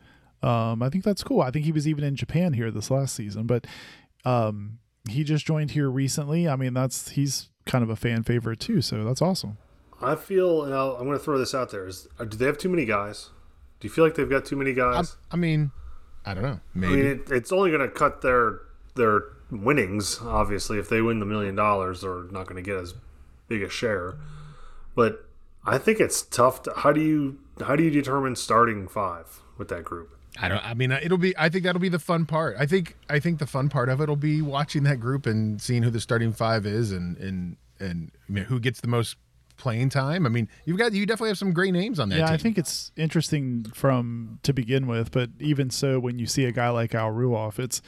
Um, 0.43 0.83
I 0.83 0.89
think 0.89 1.05
that's 1.05 1.23
cool. 1.23 1.41
I 1.41 1.51
think 1.51 1.65
he 1.65 1.73
was 1.73 1.89
even 1.89 2.05
in 2.05 2.17
Japan 2.17 2.53
here 2.53 2.71
this 2.71 2.91
last 2.91 3.15
season, 3.15 3.47
but 3.47 3.67
um, 4.25 4.79
he 5.09 5.25
just 5.25 5.45
joined 5.47 5.73
here 5.73 5.91
recently. 5.91 6.49
I 6.49 6.57
mean, 6.57 6.75
that's 6.75 7.11
he's 7.11 7.51
kind 7.67 7.83
of 7.83 7.91
a 7.91 7.97
fan 7.97 8.23
favorite 8.23 8.61
too, 8.61 8.81
so 8.81 9.05
that's 9.05 9.23
awesome. 9.23 9.59
I 10.01 10.15
feel, 10.15 10.65
and 10.65 10.75
I'll, 10.75 10.93
I'm 10.93 11.07
going 11.07 11.19
to 11.19 11.25
throw 11.25 11.39
this 11.39 11.55
out 11.55 11.71
there: 11.71 11.87
is 11.87 12.07
uh, 12.19 12.25
do 12.25 12.37
they 12.37 12.47
have 12.47 12.59
too 12.59 12.69
many 12.69 12.85
guys? 12.85 13.31
Do 13.81 13.89
you 13.89 13.93
feel 13.93 14.05
like 14.05 14.15
they've 14.15 14.31
got 14.31 14.45
too 14.45 14.57
many 14.57 14.75
guys? 14.75 15.17
I 15.31 15.37
mean, 15.37 15.71
I 16.25 16.35
don't 16.35 16.43
know. 16.43 16.61
I 16.75 16.79
mean, 16.79 17.07
it, 17.07 17.31
it's 17.31 17.53
only 17.53 17.71
going 17.71 17.83
to 17.83 17.89
cut 17.89 18.23
their 18.23 18.61
their 18.95 19.23
winnings. 19.51 20.19
Obviously, 20.23 20.79
if 20.79 20.89
they 20.89 21.01
win 21.01 21.21
the 21.21 21.27
million 21.27 21.55
dollars, 21.55 22.03
they're 22.03 22.25
not 22.25 22.47
going 22.47 22.63
to 22.63 22.63
get 22.63 22.77
as 22.77 22.95
big 23.49 23.63
a 23.63 23.69
share. 23.69 24.17
But 24.95 25.28
I 25.65 25.79
think 25.79 26.01
it's 26.01 26.23
tough. 26.23 26.63
To, 26.63 26.73
how 26.77 26.93
do 26.93 27.01
you 27.01 27.39
how 27.61 27.77
do 27.77 27.83
you 27.83 27.91
determine 27.91 28.37
starting 28.37 28.89
five 28.89 29.43
with 29.57 29.69
that 29.69 29.85
group? 29.85 30.17
I 30.41 30.49
don't. 30.49 30.65
I 30.65 30.75
mean, 30.75 30.93
it'll 30.93 31.19
be. 31.19 31.37
I 31.37 31.49
think 31.49 31.65
that'll 31.65 31.81
be 31.81 31.89
the 31.89 31.99
fun 31.99 32.27
part. 32.27 32.57
I 32.59 32.67
think. 32.67 32.97
I 33.09 33.19
think 33.19 33.39
the 33.39 33.47
fun 33.47 33.69
part 33.69 33.89
of 33.89 34.01
it'll 34.01 34.17
be 34.17 34.43
watching 34.43 34.85
that 34.85 35.01
group 35.01 35.27
and 35.27 35.61
seeing 35.61 35.83
who 35.83 35.91
the 35.91 36.01
starting 36.01 36.33
five 36.33 36.67
is, 36.67 36.93
and 36.93 37.17
and 37.19 37.57
and 37.81 38.13
I 38.29 38.33
mean, 38.33 38.45
who 38.45 38.61
gets 38.61 38.81
the 38.81 38.89
most 38.89 39.17
playing 39.57 39.89
time. 39.89 40.25
I 40.25 40.29
mean, 40.29 40.49
you've 40.65 40.79
got 40.79 40.93
you 40.93 41.05
definitely 41.05 41.31
have 41.31 41.39
some 41.39 41.53
great 41.53 41.73
names 41.73 41.99
on 41.99 42.09
that. 42.11 42.19
Yeah, 42.19 42.27
team. 42.27 42.35
I 42.35 42.37
think 42.39 42.59
it's 42.59 42.93
interesting 42.97 43.65
from 43.75 44.39
to 44.45 44.53
begin 44.53 44.87
with, 44.87 45.11
but 45.11 45.31
even 45.41 45.71
so, 45.71 45.99
when 45.99 46.19
you 46.19 46.27
see 46.27 46.45
a 46.45 46.53
guy 46.53 46.71
like 46.71 46.95
Al 46.95 47.11
Ruoff, 47.11 47.59
it's 47.59 47.83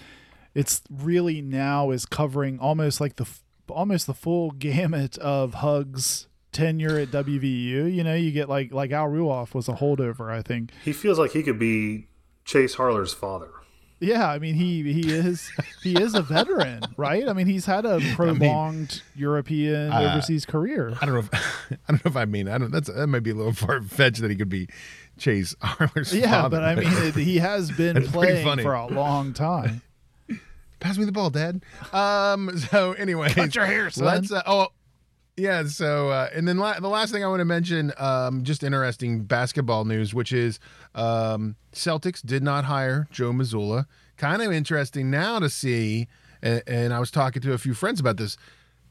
it's 0.54 0.82
really 0.90 1.40
now 1.40 1.90
is 1.90 2.06
covering 2.06 2.58
almost 2.58 3.00
like 3.00 3.16
the 3.16 3.26
almost 3.68 4.06
the 4.06 4.14
full 4.14 4.50
gamut 4.50 5.16
of 5.18 5.54
Hugs 5.54 6.26
tenure 6.52 6.98
at 6.98 7.08
WVU. 7.08 7.92
You 7.94 8.04
know, 8.04 8.14
you 8.14 8.30
get 8.32 8.48
like 8.48 8.72
like 8.72 8.90
Al 8.92 9.06
Ruoff 9.08 9.54
was 9.54 9.68
a 9.68 9.72
holdover, 9.74 10.30
I 10.32 10.42
think. 10.42 10.70
He 10.84 10.92
feels 10.92 11.18
like 11.18 11.32
he 11.32 11.42
could 11.42 11.58
be 11.58 12.06
Chase 12.44 12.74
Harler's 12.74 13.12
father. 13.14 13.48
Yeah, 14.02 14.30
I 14.30 14.38
mean 14.38 14.54
he 14.54 14.82
he 14.94 15.12
is 15.12 15.50
he 15.82 15.94
is 16.00 16.14
a 16.14 16.22
veteran, 16.22 16.80
right? 16.96 17.28
I 17.28 17.34
mean 17.34 17.46
he's 17.46 17.66
had 17.66 17.84
a 17.84 18.00
prolonged 18.14 19.02
European 19.14 19.92
uh, 19.92 20.00
overseas 20.12 20.46
career. 20.46 20.94
I 21.02 21.04
don't 21.04 21.14
know. 21.14 21.20
If, 21.20 21.34
I 21.72 21.76
don't 21.92 22.04
know 22.04 22.08
if 22.10 22.16
I 22.16 22.24
mean 22.24 22.48
I 22.48 22.56
don't. 22.56 22.70
That's 22.70 22.88
that 22.90 23.06
might 23.08 23.22
be 23.22 23.30
a 23.30 23.34
little 23.34 23.52
far 23.66 23.82
fetched 23.82 24.22
that 24.22 24.30
he 24.30 24.36
could 24.38 24.48
be 24.48 24.68
Chase 25.18 25.54
Harler's 25.60 26.14
Yeah, 26.14 26.30
father. 26.30 26.56
but 26.56 26.64
I 26.64 26.74
mean 26.76 26.88
it, 26.90 27.14
he 27.14 27.36
has 27.40 27.70
been 27.70 28.02
playing 28.06 28.42
funny. 28.42 28.62
for 28.62 28.72
a 28.72 28.86
long 28.86 29.34
time. 29.34 29.82
pass 30.80 30.96
me 30.96 31.04
the 31.04 31.12
ball, 31.12 31.28
Dad. 31.28 31.62
Um. 31.92 32.56
So 32.56 32.92
anyway, 32.94 33.28
Cut 33.34 33.54
your 33.54 33.66
hair, 33.66 33.90
son. 33.90 34.06
Let's. 34.06 34.32
Uh, 34.32 34.42
oh. 34.46 34.68
Yeah. 35.40 35.64
So 35.64 36.10
uh, 36.10 36.28
and 36.34 36.46
then 36.46 36.58
la- 36.58 36.78
the 36.78 36.88
last 36.88 37.12
thing 37.12 37.24
I 37.24 37.28
want 37.28 37.40
to 37.40 37.44
mention, 37.46 37.92
um, 37.96 38.44
just 38.44 38.62
interesting 38.62 39.24
basketball 39.24 39.84
news, 39.84 40.12
which 40.12 40.32
is 40.32 40.60
um, 40.94 41.56
Celtics 41.72 42.24
did 42.24 42.42
not 42.42 42.66
hire 42.66 43.08
Joe 43.10 43.32
Mazzulla. 43.32 43.86
Kind 44.16 44.42
of 44.42 44.52
interesting 44.52 45.10
now 45.10 45.38
to 45.38 45.48
see, 45.48 46.08
and, 46.42 46.62
and 46.66 46.92
I 46.92 47.00
was 47.00 47.10
talking 47.10 47.40
to 47.42 47.52
a 47.54 47.58
few 47.58 47.72
friends 47.72 48.00
about 48.00 48.18
this. 48.18 48.36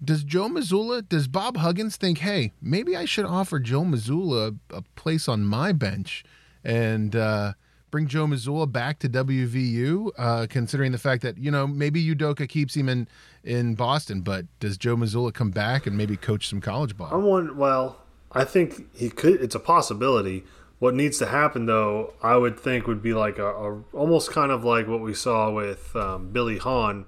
Does 0.04 0.24
Joe 0.24 0.48
Mazzulla, 0.48 1.08
does 1.08 1.28
Bob 1.28 1.58
Huggins 1.58 1.98
think, 1.98 2.20
hey, 2.20 2.54
maybe 2.62 2.96
I 2.96 3.06
should 3.06 3.26
offer 3.26 3.60
Joe 3.60 3.82
Mazzulla 3.82 4.58
a, 4.72 4.78
a 4.78 4.82
place 4.96 5.28
on 5.28 5.44
my 5.44 5.72
bench 5.74 6.24
and 6.64 7.16
uh, 7.16 7.54
bring 7.92 8.08
Joe 8.08 8.26
Mazzulla 8.26 8.72
back 8.72 9.00
to 9.00 9.10
WVU, 9.10 10.12
uh, 10.18 10.48
considering 10.50 10.92
the 10.92 10.98
fact 10.98 11.22
that, 11.24 11.38
you 11.38 11.52
know, 11.52 11.68
maybe 11.68 12.04
Udoka 12.04 12.48
keeps 12.48 12.76
him 12.76 12.90
in, 12.90 13.08
in 13.44 13.76
Boston, 13.76 14.22
but 14.22 14.46
does 14.60 14.78
Joe 14.78 14.96
Mazzulla 14.96 15.34
come 15.34 15.52
back 15.52 15.88
and 15.88 15.98
maybe 15.98 16.18
coach 16.18 16.48
some 16.48 16.62
college 16.62 16.98
ball? 16.98 17.10
I'm 17.12 17.24
one. 17.24 17.58
Well, 17.58 17.98
I 18.32 18.44
think 18.44 18.96
he 18.96 19.10
could. 19.10 19.42
It's 19.42 19.56
a 19.56 19.60
possibility. 19.60 20.44
What 20.80 20.96
needs 20.96 21.18
to 21.20 21.26
happen, 21.26 21.66
though, 21.66 22.14
I 22.22 22.38
would 22.38 22.60
think, 22.60 22.88
would 22.88 23.02
be 23.02 23.14
like 23.14 23.38
a, 23.38 23.48
a 23.48 23.82
almost 23.94 24.32
kind 24.32 24.52
of 24.52 24.64
like 24.64 24.88
what 24.88 25.02
we 25.02 25.14
saw 25.14 25.52
with 25.52 25.96
um, 25.96 26.30
Billy 26.30 26.58
Hahn, 26.58 27.06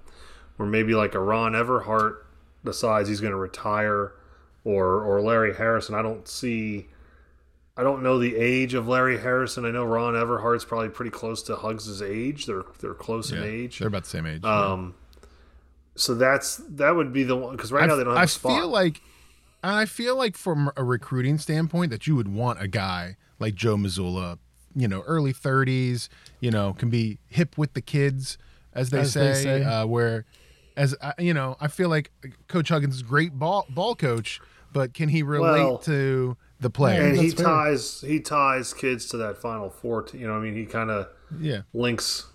where 0.58 0.68
maybe 0.68 0.94
like 0.94 1.16
a 1.16 1.20
Ron 1.20 1.54
Everhart 1.54 2.18
decides 2.66 3.08
he's 3.08 3.22
going 3.22 3.32
to 3.32 3.38
retire, 3.38 4.14
or 4.66 5.04
or 5.04 5.22
Larry 5.22 5.56
Harrison. 5.56 5.96
I 5.96 6.02
don't 6.02 6.28
see. 6.28 6.88
I 7.78 7.84
don't 7.84 8.04
know 8.04 8.20
the 8.20 8.36
age 8.36 8.74
of 8.74 8.88
Larry 8.88 9.20
Harrison. 9.20 9.66
I 9.66 9.72
know 9.72 9.86
Ron 9.86 10.14
Everhart's 10.14 10.66
probably 10.66 10.90
pretty 10.90 11.12
close 11.12 11.42
to 11.44 11.56
Hugs' 11.56 12.02
age. 12.02 12.46
They're 12.46 12.64
they're 12.80 12.94
close 12.94 13.32
in 13.32 13.42
age. 13.44 13.80
They're 13.80 13.88
about 13.88 14.04
the 14.04 14.10
same 14.10 14.26
age. 14.26 14.44
Um, 14.44 14.96
so 15.96 16.14
that's 16.16 16.58
that 16.70 16.96
would 16.96 17.14
be 17.14 17.24
the 17.24 17.36
one 17.36 17.56
because 17.56 17.72
right 17.72 17.84
I, 17.84 17.88
now 17.88 17.96
they 17.96 18.04
don't 18.04 18.14
have 18.14 18.22
I 18.22 18.26
a 18.26 18.28
spot. 18.28 18.58
feel 18.60 18.68
like, 18.68 19.02
and 19.64 19.74
I 19.76 19.86
feel 19.86 20.16
like 20.16 20.38
from 20.38 20.72
a 20.76 20.84
recruiting 20.84 21.38
standpoint 21.38 21.92
that 21.92 22.08
you 22.08 22.16
would 22.16 22.28
want 22.34 22.62
a 22.62 22.68
guy 22.68 23.18
like 23.40 23.56
Joe 23.56 23.76
Mazzulla, 23.78 24.38
you 24.76 24.88
know, 24.88 25.02
early 25.02 25.34
30s, 25.34 26.10
you 26.40 26.52
know, 26.52 26.74
can 26.74 26.90
be 26.90 27.20
hip 27.28 27.58
with 27.58 27.74
the 27.74 27.82
kids, 27.82 28.38
as 28.74 28.90
they 28.90 29.00
As 29.00 29.14
say, 29.14 29.28
they 29.28 29.44
say. 29.44 29.64
Uh, 29.64 29.86
where, 29.86 30.26
as 30.78 30.96
I- 31.02 31.14
you 31.20 31.34
know, 31.34 31.56
I 31.60 31.68
feel 31.68 31.90
like 31.90 32.12
Coach 32.48 32.70
Huggins 32.70 32.96
is 32.96 33.02
great 33.04 33.38
ball 33.40 33.66
ball 33.70 33.96
coach, 33.96 34.40
but 34.74 34.94
can 34.94 35.10
he 35.10 35.24
relate 35.24 35.64
Well, 35.64 35.78
to 35.80 36.38
the 36.62 36.70
player? 36.70 37.02
and 37.02 37.18
he 37.18 37.30
fair. 37.32 37.46
ties 37.46 38.02
he 38.02 38.20
ties 38.20 38.74
kids 38.74 39.08
to 39.08 39.18
that 39.18 39.38
final 39.38 39.70
four. 39.70 40.04
T- 40.04 40.20
you 40.20 40.28
know, 40.28 40.34
I 40.36 40.40
mean, 40.40 40.56
he 40.56 40.66
kind 40.66 40.90
of 40.90 41.08
yeah. 41.40 41.62
links 41.74 42.28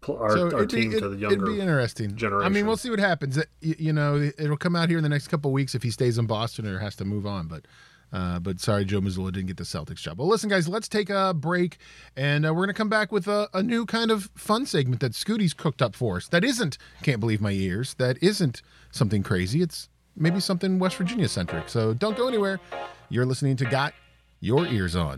pl- 0.00 0.16
our, 0.18 0.30
so 0.30 0.42
our 0.44 0.48
it'd 0.64 0.68
be, 0.70 0.82
team 0.82 0.90
to 0.92 0.96
it- 0.98 1.00
the 1.00 1.06
it'd 1.08 1.20
younger. 1.20 1.46
be 1.46 1.60
interesting. 1.60 2.16
I 2.42 2.48
mean, 2.48 2.66
we'll 2.66 2.76
see 2.76 2.90
what 2.90 2.98
happens. 3.00 3.36
It- 3.36 3.48
you 3.60 3.92
know, 3.92 4.30
it'll 4.38 4.56
come 4.56 4.76
out 4.76 4.88
here 4.88 4.98
in 4.98 5.02
the 5.02 5.08
next 5.08 5.28
couple 5.28 5.50
of 5.50 5.52
weeks 5.54 5.74
if 5.74 5.82
he 5.82 5.90
stays 5.90 6.18
in 6.18 6.26
Boston 6.26 6.66
or 6.66 6.78
has 6.78 6.94
to 6.96 7.04
move 7.04 7.26
on. 7.26 7.48
But, 7.48 7.66
uh, 8.12 8.38
but 8.38 8.60
sorry, 8.60 8.84
Joe 8.84 9.00
Mazzulla 9.00 9.32
didn't 9.32 9.46
get 9.48 9.56
the 9.58 9.64
Celtics 9.64 9.98
job. 9.98 10.18
Well, 10.18 10.28
listen, 10.28 10.48
guys, 10.48 10.68
let's 10.68 10.88
take 10.88 11.10
a 11.10 11.34
break, 11.34 11.76
and 12.16 12.46
uh, 12.46 12.54
we're 12.54 12.62
gonna 12.62 12.74
come 12.74 12.88
back 12.88 13.12
with 13.12 13.26
a, 13.26 13.48
a 13.52 13.62
new 13.62 13.84
kind 13.84 14.10
of 14.10 14.30
fun 14.34 14.64
segment 14.66 15.00
that 15.00 15.14
Scooty's 15.14 15.52
cooked 15.54 15.82
up 15.82 15.94
for 15.94 16.16
us. 16.16 16.28
That 16.28 16.44
isn't 16.44 16.78
can't 17.02 17.20
believe 17.20 17.40
my 17.40 17.50
ears. 17.52 17.94
That 17.94 18.16
isn't 18.22 18.62
something 18.92 19.22
crazy. 19.22 19.60
It's 19.62 19.88
maybe 20.18 20.40
something 20.40 20.78
West 20.78 20.96
Virginia 20.96 21.28
centric. 21.28 21.68
So 21.68 21.94
don't 21.94 22.16
go 22.16 22.28
anywhere. 22.28 22.60
You're 23.08 23.26
listening 23.26 23.56
to 23.56 23.64
Got 23.64 23.94
Your 24.40 24.66
Ears 24.66 24.96
On. 24.96 25.16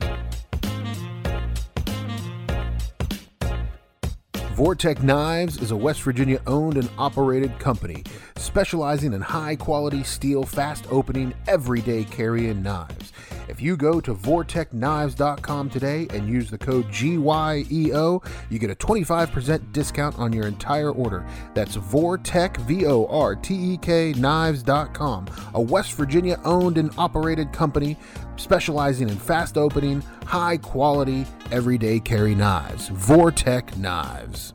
Vortek 4.55 5.03
Knives 5.03 5.63
is 5.63 5.71
a 5.71 5.77
West 5.77 6.03
Virginia 6.03 6.39
owned 6.47 6.77
and 6.77 6.89
operated 6.99 7.59
company 7.59 8.05
specializing 8.37 9.13
in 9.13 9.21
high 9.21 9.57
quality 9.57 10.03
steel, 10.03 10.45
fast 10.45 10.87
opening, 10.91 11.33
everyday 11.47 12.05
carrying 12.05 12.63
knives. 12.63 13.13
If 13.51 13.61
you 13.61 13.77
go 13.77 14.01
to 14.01 14.15
vortekknives.com 14.15 15.71
today 15.71 16.07
and 16.11 16.29
use 16.29 16.51
the 16.51 16.57
code 16.57 16.87
GYEO, 16.87 18.25
you 18.49 18.59
get 18.61 18.71
a 18.71 18.77
25% 18.77 19.73
discount 19.73 20.17
on 20.21 20.33
your 20.33 20.47
entire 20.47 20.93
order. 20.93 21.27
That's 21.53 21.77
Vortek, 21.77 22.57
V 22.59 22.87
O 22.87 23.07
R 23.07 23.35
T 23.35 23.73
E 23.73 23.77
K 23.77 24.13
knives.com, 24.13 25.27
a 25.55 25.61
West 25.61 25.95
Virginia 25.95 26.41
owned 26.45 26.79
and 26.79 26.93
operated 26.97 27.53
company 27.53 27.97
specializing 28.37 29.09
in 29.09 29.17
fast 29.17 29.59
opening, 29.59 30.01
high 30.27 30.57
quality, 30.57 31.27
everyday 31.51 31.99
carry 31.99 32.37
knives. 32.37 32.89
Vortek 32.91 33.77
Knives. 33.77 34.55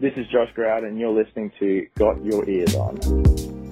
This 0.00 0.12
is 0.16 0.26
Josh 0.28 0.52
Grout, 0.54 0.84
and 0.84 1.00
you're 1.00 1.10
listening 1.10 1.50
to 1.58 1.86
Got 1.96 2.24
Your 2.24 2.48
Ears 2.48 2.74
On. 2.76 3.63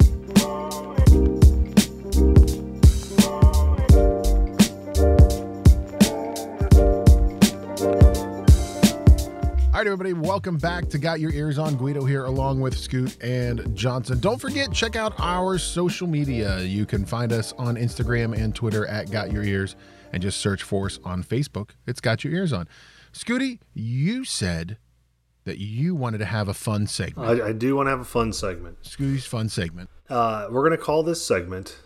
Right, 9.83 9.89
everybody, 9.89 10.13
welcome 10.13 10.59
back 10.59 10.89
to 10.89 10.97
Got 10.97 11.19
Your 11.19 11.33
Ears 11.33 11.59
On. 11.59 11.75
Guido 11.75 12.05
here, 12.05 12.27
along 12.27 12.61
with 12.61 12.79
Scoot 12.79 13.21
and 13.21 13.75
Johnson. 13.75 14.21
Don't 14.21 14.41
forget, 14.41 14.71
check 14.71 14.95
out 14.95 15.13
our 15.19 15.59
social 15.59 16.07
media. 16.07 16.61
You 16.61 16.87
can 16.87 17.05
find 17.05 17.33
us 17.33 17.53
on 17.59 17.75
Instagram 17.75 18.33
and 18.33 18.55
Twitter 18.55 18.87
at 18.87 19.11
Got 19.11 19.33
Your 19.33 19.43
Ears, 19.43 19.75
and 20.13 20.23
just 20.23 20.41
search 20.41 20.63
for 20.63 20.87
us 20.87 21.01
on 21.05 21.25
Facebook. 21.25 21.71
It's 21.85 22.01
Got 22.01 22.23
Your 22.23 22.33
Ears 22.33 22.53
On. 22.53 22.69
Scooty, 23.13 23.59
you 23.75 24.25
said 24.25 24.77
that 25.47 25.59
you 25.59 25.97
wanted 25.97 26.19
to 26.19 26.27
have 26.27 26.47
a 26.47 26.55
fun 26.55 26.87
segment. 26.87 27.43
I, 27.43 27.49
I 27.49 27.53
do 27.53 27.75
want 27.75 27.89
to 27.89 27.91
have 27.91 28.01
a 28.01 28.05
fun 28.05 28.33
segment. 28.33 28.81
Scooty's 28.85 29.27
fun 29.27 29.49
segment. 29.49 29.91
Uh, 30.09 30.47
we're 30.49 30.63
going 30.63 30.79
to 30.79 30.85
call 30.85 31.03
this 31.03 31.27
segment. 31.27 31.77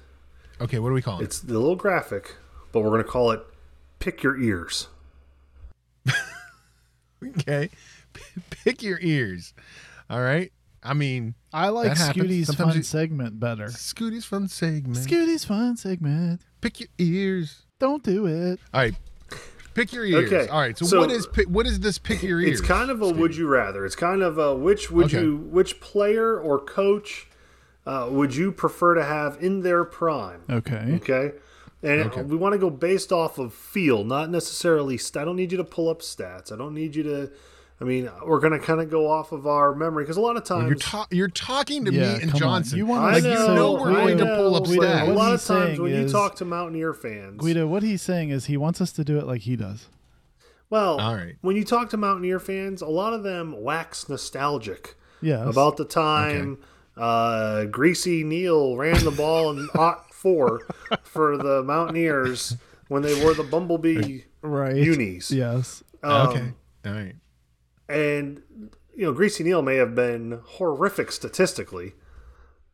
Okay, 0.60 0.78
what 0.80 0.90
do 0.90 0.94
we 0.94 1.00
call 1.00 1.20
it? 1.20 1.24
It's 1.24 1.42
a 1.42 1.46
little 1.46 1.76
graphic, 1.76 2.34
but 2.72 2.80
we're 2.80 2.90
going 2.90 3.04
to 3.04 3.08
call 3.08 3.30
it 3.30 3.40
"Pick 4.00 4.22
Your 4.22 4.38
Ears." 4.38 4.88
okay, 7.24 7.70
pick 8.50 8.82
your 8.82 8.98
ears. 9.00 9.54
All 10.10 10.20
right. 10.20 10.52
I 10.82 10.94
mean, 10.94 11.34
I 11.52 11.70
like 11.70 11.94
That. 11.96 12.14
Scooty's 12.14 12.54
fun 12.54 12.76
you- 12.76 12.82
segment 12.82 13.40
better. 13.40 13.68
Scooty's 13.68 14.24
fun 14.24 14.46
segment. 14.48 14.96
Scooty's 14.96 15.44
fun 15.44 15.76
segment. 15.76 16.42
pick 16.60 16.78
your 16.80 16.88
ears. 16.98 17.66
Don't 17.78 18.02
do 18.02 18.26
it. 18.26 18.60
All 18.72 18.80
right. 18.82 18.94
Pick 19.74 19.92
your 19.92 20.04
ears. 20.06 20.32
Okay, 20.32 20.48
All 20.48 20.60
right. 20.60 20.78
So, 20.78 20.86
so- 20.86 21.00
what 21.00 21.10
is 21.10 21.26
what 21.48 21.66
is 21.66 21.80
this 21.80 21.98
pick 21.98 22.22
your 22.22 22.40
ears? 22.40 22.60
It's 22.60 22.66
kind 22.68 22.90
of 22.90 23.02
a 23.02 23.08
would 23.10 23.36
you 23.36 23.46
rather. 23.48 23.84
It's 23.84 23.96
kind 23.96 24.22
of 24.22 24.38
a 24.38 24.54
which 24.54 24.90
would 24.90 25.06
Okay. 25.06 25.20
you 25.22 25.36
which 25.36 25.80
player 25.80 26.38
or 26.38 26.58
coach 26.58 27.28
uh, 27.84 28.08
would 28.10 28.34
you 28.34 28.52
prefer 28.52 28.94
to 28.94 29.04
have 29.04 29.36
in 29.40 29.60
their 29.62 29.84
prime? 29.84 30.42
Okay. 30.48 30.94
Okay. 31.02 31.32
And 31.82 32.28
we 32.30 32.36
want 32.36 32.52
to 32.54 32.58
go 32.58 32.70
based 32.70 33.12
off 33.12 33.38
of 33.38 33.52
feel, 33.52 34.02
not 34.02 34.30
necessarily. 34.30 34.96
St- 34.98 35.20
I 35.22 35.24
don't 35.24 35.36
need 35.36 35.52
you 35.52 35.58
to 35.58 35.64
pull 35.64 35.88
up 35.88 36.00
stats. 36.00 36.50
I 36.50 36.56
don't 36.56 36.74
need 36.74 36.94
you 36.96 37.02
to. 37.04 37.30
I 37.80 37.84
mean, 37.84 38.10
we're 38.24 38.40
going 38.40 38.58
to 38.58 38.58
kind 38.58 38.80
of 38.80 38.88
go 38.90 39.10
off 39.10 39.32
of 39.32 39.46
our 39.46 39.74
memory 39.74 40.04
because 40.04 40.16
a 40.16 40.20
lot 40.22 40.36
of 40.38 40.44
times 40.44 40.66
You're 40.68 40.76
ta- 40.76 41.06
you're 41.10 41.28
talking 41.28 41.84
to 41.84 41.92
Yeah, 41.92 42.00
me 42.16 42.22
and 42.22 42.32
come 42.32 42.32
on. 42.34 42.38
Johnson. 42.62 42.78
You 42.78 42.86
wanna- 42.86 43.06
I 43.06 43.12
like 43.14 43.24
know, 43.24 43.48
you 43.48 43.54
know 43.54 43.72
we're 43.74 43.90
I 43.90 43.94
going 44.06 44.18
to 44.18 44.24
pull 44.36 44.54
up 44.54 44.62
but 44.64 44.68
Guido, 44.70 44.82
A 44.82 44.86
stats. 44.86 45.06
what 45.08 45.16
lot 45.16 45.24
of 45.34 45.42
times 45.42 45.42
saying 45.42 45.82
when 45.82 45.92
you 45.92 46.08
talk 46.08 46.36
to 46.36 46.44
Mountaineer 46.46 46.94
fans, 46.94 47.36
Guido, 47.38 47.66
what 47.66 47.82
he's 47.82 48.00
saying 48.00 48.30
is 48.30 48.46
he 48.46 48.56
wants 48.56 48.80
us 48.80 48.92
to 48.92 49.04
do 49.04 49.18
it 49.18 49.26
like 49.26 49.42
he 49.42 49.56
does. 49.56 49.88
well, 50.70 50.98
All 51.00 51.14
right. 51.14 51.36
when 51.42 51.54
you 51.56 51.64
talk 51.64 51.90
to 51.90 51.96
Mountaineer 51.98 52.40
fans, 52.40 52.80
a 52.80 52.86
lot 52.88 53.12
of 53.12 53.22
them 53.22 53.62
wax 53.62 54.08
nostalgic 54.08 54.94
Yes. 55.20 55.46
about 55.46 55.76
the 55.76 55.84
time 55.84 56.58
uh, 56.96 57.66
Greasy 57.66 58.24
Neale 58.24 58.74
ran 58.76 59.04
the 59.04 59.10
ball 59.10 59.50
in 59.50 59.68
Ot 59.74 60.14
Four 60.14 60.62
for 61.02 61.36
the 61.36 61.62
Mountaineers 61.62 62.56
when 62.88 63.02
they 63.02 63.22
wore 63.22 63.34
the 63.34 63.42
Bumblebee 63.42 64.22
right. 64.40 64.74
unis. 64.76 65.30
Yes. 65.30 65.84
Um, 66.02 66.28
okay. 66.28 66.52
All 66.86 66.92
right. 66.92 67.14
And 67.88 68.42
you 68.94 69.04
know, 69.04 69.12
Greasy 69.12 69.44
Neale 69.44 69.62
may 69.62 69.76
have 69.76 69.94
been 69.94 70.40
horrific 70.44 71.12
statistically, 71.12 71.92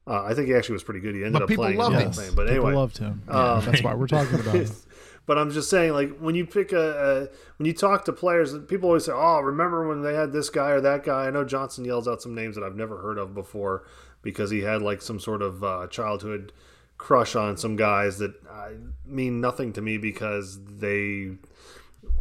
Uh, 0.06 0.22
I 0.24 0.34
think 0.34 0.48
he 0.48 0.54
actually 0.54 0.74
was 0.74 0.82
pretty 0.84 1.00
good. 1.00 1.14
He 1.14 1.20
ended 1.22 1.34
But 1.34 1.42
up 1.42 1.48
people 1.48 1.64
playing 1.64 1.78
loved 1.78 1.94
the 1.94 1.98
him. 2.00 2.04
whole 2.04 2.12
thing. 2.12 2.34
But 2.34 2.46
People 2.48 2.66
anyway, 2.66 2.74
loved 2.74 2.98
him. 2.98 3.22
Yeah, 3.28 3.52
Um, 3.54 3.64
that's 3.64 3.82
why 3.82 3.94
we're 3.94 4.06
talking 4.08 4.40
about 4.40 4.54
him. 4.54 4.70
but 5.26 5.38
I'm 5.38 5.50
just 5.50 5.68
saying, 5.70 5.92
like 5.92 6.16
when 6.18 6.34
you 6.34 6.44
pick 6.46 6.72
a, 6.72 7.28
a 7.30 7.36
when 7.58 7.66
you 7.66 7.72
talk 7.72 8.04
to 8.06 8.12
players, 8.12 8.56
people 8.66 8.88
always 8.88 9.04
say, 9.04 9.12
"Oh, 9.14 9.40
remember 9.40 9.86
when 9.88 10.02
they 10.02 10.14
had 10.14 10.32
this 10.32 10.50
guy 10.50 10.70
or 10.70 10.80
that 10.80 11.04
guy?" 11.04 11.26
I 11.26 11.30
know 11.30 11.44
Johnson 11.44 11.84
yells 11.84 12.08
out 12.08 12.20
some 12.22 12.34
names 12.34 12.54
that 12.56 12.64
I've 12.64 12.74
never 12.76 12.98
heard 12.98 13.18
of 13.18 13.32
before 13.34 13.84
because 14.22 14.50
he 14.50 14.60
had 14.62 14.82
like 14.82 15.02
some 15.02 15.18
sort 15.20 15.42
of 15.42 15.62
uh, 15.64 15.86
childhood 15.88 16.52
crush 16.98 17.34
on 17.36 17.56
some 17.56 17.74
guys 17.76 18.18
that 18.18 18.32
uh, 18.48 18.70
mean 19.04 19.40
nothing 19.40 19.72
to 19.72 19.80
me 19.82 19.98
because 19.98 20.58
they 20.64 21.32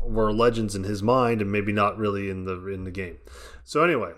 were 0.04 0.32
legends 0.34 0.76
in 0.76 0.84
his 0.84 1.02
mind 1.04 1.41
and 1.41 1.52
maybe 1.52 1.72
not 1.72 1.97
really 1.97 2.30
in 2.30 2.45
the 2.45 2.68
in 2.68 2.84
the 2.84 2.91
game. 2.91 3.18
So 3.64 3.84
anyway, 3.84 4.14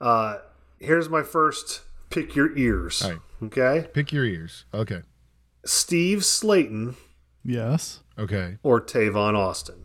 uh, 0.00 0.38
here's 0.78 1.08
my 1.08 1.22
first 1.22 1.82
pick 2.10 2.34
your 2.34 2.56
ears. 2.56 3.02
All 3.02 3.10
right. 3.10 3.18
Okay, 3.40 3.86
Pick 3.92 4.10
your 4.12 4.24
ears. 4.24 4.64
Okay. 4.74 5.02
Steve 5.64 6.20
Slaton 6.20 6.96
Yes, 7.44 8.00
Okay. 8.18 8.58
or 8.64 8.80
Tavon 8.80 9.34
Austin 9.36 9.84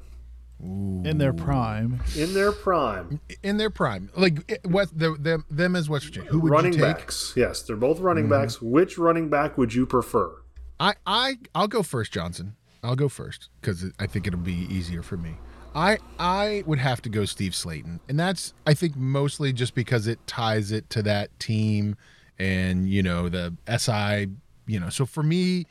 in 0.59 1.17
their 1.17 1.33
prime. 1.33 1.99
in 2.15 2.33
their 2.33 2.51
prime. 2.51 3.19
In 3.43 3.57
their 3.57 3.69
prime, 3.69 4.09
like 4.15 4.59
what 4.65 4.89
the, 4.97 5.15
them 5.19 5.45
them 5.51 5.75
as 5.75 5.87
West 5.89 6.05
Virginia. 6.05 6.31
Who 6.31 6.39
would 6.39 6.51
running 6.51 6.73
you 6.73 6.79
take? 6.79 6.97
backs. 6.97 7.33
Yes, 7.35 7.61
they're 7.61 7.75
both 7.75 7.99
running 7.99 8.27
backs. 8.29 8.61
Which 8.61 8.97
running 8.97 9.29
back 9.29 9.57
would 9.57 9.73
you 9.73 9.85
prefer? 9.85 10.41
I 10.79 10.95
I 11.05 11.37
I'll 11.53 11.67
go 11.67 11.83
first, 11.83 12.11
Johnson. 12.13 12.55
I'll 12.83 12.95
go 12.95 13.09
first 13.09 13.49
because 13.61 13.85
I 13.99 14.07
think 14.07 14.27
it'll 14.27 14.39
be 14.39 14.67
easier 14.69 15.01
for 15.01 15.17
me. 15.17 15.37
I 15.75 15.97
I 16.19 16.63
would 16.65 16.79
have 16.79 17.01
to 17.03 17.09
go 17.09 17.25
Steve 17.25 17.53
Slaton, 17.53 17.99
and 18.07 18.19
that's 18.19 18.53
I 18.67 18.73
think 18.73 18.95
mostly 18.95 19.53
just 19.53 19.73
because 19.73 20.07
it 20.07 20.19
ties 20.27 20.71
it 20.71 20.89
to 20.91 21.01
that 21.03 21.37
team, 21.39 21.95
and 22.37 22.87
you 22.87 23.01
know 23.01 23.29
the 23.29 23.55
SI. 23.67 24.29
You 24.65 24.79
know, 24.79 24.89
so 24.89 25.05
for 25.05 25.23
me, 25.23 25.65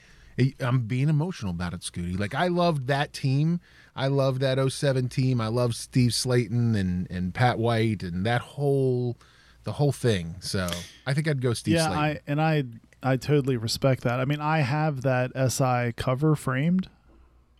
I'm 0.61 0.81
being 0.81 1.09
emotional 1.09 1.51
about 1.51 1.73
it, 1.73 1.81
Scooty. 1.81 2.19
Like 2.19 2.35
I 2.35 2.49
loved 2.49 2.87
that 2.89 3.13
team. 3.13 3.61
I 3.95 4.09
loved 4.09 4.41
that 4.41 4.59
07 4.73 5.09
team. 5.09 5.41
I 5.41 5.49
love 5.49 5.75
Steve 5.75 6.11
Slaton 6.11 6.77
and 6.77 7.11
and 7.11 7.35
Pat 7.35 7.59
White 7.59 8.03
and 8.03 8.27
that 8.27 8.41
whole 8.41 9.17
the 9.65 9.73
whole 9.73 9.93
thing. 9.93 10.37
So 10.41 10.69
I 11.07 11.15
think 11.15 11.29
I'd 11.29 11.41
go 11.41 11.53
Steve 11.53 11.75
yeah, 11.75 11.89
Slaton. 11.89 11.97
I 11.97 12.21
and 12.27 12.41
I 12.41 12.65
I 13.03 13.17
totally 13.17 13.57
respect 13.57 14.03
that. 14.03 14.21
I 14.21 14.25
mean, 14.25 14.41
I 14.41 14.61
have 14.61 15.03
that 15.03 15.33
SI 15.53 15.93
cover 15.97 16.35
framed. 16.35 16.89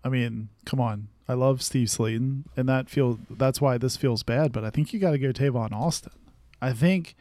I 0.05 0.09
mean, 0.09 0.49
come 0.65 0.81
on. 0.81 1.09
I 1.29 1.35
love 1.35 1.63
Steve 1.63 1.89
Slaton, 1.89 2.45
and 2.57 2.69
that 2.69 2.91
feel 2.91 3.19
that's 3.31 3.61
why 3.61 3.79
this 3.79 3.97
feels 3.97 4.23
bad. 4.23 4.53
But 4.53 4.65
I 4.65 4.71
think 4.71 4.93
you 4.93 4.99
got 4.99 5.13
to 5.13 5.19
go 5.19 5.33
Tavon 5.33 5.73
Austin. 5.73 6.13
I 6.61 6.73
think 6.73 7.15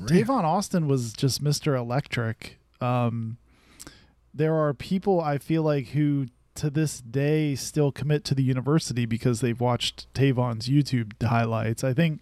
Tavon 0.00 0.44
Austin 0.44 0.86
was 0.86 1.12
just 1.12 1.42
Mister 1.42 1.74
Electric. 1.74 2.58
Um, 2.80 3.36
there 4.32 4.54
are 4.54 4.72
people 4.72 5.20
I 5.20 5.38
feel 5.38 5.62
like 5.62 5.88
who 5.88 6.28
to 6.54 6.70
this 6.70 7.00
day 7.00 7.54
still 7.54 7.92
commit 7.92 8.24
to 8.24 8.34
the 8.34 8.42
university 8.42 9.06
because 9.06 9.40
they've 9.40 9.60
watched 9.60 10.12
Tavon's 10.14 10.68
YouTube 10.68 11.20
highlights. 11.22 11.82
I 11.82 11.92
think 11.92 12.20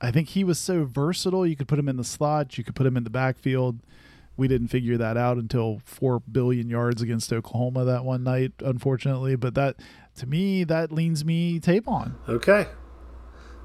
I 0.00 0.10
think 0.10 0.30
he 0.30 0.44
was 0.44 0.58
so 0.58 0.84
versatile. 0.84 1.46
You 1.46 1.56
could 1.56 1.68
put 1.68 1.78
him 1.78 1.88
in 1.88 1.96
the 1.96 2.04
slot, 2.04 2.56
you 2.56 2.64
could 2.64 2.74
put 2.76 2.86
him 2.86 2.96
in 2.96 3.04
the 3.04 3.10
backfield. 3.10 3.80
We 4.40 4.48
didn't 4.48 4.68
figure 4.68 4.96
that 4.96 5.18
out 5.18 5.36
until 5.36 5.82
four 5.84 6.20
billion 6.20 6.70
yards 6.70 7.02
against 7.02 7.30
Oklahoma 7.30 7.84
that 7.84 8.06
one 8.06 8.24
night, 8.24 8.52
unfortunately. 8.60 9.36
But 9.36 9.54
that, 9.54 9.76
to 10.16 10.26
me, 10.26 10.64
that 10.64 10.90
leans 10.90 11.26
me 11.26 11.60
Tavon. 11.60 12.14
Okay. 12.26 12.66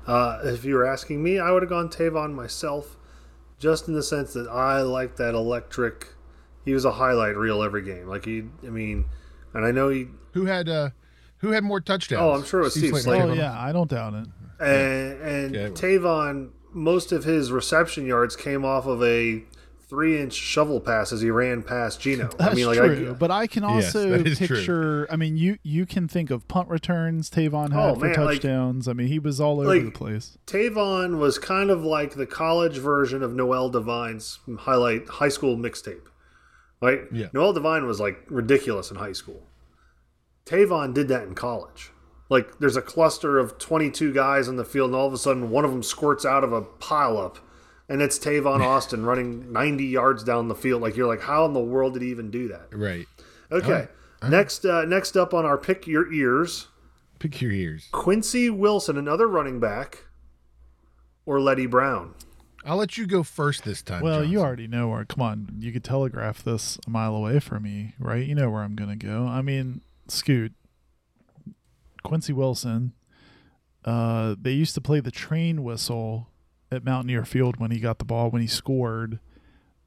Uh, 0.06 0.40
if 0.44 0.66
you 0.66 0.76
were 0.76 0.86
asking 0.86 1.24
me, 1.24 1.40
I 1.40 1.52
would 1.52 1.64
have 1.64 1.70
gone 1.70 1.88
Tavon 1.88 2.34
myself, 2.34 2.98
just 3.58 3.88
in 3.88 3.94
the 3.94 4.04
sense 4.04 4.34
that 4.34 4.50
I 4.50 4.82
like 4.82 5.16
that 5.16 5.34
electric. 5.34 6.10
He 6.66 6.74
was 6.74 6.84
a 6.84 6.92
highlight 6.92 7.38
reel 7.38 7.64
every 7.64 7.82
game. 7.82 8.08
Like 8.08 8.26
he, 8.26 8.44
I 8.64 8.70
mean, 8.70 9.06
and 9.54 9.66
I 9.66 9.72
know 9.72 9.88
he, 9.88 10.08
who 10.34 10.46
had 10.46 10.68
uh 10.68 10.90
who 11.38 11.52
had 11.52 11.64
more 11.64 11.80
touchdowns? 11.80 12.22
Oh, 12.22 12.32
I'm 12.34 12.44
sure 12.44 12.60
it 12.60 12.64
was 12.64 12.74
Steve 12.74 12.92
Slaton. 12.92 13.30
Oh 13.32 13.34
yeah, 13.34 13.58
I 13.58 13.72
don't 13.72 13.90
doubt 13.90 14.14
it. 14.14 14.28
and, 14.60 15.22
and 15.22 15.56
Yeah. 15.56 15.68
Tavon, 15.70 16.50
most 16.74 17.12
of 17.14 17.24
his 17.24 17.52
reception 17.52 18.06
yards 18.06 18.36
came 18.36 18.66
off 18.66 18.86
of 18.86 19.02
a 19.02 19.44
three-inch 19.90 20.34
shovel 20.34 20.80
pass 20.82 21.12
as 21.12 21.22
he 21.22 21.30
ran 21.30 21.62
past 21.64 22.02
Geno. 22.02 22.30
That's 22.38 22.52
I 22.52 22.56
mean, 22.56 22.66
like 22.66 22.78
true, 22.78 23.12
I, 23.12 23.14
but 23.14 23.32
I 23.32 23.48
can 23.48 23.64
Yes, 23.64 23.96
also 23.96 24.24
true. 24.24 24.36
picture. 24.36 25.08
I 25.12 25.16
mean, 25.16 25.38
you 25.38 25.58
you 25.64 25.86
can 25.86 26.08
think 26.08 26.32
of 26.32 26.48
punt 26.48 26.70
returns 26.70 27.30
Tavon 27.30 27.72
had 27.72 27.80
Oh, 27.92 27.96
for 27.96 28.06
man, 28.08 28.26
like- 28.26 28.42
touchdowns. 28.42 28.88
I 28.88 28.94
mean, 28.94 29.08
he 29.08 29.20
was 29.20 29.40
all 29.40 29.60
over 29.60 29.70
like- 29.70 29.86
the 29.86 29.92
place. 29.92 30.38
Tavon 30.48 31.18
was 31.20 31.38
kind 31.38 31.70
of 31.70 31.84
like 31.84 32.16
the 32.16 32.26
college 32.26 32.78
version 32.78 33.22
of 33.24 33.34
Noel 33.34 33.70
Devine's 33.70 34.40
highlight 34.60 35.08
high 35.08 35.30
school 35.30 35.56
mixtape. 35.58 36.08
Right? 36.82 37.02
Yeah. 37.12 37.28
Noel 37.34 37.54
Devine 37.54 37.88
was 37.88 38.00
like 38.00 38.24
ridiculous 38.30 38.92
in 38.92 38.98
high 38.98 39.14
school. 39.14 39.44
Tavon 40.46 40.94
did 40.94 41.08
that 41.08 41.24
in 41.24 41.36
college. 41.36 41.92
Like 42.30 42.60
there's 42.60 42.76
a 42.76 42.82
cluster 42.82 43.38
of 43.38 43.58
22 43.58 44.14
guys 44.14 44.48
on 44.48 44.56
the 44.56 44.66
field, 44.66 44.90
and 44.90 44.96
all 44.96 45.08
of 45.08 45.14
a 45.14 45.18
sudden 45.18 45.50
one 45.50 45.64
of 45.66 45.72
them 45.72 45.84
squirts 45.84 46.26
out 46.26 46.44
of 46.44 46.52
a 46.54 46.62
pileup, 46.62 47.38
and 47.90 48.02
it's 48.02 48.18
Tavon 48.20 48.62
Austin 48.66 49.06
running 49.06 49.52
90 49.52 49.86
yards 49.86 50.24
down 50.24 50.48
the 50.48 50.56
field. 50.56 50.82
Like 50.82 50.96
you're 50.96 51.08
like, 51.08 51.22
how 51.22 51.46
in 51.46 51.54
the 51.54 51.60
world 51.60 51.94
did 51.94 52.02
he 52.02 52.10
even 52.10 52.32
do 52.32 52.48
that? 52.50 52.68
Right. 52.72 53.06
Okay. 53.52 53.88
Next, 54.28 54.66
uh, 54.66 54.86
next 54.86 55.16
up 55.16 55.34
on 55.34 55.46
our 55.46 55.58
pick 55.58 55.86
your 55.86 56.12
ears, 56.12 56.68
Pick 57.20 57.42
your 57.42 57.52
ears. 57.52 57.88
Quincy 57.92 58.50
Wilson, 58.50 58.98
another 58.98 59.28
running 59.28 59.60
back, 59.60 60.06
or 61.26 61.40
Leddie 61.40 61.66
Brown. 61.66 62.14
I'll 62.66 62.78
let 62.78 62.98
you 62.98 63.06
go 63.06 63.24
first 63.24 63.64
this 63.64 63.82
time. 63.82 64.02
Well, 64.02 64.24
you 64.24 64.42
already 64.42 64.68
know 64.68 64.90
where. 64.90 65.06
Come 65.06 65.22
on, 65.22 65.56
you 65.60 65.72
could 65.72 65.84
telegraph 65.84 66.44
this 66.44 66.80
a 66.86 66.90
mile 66.90 67.16
away 67.16 67.40
from 67.40 67.64
me, 67.64 67.94
right? 68.00 68.26
You 68.26 68.36
know 68.36 68.50
where 68.50 68.64
I'm 68.64 68.76
gonna 68.76 68.96
go. 68.96 69.28
I 69.28 69.42
mean, 69.42 69.82
Scoot, 70.08 70.54
Quincy 72.04 72.34
Wilson. 72.34 72.94
Uh, 73.84 74.36
they 74.42 74.52
used 74.52 74.74
to 74.74 74.82
play 74.82 75.00
the 75.00 75.12
train 75.12 75.64
whistle 75.64 76.30
at 76.72 76.84
Mountaineer 76.84 77.26
Field 77.26 77.58
when 77.58 77.72
he 77.72 77.80
got 77.80 78.00
the 78.00 78.06
ball 78.06 78.30
when 78.30 78.42
he 78.42 78.48
scored. 78.48 79.20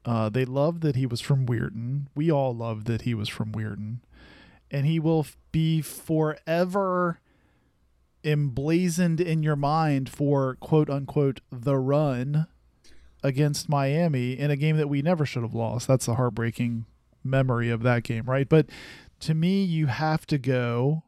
Uh, 0.05 0.29
they 0.29 0.45
loved 0.45 0.81
that 0.81 0.95
he 0.95 1.05
was 1.05 1.21
from 1.21 1.45
Weirton. 1.45 2.07
We 2.15 2.31
all 2.31 2.55
loved 2.55 2.87
that 2.87 3.03
he 3.03 3.13
was 3.13 3.29
from 3.29 3.51
Weirton, 3.51 3.97
and 4.71 4.85
he 4.85 4.99
will 4.99 5.25
be 5.51 5.81
forever 5.81 7.19
emblazoned 8.23 9.21
in 9.21 9.43
your 9.43 9.55
mind 9.55 10.09
for 10.09 10.55
quote 10.55 10.89
unquote 10.89 11.41
the 11.51 11.77
run 11.77 12.47
against 13.23 13.69
Miami 13.69 14.33
in 14.33 14.51
a 14.51 14.55
game 14.55 14.77
that 14.77 14.89
we 14.89 15.01
never 15.01 15.25
should 15.25 15.43
have 15.43 15.53
lost. 15.53 15.87
That's 15.87 16.07
a 16.07 16.15
heartbreaking 16.15 16.85
memory 17.23 17.69
of 17.69 17.83
that 17.83 18.03
game, 18.03 18.23
right? 18.25 18.47
But 18.47 18.67
to 19.21 19.33
me, 19.33 19.63
you 19.63 19.87
have 19.87 20.25
to 20.27 20.37
go. 20.37 21.03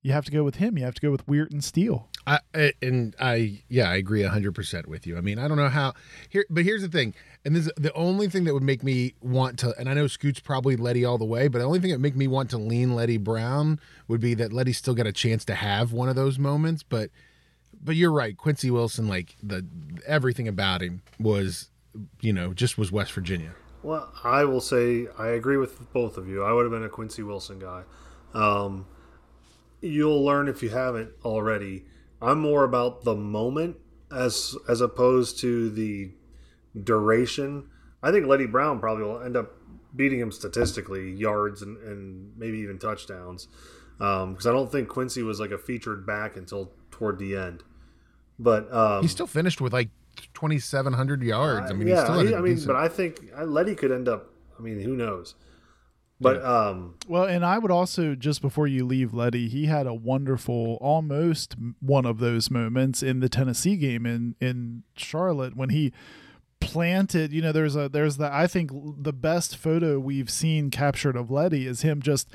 You 0.00 0.12
have 0.12 0.24
to 0.24 0.32
go 0.32 0.42
with 0.42 0.56
him. 0.56 0.78
You 0.78 0.84
have 0.84 0.94
to 0.94 1.00
go 1.00 1.10
with 1.10 1.26
Weirton 1.26 1.62
Steele. 1.62 2.08
I, 2.26 2.72
and 2.80 3.16
I 3.18 3.62
yeah 3.68 3.90
I 3.90 3.96
agree 3.96 4.22
hundred 4.22 4.54
percent 4.54 4.86
with 4.86 5.06
you. 5.06 5.16
I 5.16 5.20
mean 5.20 5.38
I 5.38 5.48
don't 5.48 5.56
know 5.56 5.68
how 5.68 5.94
here, 6.28 6.44
but 6.48 6.64
here's 6.64 6.82
the 6.82 6.88
thing, 6.88 7.14
and 7.44 7.56
this 7.56 7.66
is 7.66 7.72
the 7.76 7.92
only 7.94 8.28
thing 8.28 8.44
that 8.44 8.54
would 8.54 8.62
make 8.62 8.82
me 8.82 9.14
want 9.20 9.58
to, 9.60 9.74
and 9.78 9.88
I 9.88 9.94
know 9.94 10.06
Scoot's 10.06 10.40
probably 10.40 10.76
Leddie 10.76 11.04
all 11.04 11.18
the 11.18 11.24
way, 11.24 11.48
but 11.48 11.58
the 11.58 11.64
only 11.64 11.80
thing 11.80 11.90
that 11.90 11.96
would 11.96 12.02
make 12.02 12.16
me 12.16 12.28
want 12.28 12.50
to 12.50 12.58
lean 12.58 12.94
Leddie 12.94 13.18
Brown 13.18 13.80
would 14.06 14.20
be 14.20 14.34
that 14.34 14.52
Leddie 14.52 14.72
still 14.72 14.94
got 14.94 15.06
a 15.06 15.12
chance 15.12 15.44
to 15.46 15.54
have 15.54 15.92
one 15.92 16.08
of 16.08 16.14
those 16.14 16.38
moments. 16.38 16.82
But 16.82 17.10
but 17.82 17.96
you're 17.96 18.12
right, 18.12 18.36
Quincy 18.36 18.70
Wilson, 18.70 19.08
like 19.08 19.36
the 19.42 19.66
everything 20.06 20.46
about 20.46 20.82
him 20.82 21.02
was, 21.18 21.70
you 22.20 22.32
know, 22.32 22.54
just 22.54 22.78
was 22.78 22.92
West 22.92 23.12
Virginia. 23.12 23.54
Well, 23.82 24.12
I 24.22 24.44
will 24.44 24.60
say 24.60 25.08
I 25.18 25.28
agree 25.28 25.56
with 25.56 25.92
both 25.92 26.16
of 26.16 26.28
you. 26.28 26.44
I 26.44 26.52
would 26.52 26.62
have 26.62 26.70
been 26.70 26.84
a 26.84 26.88
Quincy 26.88 27.22
Wilson 27.24 27.58
guy. 27.58 27.82
Um, 28.32 28.86
you'll 29.80 30.24
learn 30.24 30.48
if 30.48 30.62
you 30.62 30.70
haven't 30.70 31.10
already. 31.24 31.84
I'm 32.22 32.38
more 32.40 32.64
about 32.64 33.02
the 33.04 33.14
moment 33.14 33.76
as 34.10 34.56
as 34.68 34.80
opposed 34.80 35.38
to 35.40 35.70
the 35.70 36.12
duration. 36.80 37.68
I 38.02 38.10
think 38.10 38.26
Leddie 38.26 38.46
Brown 38.46 38.80
probably 38.80 39.04
will 39.04 39.22
end 39.22 39.36
up 39.36 39.52
beating 39.94 40.18
him 40.20 40.32
statistically, 40.32 41.10
yards 41.12 41.62
and, 41.62 41.76
and 41.78 42.32
maybe 42.36 42.58
even 42.58 42.78
touchdowns. 42.78 43.48
Because 43.98 44.46
I 44.46 44.52
don't 44.52 44.70
think 44.72 44.88
Quincy 44.88 45.22
was 45.22 45.38
like 45.38 45.50
a 45.50 45.58
featured 45.58 46.06
back 46.06 46.36
until 46.36 46.72
toward 46.90 47.18
the 47.18 47.36
end. 47.36 47.62
But 48.38 48.72
um, 48.72 49.02
He 49.02 49.08
still 49.08 49.26
finished 49.28 49.60
with 49.60 49.72
like 49.72 49.90
2,700 50.34 51.22
yards. 51.22 51.70
I 51.70 51.74
mean, 51.74 51.88
yeah, 51.88 51.96
he 52.00 52.02
still 52.04 52.20
he- 52.26 52.34
I 52.34 52.40
mean, 52.40 52.54
decent- 52.54 52.66
but 52.68 52.76
I 52.76 52.88
think 52.88 53.20
uh, 53.36 53.44
Leddie 53.44 53.74
could 53.76 53.92
end 53.92 54.08
up. 54.08 54.30
I 54.58 54.62
mean, 54.62 54.80
who 54.80 54.96
knows? 54.96 55.34
But 56.22 56.44
um, 56.44 56.94
Well, 57.08 57.24
and 57.24 57.44
I 57.44 57.58
would 57.58 57.70
also 57.70 58.14
just 58.14 58.40
before 58.40 58.66
you 58.66 58.86
leave, 58.86 59.12
Leddie, 59.12 59.48
he 59.48 59.66
had 59.66 59.86
a 59.86 59.94
wonderful, 59.94 60.78
almost 60.80 61.56
one 61.80 62.06
of 62.06 62.18
those 62.18 62.50
moments 62.50 63.02
in 63.02 63.20
the 63.20 63.28
Tennessee 63.28 63.76
game 63.76 64.06
in 64.06 64.36
in 64.40 64.84
Charlotte 64.96 65.56
when 65.56 65.70
he 65.70 65.92
planted. 66.60 67.32
You 67.32 67.42
know, 67.42 67.52
there's 67.52 67.76
a 67.76 67.88
there's 67.88 68.16
the 68.16 68.32
I 68.32 68.46
think 68.46 68.70
the 68.72 69.12
best 69.12 69.56
photo 69.56 69.98
we've 69.98 70.30
seen 70.30 70.70
captured 70.70 71.16
of 71.16 71.30
Leddie 71.30 71.66
is 71.66 71.82
him 71.82 72.00
just 72.00 72.28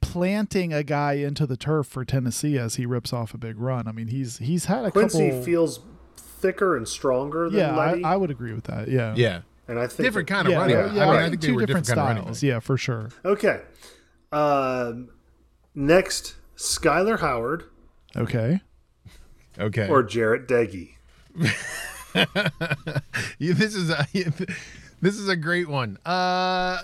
planting 0.00 0.72
a 0.72 0.82
guy 0.82 1.14
into 1.14 1.46
the 1.46 1.56
turf 1.56 1.86
for 1.86 2.04
Tennessee 2.04 2.58
as 2.58 2.76
he 2.76 2.86
rips 2.86 3.12
off 3.12 3.34
a 3.34 3.38
big 3.38 3.58
run. 3.58 3.88
I 3.88 3.92
mean, 3.92 4.08
he's 4.08 4.38
he's 4.38 4.66
had 4.66 4.84
a 4.84 4.90
Quincy 4.90 5.30
couple. 5.30 5.42
feels 5.42 5.80
thicker 6.16 6.76
and 6.76 6.86
stronger 6.86 7.48
than 7.50 7.58
yeah, 7.58 7.76
Leddie. 7.76 8.04
I, 8.04 8.14
I 8.14 8.16
would 8.16 8.30
agree 8.30 8.52
with 8.52 8.64
that. 8.64 8.88
Yeah, 8.88 9.14
yeah. 9.16 9.40
And 9.68 9.78
I 9.78 9.86
think 9.86 10.06
different 10.06 10.28
kind 10.28 10.46
of 10.48 10.52
yeah, 10.52 10.58
running. 10.58 10.76
yeah, 10.76 10.82
back. 10.86 10.94
yeah, 10.96 11.02
I 11.02 11.06
mean, 11.06 11.14
I 11.14 11.18
I 11.18 11.20
think 11.28 11.30
think 11.32 11.40
they 11.42 11.46
two 11.48 11.54
were 11.54 11.60
different 11.66 11.86
different, 11.86 12.06
kind 12.06 12.18
of 12.18 12.24
styles. 12.24 12.42
Yeah, 12.42 12.60
for 12.60 12.76
sure. 12.78 13.10
Okay. 13.24 13.60
Um, 14.32 15.10
next, 15.74 16.36
Skyler 16.56 17.18
Howard 17.20 17.64
Okay. 18.16 18.60
Okay. 19.58 19.88
or 19.88 20.02
Jarret 20.02 20.46
Doege. 20.46 20.94
Yeah, 23.38 23.52
this 23.54 23.74
is 23.74 23.90
a 23.90 24.06
this 25.00 25.14
is 25.16 25.28
a 25.28 25.36
great 25.36 25.68
one. 25.68 25.98
Uh, 26.04 26.82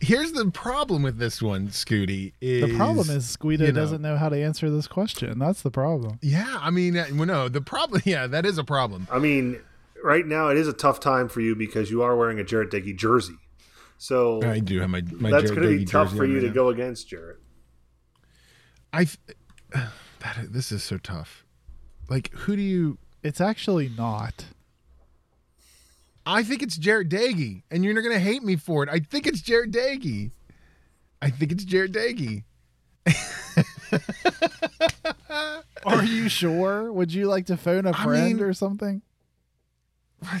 here's 0.00 0.32
the 0.32 0.50
problem 0.50 1.02
with 1.02 1.18
this 1.18 1.42
one, 1.42 1.68
Scooty. 1.68 2.32
Is, 2.40 2.64
The 2.70 2.76
problem 2.76 3.10
is 3.10 3.36
Guido 3.36 3.66
you 3.66 3.72
know- 3.72 3.80
doesn't 3.80 4.00
know 4.02 4.16
how 4.16 4.28
to 4.28 4.36
answer 4.42 4.70
this 4.70 4.86
question. 4.86 5.38
That's 5.38 5.62
the 5.62 5.70
problem. 5.70 6.18
yeah. 6.22 6.58
I 6.60 6.70
mean, 6.70 6.96
uh, 6.96 7.06
well, 7.14 7.26
no, 7.26 7.48
the 7.48 7.60
problem. 7.60 8.02
Yeah, 8.04 8.26
that 8.28 8.46
is 8.46 8.56
a 8.58 8.64
problem. 8.64 9.06
I 9.10 9.18
mean, 9.18 9.58
right 10.04 10.26
now 10.26 10.48
it 10.48 10.56
is 10.56 10.68
a 10.68 10.72
tough 10.72 11.00
time 11.00 11.28
for 11.28 11.40
you 11.40 11.54
because 11.54 11.90
you 11.90 12.02
are 12.02 12.16
wearing 12.16 12.38
a 12.40 12.44
Jarret 12.44 12.70
Doege 12.70 12.96
jersey. 12.96 13.36
So 13.96 14.42
I 14.44 14.60
do 14.60 14.80
have 14.80 14.90
my 14.90 15.02
my. 15.12 15.30
that's 15.30 15.50
going 15.50 15.62
to 15.62 15.68
be 15.68 15.84
Doege 15.84 15.90
tough 15.90 16.16
for 16.16 16.24
you 16.24 16.34
right 16.34 16.40
to 16.42 16.46
now. 16.48 16.52
go 16.54 16.68
against 16.68 17.10
Jarret. 17.10 17.36
I. 18.92 19.06
That 20.20 20.52
this 20.52 20.72
is 20.72 20.82
so 20.82 20.98
tough. 20.98 21.44
Like, 22.10 22.32
who 22.32 22.56
do 22.56 22.62
you? 22.62 22.98
It's 23.22 23.40
actually 23.40 23.88
not. 23.88 24.46
I 26.26 26.42
think 26.42 26.60
it's 26.60 26.76
Jarret 26.76 27.08
Doege, 27.08 27.62
and 27.70 27.84
you're 27.84 27.94
not 27.94 28.00
going 28.00 28.14
to 28.16 28.20
hate 28.20 28.42
me 28.42 28.56
for 28.56 28.82
it. 28.82 28.88
I 28.88 28.98
think 28.98 29.28
it's 29.28 29.40
Jarret 29.40 29.70
Doege. 29.70 30.32
I 31.22 31.30
think 31.30 31.52
it's 31.52 31.64
Jarret 31.64 31.92
Doege. 31.92 32.42
Are 35.86 36.04
you 36.04 36.28
sure? 36.28 36.92
Would 36.92 37.14
you 37.14 37.28
like 37.28 37.46
to 37.46 37.56
phone 37.56 37.86
a 37.86 37.94
friend 37.94 38.38
mean- 38.38 38.44
or 38.44 38.52
something? 38.52 39.00
I 40.22 40.40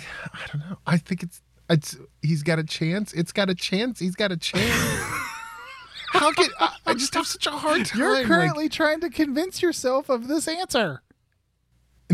don't 0.52 0.60
know. 0.68 0.78
I 0.86 0.98
think 0.98 1.22
it's 1.22 1.40
it's 1.70 1.96
he's 2.22 2.42
got 2.42 2.58
a 2.58 2.64
chance. 2.64 3.12
It's 3.12 3.32
got 3.32 3.50
a 3.50 3.54
chance. 3.54 3.98
He's 4.00 4.14
got 4.16 4.32
a 4.32 4.36
chance. 4.36 4.72
How 6.12 6.32
can 6.32 6.48
I, 6.58 6.74
I 6.86 6.94
just 6.94 7.12
have 7.14 7.26
such 7.26 7.46
a 7.46 7.50
hard 7.50 7.84
time? 7.84 7.98
You're 8.00 8.14
like- 8.14 8.26
currently 8.26 8.68
trying 8.68 9.00
to 9.00 9.10
convince 9.10 9.60
yourself 9.62 10.08
of 10.08 10.26
this 10.26 10.48
answer. 10.48 11.02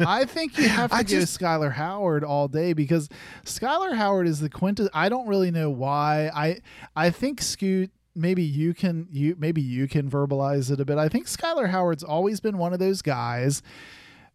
I 0.00 0.24
think 0.24 0.58
you 0.58 0.68
have 0.68 0.90
to 0.90 0.96
I 0.96 1.02
go 1.02 1.08
just- 1.08 1.38
Skyler 1.38 1.72
Howard 1.72 2.24
all 2.24 2.48
day 2.48 2.72
because 2.72 3.08
Skyler 3.44 3.94
Howard 3.94 4.26
is 4.26 4.40
the 4.40 4.48
quintess. 4.48 4.88
I 4.92 5.08
don't 5.08 5.26
really 5.28 5.50
know 5.50 5.70
why. 5.70 6.30
I 6.34 6.60
I 6.96 7.10
think 7.10 7.40
Scoot. 7.42 7.90
Maybe 8.16 8.44
you 8.44 8.74
can 8.74 9.08
you 9.10 9.34
maybe 9.38 9.60
you 9.60 9.88
can 9.88 10.08
verbalize 10.08 10.70
it 10.70 10.78
a 10.80 10.84
bit. 10.84 10.98
I 10.98 11.08
think 11.08 11.26
Skyler 11.26 11.68
Howard's 11.68 12.04
always 12.04 12.38
been 12.38 12.58
one 12.58 12.72
of 12.72 12.78
those 12.78 13.02
guys 13.02 13.60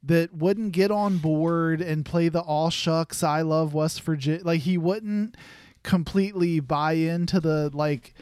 that 0.04 0.34
wouldn't 0.34 0.72
get 0.72 0.92
on 0.92 1.18
board 1.18 1.82
and 1.82 2.06
play 2.06 2.30
the 2.30 2.42
all 2.42 2.70
shucks 2.70 3.24
I 3.24 3.42
love 3.42 3.74
West 3.74 4.02
Virginia. 4.02 4.44
Like 4.44 4.62
he 4.62 4.78
wouldn't 4.78 5.36
completely 5.84 6.60
buy 6.60 6.94
into 6.94 7.40
the 7.40 7.70
like 7.74 8.14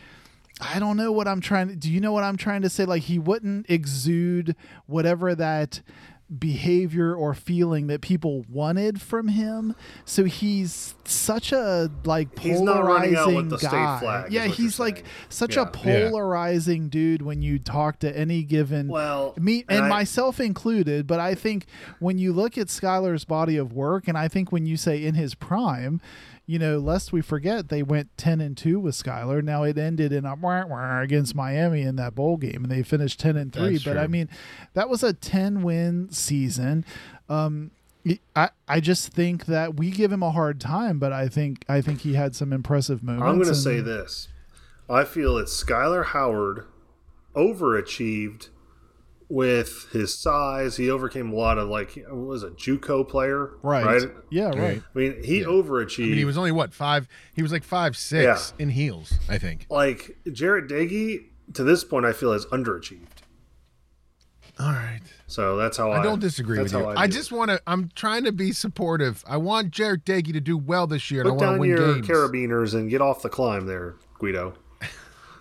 I 0.60 0.80
don't 0.80 0.98
know 0.98 1.12
what 1.12 1.28
I'm 1.28 1.42
trying 1.42 1.68
to 1.70 1.76
do 1.76 1.92
you 1.92 2.00
know 2.00 2.14
what 2.14 2.24
I'm 2.24 2.38
trying 2.38 2.62
to 2.64 2.70
say 2.70 2.86
like 2.86 3.04
he 3.04 3.20
wouldn't 3.20 3.70
exude 3.70 4.56
whatever 4.86 5.36
that 5.36 5.82
behavior 6.40 7.16
or 7.16 7.34
feeling 7.34 7.88
that 7.88 8.02
people 8.02 8.44
wanted 8.50 9.02
from 9.02 9.30
him 9.30 9.74
so 10.04 10.26
he's 10.26 10.94
such 11.06 11.54
a 11.54 11.90
like 12.04 12.38
He's 12.38 12.60
not 12.60 12.84
running 12.84 13.16
out 13.16 13.28
with 13.28 13.36
with 13.38 13.50
the 13.52 13.58
state 13.60 13.72
guy. 13.72 14.00
flag, 14.02 14.32
yeah 14.34 14.46
he's 14.46 14.78
like 14.78 14.98
saying. 14.98 15.08
such 15.30 15.56
Yeah. 15.56 15.62
a 15.64 15.66
polarizing 15.68 16.90
dude 16.90 17.22
when 17.22 17.42
you 17.42 17.60
talk 17.60 18.00
to 18.00 18.18
any 18.18 18.44
given 18.44 18.90
Well, 18.90 19.36
me 19.38 19.64
and 19.70 19.78
and, 19.78 19.86
I- 19.86 19.90
myself 19.90 20.40
included 20.42 21.08
but 21.08 21.20
i 21.22 21.34
think 21.34 21.66
when 22.00 22.18
you 22.18 22.34
look 22.34 22.58
at 22.58 22.68
skyler's 22.68 23.24
body 23.24 23.56
of 23.56 23.72
work 23.72 24.08
and 24.10 24.18
i 24.18 24.28
think 24.28 24.52
when 24.52 24.66
you 24.66 24.76
say 24.76 25.04
in 25.06 25.16
his 25.16 25.34
prime 25.34 26.02
you 26.48 26.58
know 26.58 26.80
lest 26.80 27.14
we 27.14 27.22
forget 27.22 27.70
they 27.70 27.84
went 27.84 28.10
10 28.18 28.42
and 28.42 28.58
2 28.58 28.80
with 28.80 28.96
skyler 28.96 29.44
now 29.44 29.64
it 29.64 29.78
ended 29.78 30.12
in 30.12 30.26
a 30.26 30.34
wah, 30.34 30.66
wah 30.66 31.02
against 31.02 31.36
miami 31.36 31.82
in 31.82 31.98
that 31.98 32.16
bowl 32.16 32.38
game 32.38 32.64
and 32.64 32.72
they 32.72 32.82
finished 32.82 33.20
10 33.20 33.38
and 33.38 33.54
3 33.54 33.74
That's 33.74 33.84
but 33.84 33.98
i 33.98 34.08
mean 34.08 34.30
that 34.74 34.90
was 34.90 35.04
a 35.04 35.14
10 35.14 35.62
win 35.62 36.10
season 36.10 36.86
um 37.30 37.72
I, 38.36 38.50
I 38.68 38.80
just 38.80 39.10
think 39.12 39.48
that 39.48 39.76
we 39.76 39.92
give 39.92 40.14
him 40.14 40.24
a 40.24 40.32
hard 40.32 40.62
time, 40.62 40.98
but 40.98 41.12
I 41.12 41.28
think 41.28 41.66
I 41.68 41.82
think 41.82 42.02
he 42.02 42.14
had 42.14 42.38
some 42.38 42.54
impressive 42.54 43.04
moments. 43.04 43.26
I'm 43.26 43.36
going 43.36 43.44
to 43.48 43.50
and- 43.50 43.58
say 43.58 43.82
this. 43.82 44.30
I 44.90 45.04
feel 45.04 45.36
that 45.36 45.48
Skyler 45.48 46.06
Howard 46.06 46.66
overachieved 47.36 48.48
with 49.30 49.88
his 49.92 50.18
size. 50.18 50.78
He 50.78 50.90
overcame 50.90 51.32
a 51.32 51.36
lot 51.36 51.58
of 51.58 51.68
like 51.68 51.96
what 52.08 52.16
was 52.16 52.44
a 52.44 52.52
JUCO 52.52 53.08
player, 53.08 53.52
right? 53.62 53.86
Right. 53.86 54.10
Yeah, 54.30 54.50
right. 54.50 54.82
I 54.96 54.98
mean, 54.98 55.24
he 55.24 55.42
overachieved. 55.42 56.06
I 56.06 56.08
mean, 56.08 56.18
he 56.18 56.26
was 56.26 56.38
only 56.38 56.52
what 56.52 56.74
five? 56.74 57.08
He 57.36 57.42
was 57.42 57.52
like 57.52 57.64
five 57.64 57.98
six 57.98 58.54
in 58.60 58.70
heels, 58.70 59.14
I 59.30 59.38
think. 59.38 59.68
like 59.70 60.18
Jarret 60.26 60.70
Doege. 60.70 61.26
To 61.54 61.64
this 61.64 61.86
point, 61.86 62.06
I 62.06 62.12
feel 62.12 62.34
has 62.34 62.46
underachieved. 62.48 63.08
All 64.60 64.72
right. 64.72 65.00
So 65.28 65.56
that's 65.56 65.78
how 65.78 65.92
I, 65.92 66.00
I 66.00 66.04
don't 66.04 66.20
disagree 66.20 66.60
with 66.60 66.74
you. 66.74 66.80
how 66.80 66.90
I, 66.90 67.08
just 67.08 67.32
want 67.32 67.52
to. 67.52 67.62
I'm 67.68 67.90
trying 67.96 68.24
to 68.24 68.32
be 68.32 68.52
supportive. 68.52 69.24
I 69.28 69.38
want 69.38 69.72
Jarret 69.72 70.04
Doege 70.04 70.34
to 70.34 70.42
do 70.42 70.58
well 70.58 70.88
this 70.88 71.12
year, 71.12 71.22
it. 71.22 71.28
and 71.28 71.30
I 71.30 71.32
want 71.32 71.42
down 71.42 71.54
to 71.54 71.60
win 71.60 71.70
your 71.70 71.94
games. 71.96 72.08
carabiners 72.08 72.74
and 72.74 72.90
get 72.90 73.02
off 73.02 73.22
the 73.22 73.30
climb 73.30 73.66
there, 73.68 73.96
Guido. 74.20 74.56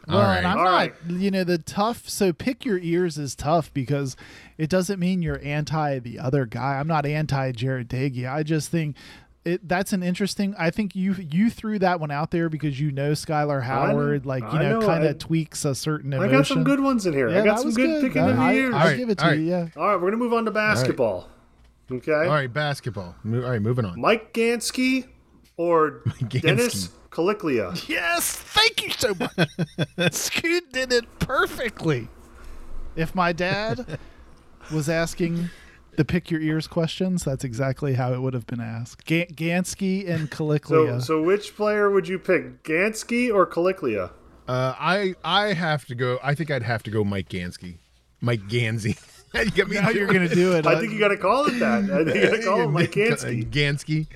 Well, 0.06 0.18
All 0.18 0.22
right. 0.24 0.38
and 0.38 0.46
I'm 0.46 0.58
All 0.58 0.64
not, 0.64 0.72
right. 0.72 0.94
you 1.08 1.30
know, 1.30 1.42
the 1.44 1.58
tough. 1.58 2.08
So 2.08 2.32
pick 2.32 2.64
your 2.64 2.78
ears 2.78 3.18
is 3.18 3.34
tough 3.34 3.72
because 3.74 4.16
it 4.56 4.70
doesn't 4.70 5.00
mean 5.00 5.22
you're 5.22 5.40
anti 5.42 5.98
the 5.98 6.18
other 6.20 6.46
guy. 6.46 6.78
I'm 6.78 6.86
not 6.86 7.04
anti 7.06 7.52
Jarret 7.52 7.86
Doege. 7.88 8.30
I 8.30 8.42
just 8.44 8.70
think 8.70 8.96
it. 9.44 9.66
That's 9.68 9.92
an 9.92 10.02
interesting. 10.04 10.54
I 10.58 10.70
think 10.70 10.94
you 10.94 11.14
you 11.14 11.50
threw 11.50 11.78
that 11.80 11.98
one 11.98 12.10
out 12.12 12.30
there 12.30 12.48
because 12.48 12.78
you 12.80 12.92
know 12.92 13.12
Skyler 13.12 13.62
Howard, 13.62 14.26
like 14.26 14.42
you 14.44 14.48
I 14.50 14.62
know, 14.62 14.80
know, 14.80 14.86
kind 14.86 15.04
of 15.04 15.18
tweaks 15.18 15.64
a 15.64 15.74
certain 15.74 16.12
emotion. 16.12 16.34
I 16.34 16.38
got 16.38 16.46
some 16.46 16.62
good 16.64 16.80
ones 16.80 17.06
in 17.06 17.12
here. 17.12 17.28
Yeah, 17.28 17.40
I 17.40 17.44
got 17.44 17.60
some 17.60 17.72
good, 17.72 18.02
picking 18.02 18.22
I, 18.22 18.30
of 18.30 18.36
the 18.36 18.42
I, 18.42 18.52
years. 18.52 18.74
I'll 18.74 18.80
All 18.80 18.86
right, 18.86 18.96
give 18.96 19.08
it 19.10 19.18
to 19.18 19.26
all 19.26 19.34
you. 19.34 19.42
Yeah. 19.42 19.68
All 19.76 19.86
right, 19.88 19.94
we're 19.96 20.10
gonna 20.10 20.16
move 20.22 20.32
on 20.34 20.44
to 20.44 20.50
basketball. 20.52 21.28
Okay. 21.90 22.12
All 22.12 22.26
right, 22.26 22.52
basketball. 22.52 23.14
Mo- 23.24 23.42
All 23.44 23.50
right, 23.50 23.62
moving 23.62 23.84
on. 23.84 24.00
Mike 24.00 24.32
Gansky 24.32 25.06
or 25.56 26.02
Gansky. 26.06 26.42
Dennis 26.42 26.88
Kilicli. 27.16 27.88
Yes, 27.88 28.30
thank 28.36 28.82
you 28.82 28.90
so 28.90 29.14
much. 29.14 30.12
Scoot 30.14 30.70
did 30.72 30.92
it 30.92 31.06
perfectly. 31.18 32.08
If 32.94 33.14
my 33.14 33.32
dad 33.32 33.98
was 34.70 34.88
asking 34.90 35.48
the 35.96 36.04
pick 36.04 36.30
your 36.30 36.40
ears 36.42 36.66
questions, 36.66 37.24
that's 37.24 37.42
exactly 37.42 37.94
how 37.94 38.12
it 38.12 38.20
would 38.20 38.34
have 38.34 38.46
been 38.46 38.60
asked. 38.60 39.06
Ga- 39.06 39.26
Gansky 39.28 40.06
and 40.08 40.30
So, 40.30 40.98
so 41.00 41.22
which 41.22 41.56
player 41.56 41.90
would 41.90 42.06
you 42.06 42.18
pick, 42.18 42.62
Gansky 42.62 43.32
or 43.32 43.46
Kilicli? 43.46 43.98
Uh, 43.98 44.10
I 44.78 45.14
I 45.24 45.54
have 45.54 45.86
to 45.86 45.94
go. 45.94 46.18
I 46.22 46.34
think 46.34 46.50
I'd 46.50 46.62
have 46.62 46.82
to 46.84 46.90
go 46.90 47.02
Mike 47.02 47.28
Gansky. 47.30 47.78
Mike 48.20 48.46
Gansey. 48.48 48.96
you 49.34 49.50
got 49.56 49.68
me 49.68 49.76
now 49.76 49.88
you're 49.88 50.06
doing 50.06 50.18
going 50.18 50.28
to 50.28 50.34
do 50.34 50.52
it. 50.54 50.66
I 50.66 50.78
think 50.80 50.92
you 50.92 50.98
got 50.98 51.08
to 51.08 51.16
call 51.16 51.46
it 51.46 51.58
that. 51.60 51.90
I 51.90 52.04
think 52.04 52.16
you 52.16 52.30
got 52.30 52.36
to 52.36 52.42
call 52.44 52.60
him 52.60 52.72
Mike 52.72 52.92
Gansky. 52.92 53.44
Gansky. 53.50 54.06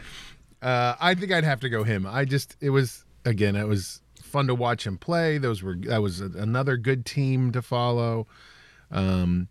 Uh, 0.62 0.94
I 1.00 1.14
think 1.14 1.32
I'd 1.32 1.44
have 1.44 1.60
to 1.60 1.68
go 1.68 1.84
him. 1.84 2.06
I 2.06 2.24
just 2.24 2.56
it 2.60 2.70
was 2.70 3.04
again 3.24 3.56
it 3.56 3.66
was 3.66 4.02
fun 4.22 4.46
to 4.46 4.54
watch 4.54 4.86
him 4.86 4.98
play. 4.98 5.38
Those 5.38 5.62
were 5.62 5.76
that 5.82 6.02
was 6.02 6.20
a, 6.20 6.26
another 6.26 6.76
good 6.76 7.04
team 7.04 7.52
to 7.52 7.62
follow. 7.62 8.26
Um, 8.90 9.48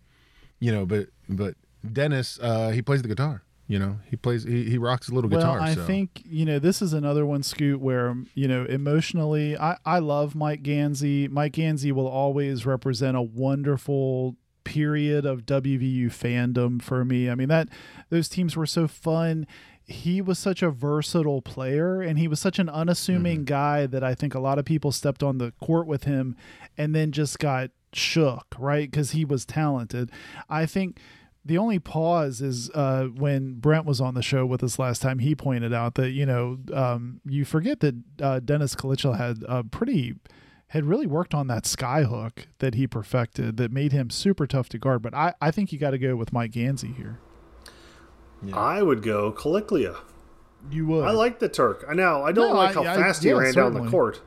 you 0.58 0.72
know, 0.72 0.86
but 0.86 1.08
but 1.28 1.54
Dennis 1.90 2.38
uh, 2.40 2.70
he 2.70 2.82
plays 2.82 3.02
the 3.02 3.08
guitar. 3.08 3.42
You 3.66 3.78
know, 3.78 4.00
he 4.10 4.16
plays 4.16 4.42
he, 4.42 4.64
he 4.64 4.78
rocks 4.78 5.08
a 5.08 5.14
little 5.14 5.30
well, 5.30 5.40
guitar. 5.40 5.60
I 5.60 5.74
so. 5.74 5.84
think 5.84 6.22
you 6.24 6.44
know 6.44 6.58
this 6.58 6.82
is 6.82 6.92
another 6.92 7.24
one, 7.24 7.44
Scoot, 7.44 7.80
where 7.80 8.16
you 8.34 8.48
know 8.48 8.64
emotionally, 8.64 9.56
I 9.56 9.78
I 9.84 10.00
love 10.00 10.34
Mike 10.34 10.62
Gansey. 10.62 11.28
Mike 11.28 11.52
Gansey 11.52 11.92
will 11.92 12.08
always 12.08 12.66
represent 12.66 13.16
a 13.16 13.22
wonderful 13.22 14.36
period 14.64 15.24
of 15.24 15.46
WVU 15.46 16.06
fandom 16.06 16.82
for 16.82 17.04
me. 17.04 17.30
I 17.30 17.34
mean 17.34 17.48
that 17.48 17.68
those 18.08 18.28
teams 18.28 18.56
were 18.56 18.66
so 18.66 18.88
fun. 18.88 19.46
He 19.90 20.20
was 20.22 20.38
such 20.38 20.62
a 20.62 20.70
versatile 20.70 21.42
player, 21.42 22.00
and 22.00 22.18
he 22.18 22.28
was 22.28 22.40
such 22.40 22.58
an 22.58 22.68
unassuming 22.68 23.38
Mm-hmm. 23.38 23.44
guy 23.44 23.86
that 23.86 24.02
I 24.04 24.14
think 24.14 24.34
a 24.34 24.40
lot 24.40 24.58
of 24.58 24.64
people 24.64 24.92
stepped 24.92 25.22
on 25.22 25.38
the 25.38 25.52
court 25.60 25.86
with 25.86 26.04
him, 26.04 26.36
and 26.78 26.94
then 26.94 27.12
just 27.12 27.38
got 27.38 27.70
shook, 27.92 28.54
right? 28.58 28.90
Because 28.90 29.10
he 29.10 29.24
was 29.24 29.44
talented. 29.44 30.10
I 30.48 30.64
think 30.66 30.98
the 31.44 31.58
only 31.58 31.78
pause 31.78 32.40
is 32.40 32.70
uh, 32.70 33.06
when 33.06 33.54
Brent 33.54 33.84
was 33.86 34.00
on 34.00 34.14
the 34.14 34.22
show 34.22 34.46
with 34.46 34.62
us 34.62 34.78
last 34.78 35.02
time. 35.02 35.18
He 35.18 35.34
pointed 35.34 35.72
out 35.72 35.94
that 35.94 36.10
you 36.10 36.24
know 36.26 36.58
um, 36.72 37.20
you 37.26 37.44
forget 37.44 37.80
that 37.80 37.94
uh, 38.22 38.40
Dennis 38.40 38.74
Kilicli 38.76 39.16
had 39.16 39.42
a 39.48 39.64
pretty 39.64 40.14
had 40.68 40.84
really 40.84 41.06
worked 41.06 41.34
on 41.34 41.48
that 41.48 41.66
sky 41.66 42.04
hook 42.04 42.46
that 42.60 42.74
he 42.76 42.86
perfected 42.86 43.56
that 43.56 43.72
made 43.72 43.90
him 43.90 44.08
super 44.08 44.46
tough 44.46 44.68
to 44.68 44.78
guard. 44.78 45.02
But 45.02 45.14
I, 45.14 45.34
I 45.40 45.50
think 45.50 45.72
you 45.72 45.78
got 45.80 45.90
to 45.90 45.98
go 45.98 46.14
with 46.14 46.32
Mike 46.32 46.52
Gansey 46.52 46.92
here. 46.94 47.18
I 48.52 48.82
would 48.82 49.02
go 49.02 49.32
Kilicli. 49.32 49.94
You 50.70 50.86
would. 50.86 51.04
I 51.06 51.10
like 51.12 51.38
the 51.38 51.48
Turk. 51.48 51.84
I 51.88 51.94
know. 51.94 52.22
I 52.22 52.32
don't 52.32 52.50
No, 52.50 52.56
like 52.56 52.74
how 52.74 52.82
I- 52.82 52.94
fast 52.96 53.22
he 53.22 53.30
yeah, 53.30 53.36
ran 53.36 53.54
down 53.54 53.74
the 53.74 53.88
court. 53.90 54.20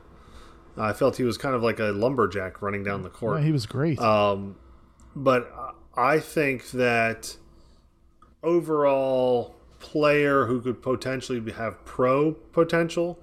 I 0.76 0.92
felt 0.92 1.16
he 1.16 1.22
was 1.24 1.38
kind 1.38 1.54
of 1.54 1.62
like 1.62 1.78
a 1.78 1.92
lumberjack 1.92 2.60
running 2.60 2.82
down 2.82 3.02
the 3.02 3.08
court. 3.10 3.42
he 3.44 3.52
was 3.52 3.64
great. 3.66 3.98
Um, 4.00 4.56
but 5.14 5.52
I 5.96 6.18
think 6.18 6.70
that 6.72 7.36
overall 8.42 9.54
player 9.78 10.46
who 10.46 10.60
could 10.60 10.82
potentially 10.82 11.52
have 11.52 11.84
pro 11.84 12.32
potential. 12.32 13.18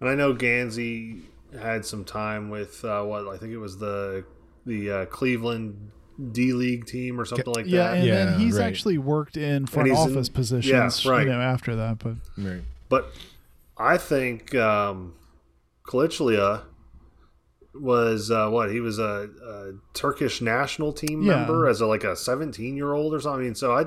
And 0.00 0.08
I 0.08 0.14
know 0.14 0.32
Gansey 0.34 1.22
had 1.58 1.84
some 1.84 2.04
time 2.04 2.50
with 2.50 2.84
uh, 2.84 3.02
what 3.02 3.26
I 3.26 3.36
think 3.36 3.52
it 3.52 3.58
was 3.58 3.78
the 3.78 4.24
the 4.66 4.90
uh, 4.90 5.06
Cleveland 5.06 5.90
D 6.32 6.52
League 6.52 6.86
team 6.86 7.20
or 7.20 7.24
something 7.24 7.52
like 7.54 7.66
Yeah, 7.66 7.90
that. 7.90 7.96
and 7.98 8.06
Yeah, 8.06 8.24
then 8.24 8.40
he's 8.40 8.58
right. 8.58 8.66
actually 8.66 8.98
worked 8.98 9.36
in 9.36 9.66
front 9.66 9.88
he's 9.88 9.98
in- 9.98 10.10
office 10.12 10.28
positions, 10.28 11.04
yeah, 11.04 11.10
right. 11.10 11.26
you 11.26 11.32
know, 11.32 11.40
after 11.40 11.76
that. 11.76 11.98
But 11.98 12.14
Right. 12.36 12.62
But 12.88 13.12
I 13.76 13.96
think 13.98 14.54
um, 14.54 15.14
Kilicli 15.86 16.60
was 17.74 18.30
uh, 18.30 18.48
what 18.50 18.70
he 18.72 18.80
was 18.80 18.98
a, 18.98 19.28
a 19.46 19.72
Turkish 19.94 20.40
national 20.40 20.92
team 20.92 21.22
Yeah. 21.22 21.36
member 21.36 21.68
as 21.68 21.80
a 21.80 21.86
like 21.86 22.04
a 22.04 22.16
17 22.16 22.76
year 22.76 22.92
old 22.92 23.14
or 23.14 23.20
something. 23.20 23.54
So 23.54 23.72
I 23.72 23.86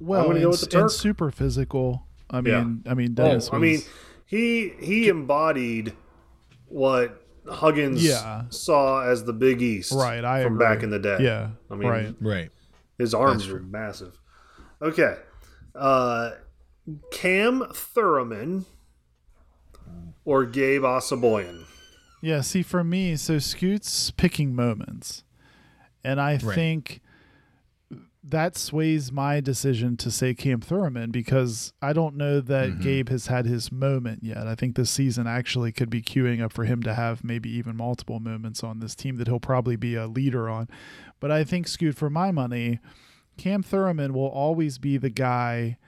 well, 0.00 0.22
gonna 0.24 0.34
and, 0.36 0.42
go 0.44 0.48
with 0.50 0.60
the 0.60 0.66
s- 0.66 0.74
and 0.74 0.82
Turk. 0.82 0.90
super 0.90 1.30
physical. 1.30 2.06
I 2.30 2.38
Yeah. 2.40 2.64
mean, 2.64 2.82
I 2.88 2.94
mean, 2.94 3.10
oh, 3.12 3.14
Dennis. 3.14 3.50
I 3.52 3.58
was- 3.58 3.62
mean 3.62 3.80
he 4.26 4.72
he 4.80 5.08
embodied 5.08 5.92
what 6.68 7.19
Huggins 7.48 8.04
Yeah. 8.04 8.44
saw 8.50 9.02
as 9.02 9.24
the 9.24 9.32
Big 9.32 9.62
East 9.62 9.92
right. 9.92 10.24
I 10.24 10.42
from 10.42 10.54
agree. 10.54 10.66
back 10.66 10.82
in 10.82 10.90
the 10.90 10.98
day. 10.98 11.18
Yeah, 11.20 11.50
I 11.70 11.74
mean, 11.74 11.88
right. 11.88 12.14
Right. 12.20 12.50
His 12.98 13.14
arms 13.14 13.48
were 13.48 13.60
massive. 13.60 14.18
Okay. 14.82 15.16
Uh, 15.74 16.32
Cam 17.12 17.64
Thurman 17.72 18.66
or 20.24 20.44
Gabe 20.44 20.82
Osabuohien? 20.82 21.64
Yeah, 22.22 22.42
see, 22.42 22.62
for 22.62 22.84
me, 22.84 23.16
so 23.16 23.38
Scoot's 23.38 24.10
picking 24.10 24.54
moments. 24.54 25.24
And 26.04 26.20
I 26.20 26.36
think 26.38 27.00
that 28.22 28.56
sways 28.56 29.10
my 29.10 29.40
decision 29.40 29.96
to 29.96 30.10
say 30.10 30.34
Cam 30.34 30.60
Thurman 30.60 31.10
because 31.10 31.72
I 31.80 31.94
don't 31.94 32.16
know 32.16 32.40
that 32.40 32.68
mm-hmm. 32.68 32.82
Gabe 32.82 33.08
has 33.08 33.28
had 33.28 33.46
his 33.46 33.72
moment 33.72 34.22
yet. 34.22 34.46
I 34.46 34.54
think 34.54 34.76
this 34.76 34.90
season 34.90 35.26
actually 35.26 35.72
could 35.72 35.88
be 35.88 36.02
queuing 36.02 36.42
up 36.42 36.52
for 36.52 36.64
him 36.64 36.82
to 36.82 36.94
have 36.94 37.24
maybe 37.24 37.48
even 37.50 37.76
multiple 37.76 38.20
moments 38.20 38.62
on 38.62 38.80
this 38.80 38.94
team 38.94 39.16
that 39.16 39.26
he'll 39.26 39.40
probably 39.40 39.76
be 39.76 39.94
a 39.94 40.06
leader 40.06 40.50
on. 40.50 40.68
But 41.18 41.30
I 41.30 41.44
think, 41.44 41.66
Scoot, 41.66 41.96
for 41.96 42.10
my 42.10 42.30
money, 42.30 42.78
Cam 43.38 43.62
Thurman 43.62 44.12
will 44.12 44.28
always 44.28 44.76
be 44.76 44.98
the 44.98 45.10
guy 45.10 45.78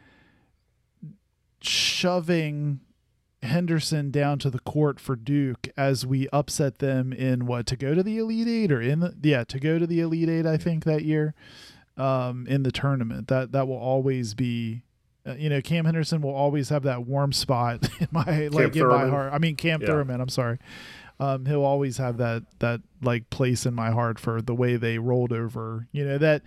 shoving 1.60 2.80
Henderson 3.42 4.10
down 4.10 4.38
to 4.38 4.50
the 4.50 4.60
court 4.60 4.98
for 4.98 5.16
Duke 5.16 5.68
as 5.76 6.06
we 6.06 6.28
upset 6.32 6.78
them 6.78 7.12
in 7.12 7.44
what 7.44 7.66
to 7.66 7.76
go 7.76 7.94
to 7.94 8.02
the 8.02 8.18
Elite 8.18 8.48
Eight 8.48 8.72
or 8.72 8.80
in 8.80 9.00
the 9.00 9.14
yeah 9.20 9.44
to 9.44 9.58
go 9.58 9.78
to 9.78 9.86
the 9.86 10.00
Elite 10.00 10.28
Eight 10.28 10.46
I 10.46 10.56
think 10.56 10.84
that 10.84 11.04
year 11.04 11.34
um, 11.97 12.47
in 12.49 12.62
the 12.62 12.72
tournament 12.72 13.28
that 13.28 13.53
that 13.53 13.68
will 13.68 13.76
always 13.78 14.34
be 14.34 14.82
uh, 15.26 15.34
you 15.38 15.49
know 15.49 15.61
Cam 15.61 15.84
Henderson 15.84 16.20
will 16.22 16.34
always 16.34 16.68
have 16.70 16.82
that 16.84 17.07
warm 17.07 17.32
spot 17.32 17.88
in 18.01 18.09
my 18.11 18.49
like 18.49 18.74
in 18.76 18.88
my 18.88 19.09
heart 19.09 19.32
I 19.32 19.38
mean 19.38 19.57
Cam 19.57 19.80
Yeah. 19.80 19.86
Thurman 19.88 20.20
I'm 20.20 20.28
sorry 20.28 20.59
um, 21.20 21.47
he'll 21.47 21.64
always 21.64 21.99
have 21.99 22.16
that 22.16 22.43
that 22.61 22.80
like 23.03 23.30
place 23.30 23.66
in 23.66 23.74
my 23.74 23.90
heart 23.90 24.18
for 24.18 24.40
the 24.43 24.55
way 24.55 24.76
they 24.76 24.99
rolled 24.99 25.32
over 25.32 25.86
you 25.93 26.05
know 26.05 26.18
that 26.18 26.43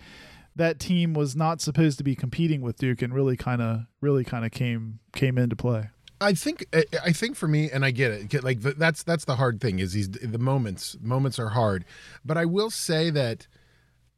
that 0.56 0.78
team 0.78 1.12
was 1.14 1.36
not 1.36 1.60
supposed 1.60 1.98
to 1.98 2.04
be 2.04 2.14
competing 2.16 2.60
with 2.62 2.76
Duke 2.78 3.02
and 3.02 3.12
really 3.14 3.36
kind 3.36 3.60
of 3.62 3.82
really 4.00 4.24
kind 4.24 4.44
of 4.44 4.50
came 4.52 4.98
came 5.12 5.36
into 5.38 5.54
play. 5.54 5.90
I 6.18 6.32
think 6.32 6.64
I- 6.72 6.84
I 7.04 7.12
think 7.12 7.36
for 7.36 7.46
me, 7.46 7.70
and 7.70 7.84
I 7.84 7.90
get 7.90 8.10
it. 8.10 8.42
Like 8.42 8.60
that's 8.62 9.02
that's 9.02 9.26
the 9.26 9.36
hard 9.36 9.60
thing 9.60 9.78
is 9.80 9.92
these 9.92 10.08
the 10.10 10.38
moments. 10.38 10.96
Moments 11.02 11.38
are 11.38 11.50
hard, 11.50 11.84
but 12.24 12.38
I 12.38 12.46
will 12.46 12.70
say 12.70 13.10
that 13.10 13.46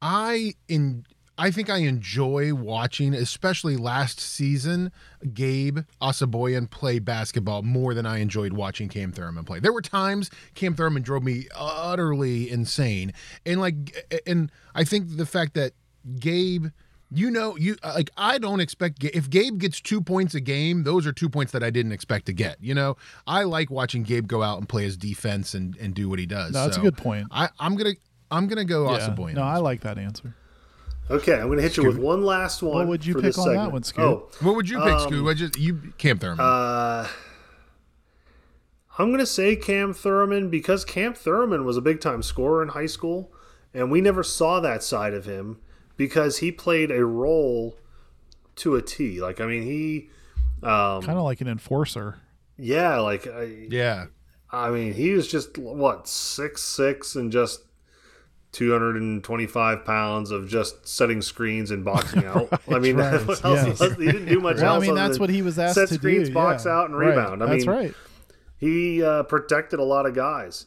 I 0.00 0.54
in 0.68 1.04
I 1.38 1.50
think 1.52 1.70
I 1.70 1.78
enjoy 1.78 2.52
watching, 2.52 3.14
especially 3.14 3.76
last 3.76 4.18
season, 4.20 4.90
Gabe 5.32 5.78
Osabuohien 6.02 6.68
play 6.68 6.98
basketball 6.98 7.62
more 7.62 7.94
than 7.94 8.04
I 8.06 8.18
enjoyed 8.18 8.52
watching 8.52 8.88
Cam 8.88 9.12
Thurman 9.12 9.44
play. 9.44 9.60
There 9.60 9.72
were 9.72 9.80
times 9.82 10.30
Cam 10.54 10.74
Thurman 10.74 11.02
drove 11.02 11.22
me 11.22 11.46
utterly 11.56 12.50
insane, 12.50 13.12
and 13.46 13.60
like, 13.60 13.76
and 14.26 14.50
I 14.74 14.84
think 14.84 15.16
the 15.16 15.26
fact 15.26 15.54
that 15.54 15.72
Gabe 16.18 16.66
you 17.10 17.30
know 17.30 17.56
you 17.56 17.74
like 17.82 18.10
i 18.18 18.36
don't 18.36 18.60
expect 18.60 19.02
if 19.02 19.30
gabe 19.30 19.58
gets 19.58 19.80
two 19.80 19.98
points 19.98 20.34
a 20.34 20.40
game 20.40 20.82
those 20.82 21.06
are 21.06 21.12
two 21.12 21.30
points 21.30 21.52
that 21.52 21.62
i 21.62 21.70
didn't 21.70 21.92
expect 21.92 22.26
to 22.26 22.34
get 22.34 22.58
you 22.60 22.74
know 22.74 22.98
i 23.26 23.44
like 23.44 23.70
watching 23.70 24.02
gabe 24.02 24.26
go 24.26 24.42
out 24.42 24.58
and 24.58 24.68
play 24.68 24.82
his 24.82 24.94
defense 24.94 25.54
and 25.54 25.74
and 25.78 25.94
do 25.94 26.06
what 26.10 26.18
he 26.18 26.26
does 26.26 26.52
No, 26.52 26.64
that's 26.64 26.76
a 26.76 26.80
good 26.80 26.98
point. 26.98 27.26
i 27.30 27.48
i'm 27.58 27.76
gonna 27.76 27.94
i'm 28.30 28.46
gonna 28.46 28.62
go 28.66 28.92
Yeah. 28.92 29.08
Asaboyan. 29.08 29.34
No, 29.36 29.42
I 29.42 29.56
like 29.56 29.80
that 29.82 29.96
answer. 29.96 30.34
Okay, 31.10 31.34
I'm 31.34 31.46
going 31.46 31.56
to 31.56 31.62
hit 31.62 31.76
you 31.76 31.86
with 31.86 31.98
one 31.98 32.22
last 32.22 32.62
one. 32.62 32.74
What 32.74 32.86
would 32.88 33.06
you 33.06 33.14
for 33.14 33.20
pick 33.20 33.28
this 33.28 33.38
on 33.38 33.48
that 33.48 33.54
segment. 33.54 33.72
one, 33.72 33.82
Scoot? 33.82 34.04
Oh, 34.04 34.28
what 34.40 34.56
would 34.56 34.68
you 34.68 34.78
pick 34.80 35.00
Scoot? 35.00 35.24
What 35.24 35.36
just 35.36 35.58
you 35.58 35.92
cam 35.96 36.18
thurman 36.18 36.40
uh, 36.40 37.08
I'm 38.98 39.08
going 39.08 39.20
to 39.20 39.26
say 39.26 39.54
Cam 39.54 39.94
Thurman 39.94 40.50
because 40.50 40.84
Cam 40.84 41.14
Thurman 41.14 41.64
was 41.64 41.76
a 41.76 41.80
big 41.80 42.00
time 42.00 42.20
scorer 42.22 42.62
in 42.62 42.70
high 42.70 42.86
school, 42.86 43.32
and 43.72 43.92
we 43.92 44.00
never 44.00 44.24
saw 44.24 44.58
that 44.60 44.82
side 44.82 45.14
of 45.14 45.24
him 45.24 45.60
because 45.96 46.38
he 46.38 46.50
played 46.50 46.90
a 46.90 47.04
role 47.04 47.78
to 48.56 48.74
a 48.74 48.82
T. 48.82 49.20
Like, 49.20 49.40
I 49.40 49.46
mean, 49.46 49.62
he, 49.62 50.10
um, 50.64 51.02
Kind 51.02 51.16
of 51.16 51.24
like 51.24 51.40
an 51.40 51.46
enforcer. 51.46 52.18
yeah, 52.56 52.98
like, 52.98 53.28
I, 53.28 53.66
yeah 53.70 54.06
I 54.50 54.70
mean, 54.70 54.94
he 54.94 55.12
was 55.12 55.28
just 55.28 55.58
what 55.58 56.08
six 56.08 56.62
six 56.62 57.14
and 57.14 57.30
just. 57.30 57.60
225 58.52 59.84
pounds 59.84 60.30
of 60.30 60.48
just 60.48 60.86
setting 60.88 61.20
screens 61.22 61.70
and 61.70 61.84
boxing 61.84 62.24
out. 62.24 62.48
I 62.68 62.78
mean, 62.78 62.96
right, 62.96 63.24
what 63.26 63.44
else 63.44 63.66
yes. 63.66 63.80
was- 63.80 63.96
he 63.96 64.06
didn't 64.06 64.26
do 64.26 64.40
much 64.40 64.56
Well, 64.60 64.76
I 64.76 64.78
mean, 64.78 64.94
that's 64.94 65.18
what 65.18 65.30
he 65.30 65.42
was 65.42 65.58
asked 65.58 65.74
set 65.74 65.88
to 65.88 65.94
screens, 65.94 66.28
do. 66.28 66.34
box 66.34 66.64
yeah. 66.64 66.72
out, 66.72 66.86
and 66.90 66.98
Right, 66.98 67.10
rebound. 67.10 67.42
I 67.42 67.46
That's 67.46 67.66
mean, 67.66 67.74
right. 67.76 67.94
he 68.56 69.02
uh, 69.02 69.22
protected 69.24 69.78
a 69.80 69.84
lot 69.84 70.06
of 70.06 70.14
guys. 70.14 70.66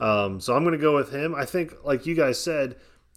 Um, 0.00 0.40
so 0.40 0.54
I'm 0.54 0.62
going 0.62 0.72
to 0.72 0.78
go 0.78 0.94
with 0.94 1.10
him. 1.12 1.34
I 1.34 1.44
think, 1.44 1.74
like 1.84 2.06
you 2.06 2.14
guys 2.14 2.38
said, 2.40 2.76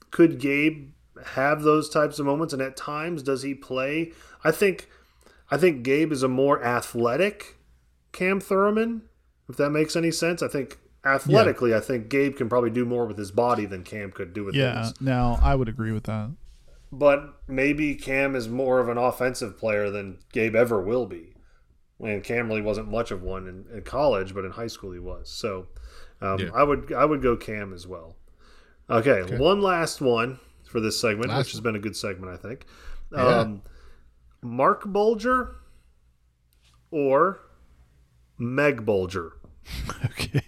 could 0.09 0.39
Gabe 0.39 0.91
have 1.35 1.61
those 1.61 1.89
types 1.89 2.17
of 2.17 2.25
moments? 2.25 2.53
And 2.53 2.61
at 2.61 2.75
times, 2.75 3.21
does 3.21 3.43
he 3.43 3.53
play? 3.53 4.13
I 4.43 4.51
think, 4.51 4.89
I 5.51 5.57
think 5.57 5.83
Gabe 5.83 6.11
is 6.11 6.23
a 6.23 6.27
more 6.27 6.63
athletic 6.63 7.57
Cam 8.13 8.39
Thurman. 8.39 9.03
If 9.47 9.57
that 9.57 9.69
makes 9.69 9.95
any 9.95 10.11
sense, 10.11 10.41
I 10.41 10.47
think 10.47 10.79
athletically, 11.05 11.73
I 11.73 11.79
think 11.79 12.09
Gabe 12.09 12.35
can 12.35 12.49
probably 12.49 12.69
do 12.69 12.85
more 12.85 13.05
with 13.05 13.17
his 13.17 13.31
body 13.31 13.65
than 13.65 13.83
Cam 13.83 14.11
could 14.11 14.33
do 14.33 14.43
with 14.43 14.55
Yeah. 14.55 14.79
his. 14.83 15.01
Now 15.01 15.39
I 15.41 15.55
would 15.55 15.69
agree 15.69 15.91
with 15.91 16.03
that. 16.03 16.31
But 16.91 17.35
maybe 17.47 17.95
Cam 17.95 18.35
is 18.35 18.49
more 18.49 18.79
of 18.79 18.89
an 18.89 18.97
offensive 18.97 19.57
player 19.57 19.89
than 19.89 20.19
Gabe 20.33 20.55
ever 20.55 20.81
will 20.81 21.05
be. 21.05 21.33
And 22.03 22.23
Cam 22.23 22.47
really 22.49 22.61
wasn't 22.61 22.89
much 22.91 23.11
of 23.11 23.21
one 23.21 23.47
in, 23.47 23.65
in 23.73 23.83
college, 23.83 24.33
but 24.33 24.43
in 24.43 24.51
high 24.51 24.67
school 24.67 24.91
he 24.91 24.99
was. 24.99 25.29
So 25.29 25.67
um, 26.21 26.39
Yeah. 26.39 26.49
I 26.53 26.63
would 26.63 26.91
I 26.93 27.05
would 27.05 27.21
go 27.21 27.37
Cam 27.37 27.73
as 27.73 27.87
well. 27.87 28.15
Okay, 28.89 29.37
one 29.37 29.61
last 29.61 30.01
one 30.01 30.39
for 30.65 30.79
this 30.81 30.99
segment, 30.99 31.29
Last 31.29 31.37
which 31.37 31.51
has 31.51 31.61
been 31.61 31.75
a 31.75 31.79
good 31.79 31.95
segment, 31.95 32.33
I 32.33 32.37
think. 32.37 32.65
Yeah. 33.13 33.25
Um, 33.39 33.61
Marc 34.41 34.83
Bulger 34.85 35.55
or 36.91 37.41
Meg 38.37 38.85
Bulger. 38.85 39.33
Okay. 40.05 40.41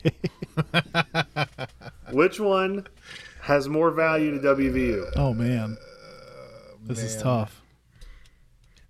Which 2.11 2.39
one 2.39 2.87
has 3.41 3.67
more 3.67 3.91
value 3.91 4.39
to 4.39 4.47
WVU? 4.47 5.11
Oh 5.15 5.33
man, 5.33 5.77
this 6.83 6.99
is 6.99 7.21
tough. 7.21 7.61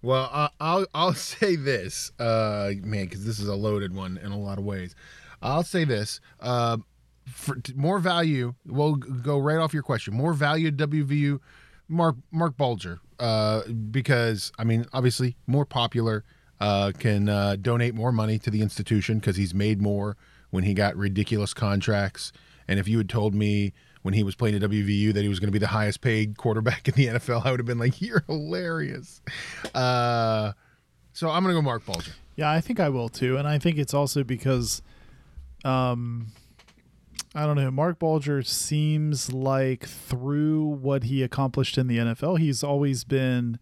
Well, 0.01 0.29
I 0.33 0.49
I'll 0.59 0.85
I'll 0.93 1.13
say 1.15 1.55
this, 1.55 2.11
uh, 2.19 2.71
man, 2.83 3.05
because 3.05 3.25
this 3.25 3.39
is 3.39 3.47
a 3.47 3.55
loaded 3.55 3.95
one 3.95 4.17
in 4.17 4.31
a 4.31 4.37
lot 4.39 4.57
of 4.57 4.65
ways. 4.65 4.95
I'll 5.41 5.63
say 5.63 5.83
this: 5.85 6.19
uh, 6.39 6.77
for 7.25 7.55
t- 7.55 7.73
more 7.75 7.99
value. 7.99 8.53
We'll 8.65 8.97
g- 8.97 9.09
go 9.21 9.39
right 9.39 9.57
off 9.57 9.73
your 9.73 9.83
question. 9.83 10.13
More 10.13 10.33
value 10.33 10.71
to 10.71 10.87
WVU, 10.87 11.39
Mark 11.87 12.15
Marc 12.31 12.57
Bulger, 12.57 12.99
uh, 13.19 13.61
because 13.91 14.51
I 14.59 14.65
mean, 14.65 14.85
obviously, 14.93 15.37
more 15.47 15.65
popular, 15.65 16.23
uh, 16.59 16.91
can 16.97 17.29
uh, 17.29 17.55
donate 17.61 17.95
more 17.95 18.11
money 18.11 18.37
to 18.39 18.49
the 18.49 18.61
institution 18.61 19.19
because 19.19 19.37
he's 19.37 19.53
made 19.53 19.81
more 19.81 20.17
when 20.53 20.63
he 20.63 20.75
got 20.75 20.95
ridiculous 20.95 21.51
contracts. 21.51 22.31
And 22.67 22.79
if 22.79 22.87
you 22.87 22.99
had 22.99 23.09
told 23.09 23.33
me 23.33 23.73
when 24.03 24.13
he 24.13 24.21
was 24.21 24.35
playing 24.35 24.53
at 24.53 24.61
WVU 24.61 25.11
that 25.11 25.23
he 25.23 25.27
was 25.27 25.39
going 25.39 25.47
to 25.47 25.51
be 25.51 25.57
the 25.57 25.65
highest 25.65 26.01
paid 26.01 26.37
quarterback 26.37 26.87
in 26.87 26.93
the 26.93 27.07
NFL, 27.07 27.43
I 27.43 27.49
would 27.49 27.59
have 27.59 27.65
been 27.65 27.79
like, 27.79 27.99
"You're 27.99 28.23
hilarious." 28.27 29.19
Uh, 29.73 30.51
so 31.11 31.31
I'm 31.31 31.41
going 31.41 31.55
to 31.55 31.59
go 31.59 31.63
Marc 31.63 31.87
Bulger. 31.87 32.11
Yeah, 32.35 32.51
I 32.51 32.61
think 32.61 32.79
I 32.79 32.89
will 32.89 33.09
too, 33.09 33.35
and 33.35 33.47
I 33.47 33.57
think 33.57 33.79
it's 33.79 33.95
also 33.95 34.23
because, 34.23 34.83
um, 35.65 36.27
I 37.33 37.47
don't 37.47 37.55
know. 37.55 37.71
Marc 37.71 37.97
Bulger 37.97 38.43
seems 38.43 39.33
like 39.33 39.87
through 39.87 40.65
what 40.65 41.05
he 41.05 41.23
accomplished 41.23 41.79
in 41.79 41.87
the 41.87 41.97
NFL, 41.97 42.37
he's 42.37 42.63
always 42.63 43.03
been, 43.03 43.57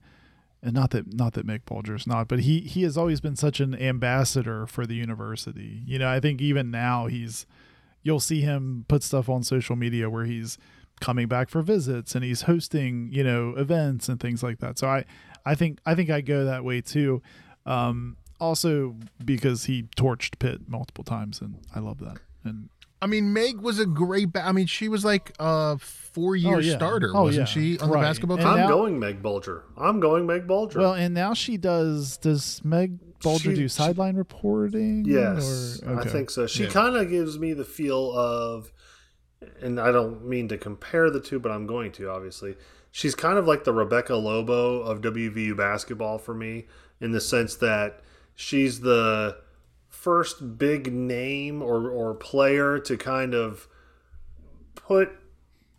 and 0.64 0.74
not 0.74 0.92
that 0.92 1.14
not 1.14 1.34
that 1.34 1.48
Mick 1.48 1.66
Bulger's 1.66 2.06
not, 2.06 2.28
but 2.28 2.42
he 2.42 2.62
he 2.62 2.84
has 2.84 2.98
always 2.98 3.20
been 3.20 3.36
such 3.36 3.60
an 3.60 3.74
ambassador 3.76 4.68
for 4.68 4.86
the 4.86 4.96
university. 4.96 5.82
You 5.86 6.00
know, 6.00 6.10
I 6.10 6.20
think 6.20 6.42
even 6.42 6.70
now 6.70 7.08
he's, 7.08 7.46
you'll 8.04 8.20
see 8.20 8.42
him 8.42 8.86
put 8.88 9.04
stuff 9.04 9.28
on 9.30 9.44
social 9.44 9.76
media 9.76 10.10
where 10.10 10.26
he's 10.26 10.58
coming 11.00 11.28
back 11.28 11.50
for 11.50 11.64
visits 11.64 12.14
and 12.14 12.24
he's 12.24 12.44
hosting 12.44 13.10
you 13.12 13.24
know 13.24 13.56
events 13.58 14.08
and 14.08 14.20
things 14.20 14.44
like 14.44 14.60
that. 14.60 14.78
So 14.78 14.88
I 14.88 15.06
I 15.46 15.56
think 15.56 15.80
I 15.86 15.96
think 15.96 16.10
I 16.10 16.22
go 16.22 16.46
that 16.46 16.64
way 16.64 16.82
too. 16.82 17.22
Um, 17.66 18.18
also 18.40 18.96
because 19.24 19.66
he 19.66 19.84
torched 19.96 20.40
Pitt 20.40 20.68
multiple 20.68 21.04
times, 21.04 21.42
and 21.42 21.60
I 21.76 21.80
love 21.80 22.00
that. 22.00 22.18
And 22.44 22.70
I 23.02 23.08
mean, 23.08 23.34
Meg 23.34 23.60
was 23.62 23.80
a 23.80 23.86
great. 23.86 24.32
Ba- 24.34 24.46
I 24.46 24.52
mean, 24.52 24.68
she 24.68 24.88
was 24.88 25.04
like 25.04 25.34
a 25.40 25.78
four-year 25.80 26.58
Oh, 26.58 26.60
yeah. 26.60 26.76
starter, 26.76 27.12
Oh, 27.16 27.24
wasn't 27.24 27.48
yeah. 27.48 27.54
she, 27.54 27.80
on 27.80 27.90
Right. 27.90 28.00
the 28.02 28.06
basketball 28.08 28.38
team? 28.38 28.48
I'm 28.48 28.58
now- 28.60 28.68
going 28.68 29.00
Meg 29.00 29.22
Bulger. 29.24 29.64
I'm 29.78 30.00
going 30.00 30.26
Meg 30.28 30.46
Bulger. 30.48 30.80
well, 30.80 30.94
and 30.94 31.14
now 31.14 31.34
she 31.34 31.58
does. 31.58 32.18
Does 32.18 32.62
Meg 32.64 33.00
Bulger 33.24 33.52
She- 33.52 33.56
do 33.56 33.68
sideline 33.68 34.16
reporting? 34.16 35.06
Yes, 35.08 35.82
or, 35.86 36.00
I 36.00 36.06
think 36.06 36.30
so. 36.30 36.46
She 36.48 36.64
Yeah. 36.64 36.70
kind 36.70 36.96
of 36.96 37.10
gives 37.10 37.40
me 37.40 37.54
the 37.54 37.64
feel 37.66 38.12
of, 38.12 38.72
and 39.62 39.80
I 39.80 39.92
don't 39.92 40.28
mean 40.28 40.48
to 40.50 40.58
compare 40.58 41.10
the 41.10 41.20
two, 41.20 41.40
but 41.40 41.52
I'm 41.52 41.66
going 41.66 41.92
to, 41.94 42.10
obviously. 42.10 42.56
She's 42.92 43.16
kind 43.16 43.38
of 43.38 43.48
like 43.48 43.64
the 43.64 43.74
Rebecca 43.74 44.16
Lobo 44.16 44.82
of 44.82 45.02
WVU 45.02 45.56
basketball 45.56 46.18
for 46.18 46.34
me, 46.36 46.68
in 47.00 47.14
the 47.14 47.22
sense 47.22 47.56
that 47.56 48.02
she's 48.36 48.82
the 48.82 49.38
first 50.02 50.58
big 50.58 50.92
name 50.92 51.62
or, 51.62 51.88
or 51.88 52.16
player 52.16 52.80
to 52.80 52.98
kind 52.98 53.36
of 53.36 53.68
put 54.74 55.12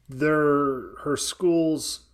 their 0.09 0.95
her 1.03 1.17
school's 1.17 2.05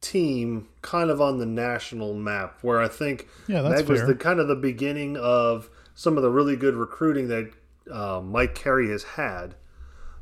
team 0.00 0.68
kind 0.82 1.10
of 1.10 1.20
on 1.20 1.38
the 1.38 1.46
national 1.46 2.14
map 2.14 2.58
where 2.62 2.80
I 2.80 2.86
think 2.86 3.26
Yeah, 3.48 3.62
that's 3.62 3.80
Meg 3.80 3.88
was 3.88 4.06
the 4.06 4.14
kind 4.14 4.38
of 4.38 4.46
the 4.46 4.54
beginning 4.54 5.16
of 5.16 5.68
some 5.94 6.16
of 6.16 6.22
the 6.22 6.30
really 6.30 6.54
good 6.54 6.76
recruiting 6.76 7.26
that 7.28 7.50
uh, 7.90 8.20
Mike 8.20 8.54
Carey 8.54 8.88
has 8.90 9.02
had 9.02 9.56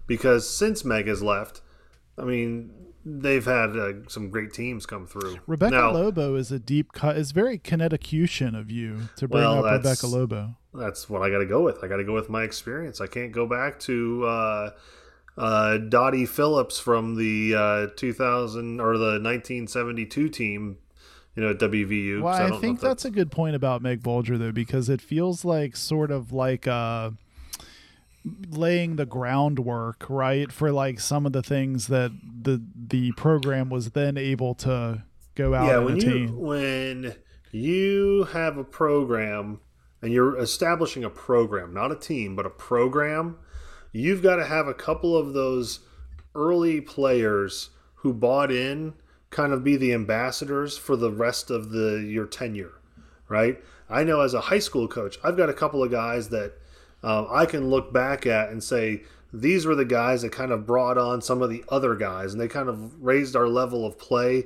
because 0.06 0.48
since 0.48 0.82
Meg 0.82 1.08
has 1.08 1.22
left, 1.22 1.60
I 2.16 2.24
mean 2.24 2.70
they've 3.04 3.44
had 3.44 3.76
uh, 3.76 3.92
some 4.08 4.30
great 4.30 4.54
teams 4.54 4.86
come 4.86 5.06
through. 5.06 5.40
Rebecca 5.46 5.74
Now, 5.74 5.92
Lobo 5.92 6.36
is 6.36 6.50
a 6.50 6.58
deep 6.58 6.92
cut. 6.92 7.18
It's 7.18 7.32
very 7.32 7.58
Connecticutian 7.58 8.54
of 8.54 8.70
you 8.70 9.10
to 9.16 9.28
bring 9.28 9.42
Well, 9.42 9.66
up 9.66 9.72
Rebecca 9.72 10.06
Lobo. 10.06 10.56
That's 10.74 11.08
what 11.08 11.22
I 11.22 11.30
got 11.30 11.38
to 11.38 11.46
go 11.46 11.62
with. 11.62 11.82
I 11.82 11.88
got 11.88 11.96
to 11.96 12.04
go 12.04 12.14
with 12.14 12.28
my 12.28 12.42
experience. 12.42 13.00
I 13.00 13.06
can't 13.06 13.32
go 13.32 13.46
back 13.46 13.78
to 13.80 14.24
uh, 14.24 14.70
uh, 15.36 15.78
Dottie 15.78 16.26
Phillips 16.26 16.78
from 16.78 17.16
the 17.16 17.54
uh, 17.54 17.86
2000 17.96 18.80
or 18.80 18.98
the 18.98 19.20
1972 19.20 20.28
team, 20.28 20.78
you 21.36 21.42
know, 21.42 21.50
at 21.50 21.58
WVU. 21.58 22.22
Well, 22.22 22.34
I, 22.34 22.48
don't 22.48 22.60
think 22.60 22.80
that's 22.80 23.04
a 23.04 23.10
good 23.10 23.30
point 23.30 23.56
about 23.56 23.82
Meg 23.82 24.02
Bulger 24.02 24.36
though, 24.36 24.52
because 24.52 24.88
it 24.88 25.00
feels 25.00 25.44
like 25.44 25.76
sort 25.76 26.10
of 26.10 26.32
like 26.32 26.66
uh, 26.66 27.10
laying 28.50 28.96
the 28.96 29.06
groundwork, 29.06 30.04
right, 30.08 30.50
for 30.50 30.72
like 30.72 31.00
some 31.00 31.26
of 31.26 31.32
the 31.32 31.42
things 31.42 31.88
that 31.88 32.10
the 32.42 32.62
the 32.74 33.12
program 33.12 33.70
was 33.70 33.90
then 33.90 34.16
able 34.16 34.54
to 34.56 35.04
go 35.34 35.54
out 35.54 35.66
yeah. 35.66 35.76
and 35.76 35.84
When 35.84 35.96
attain. 35.96 36.28
you 36.28 36.34
when 36.34 37.14
you 37.52 38.24
have 38.32 38.56
a 38.56 38.64
program 38.64 39.60
and 40.04 40.12
you're 40.12 40.38
establishing 40.38 41.02
a 41.02 41.08
program, 41.08 41.72
not 41.72 41.90
a 41.90 41.96
team, 41.96 42.36
but 42.36 42.44
a 42.44 42.50
program, 42.50 43.38
you've 43.90 44.22
got 44.22 44.36
to 44.36 44.44
have 44.44 44.68
a 44.68 44.74
couple 44.74 45.16
of 45.16 45.32
those 45.32 45.80
early 46.34 46.78
players 46.78 47.70
who 47.94 48.12
bought 48.12 48.52
in 48.52 48.92
kind 49.30 49.54
of 49.54 49.64
be 49.64 49.76
the 49.78 49.94
ambassadors 49.94 50.76
for 50.76 50.94
the 50.94 51.10
rest 51.10 51.50
of 51.50 51.70
the 51.70 52.04
your 52.06 52.26
tenure, 52.26 52.74
right? 53.30 53.64
I 53.88 54.04
know 54.04 54.20
as 54.20 54.34
a 54.34 54.42
high 54.42 54.58
school 54.58 54.86
coach, 54.88 55.16
I've 55.24 55.38
got 55.38 55.48
a 55.48 55.54
couple 55.54 55.82
of 55.82 55.90
guys 55.90 56.28
that 56.28 56.52
um, 57.02 57.26
I 57.30 57.46
can 57.46 57.70
look 57.70 57.90
back 57.90 58.26
at 58.26 58.50
and 58.50 58.62
say 58.62 59.04
these 59.32 59.64
were 59.64 59.74
the 59.74 59.86
guys 59.86 60.20
that 60.20 60.32
kind 60.32 60.52
of 60.52 60.66
brought 60.66 60.98
on 60.98 61.22
some 61.22 61.40
of 61.40 61.48
the 61.48 61.64
other 61.70 61.94
guys, 61.94 62.34
and 62.34 62.40
they 62.42 62.48
kind 62.48 62.68
of 62.68 63.02
raised 63.02 63.34
our 63.34 63.48
level 63.48 63.86
of 63.86 63.98
play 63.98 64.44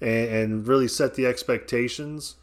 and, 0.00 0.28
and 0.28 0.66
really 0.66 0.88
set 0.88 1.14
the 1.14 1.26
expectations. 1.26 2.34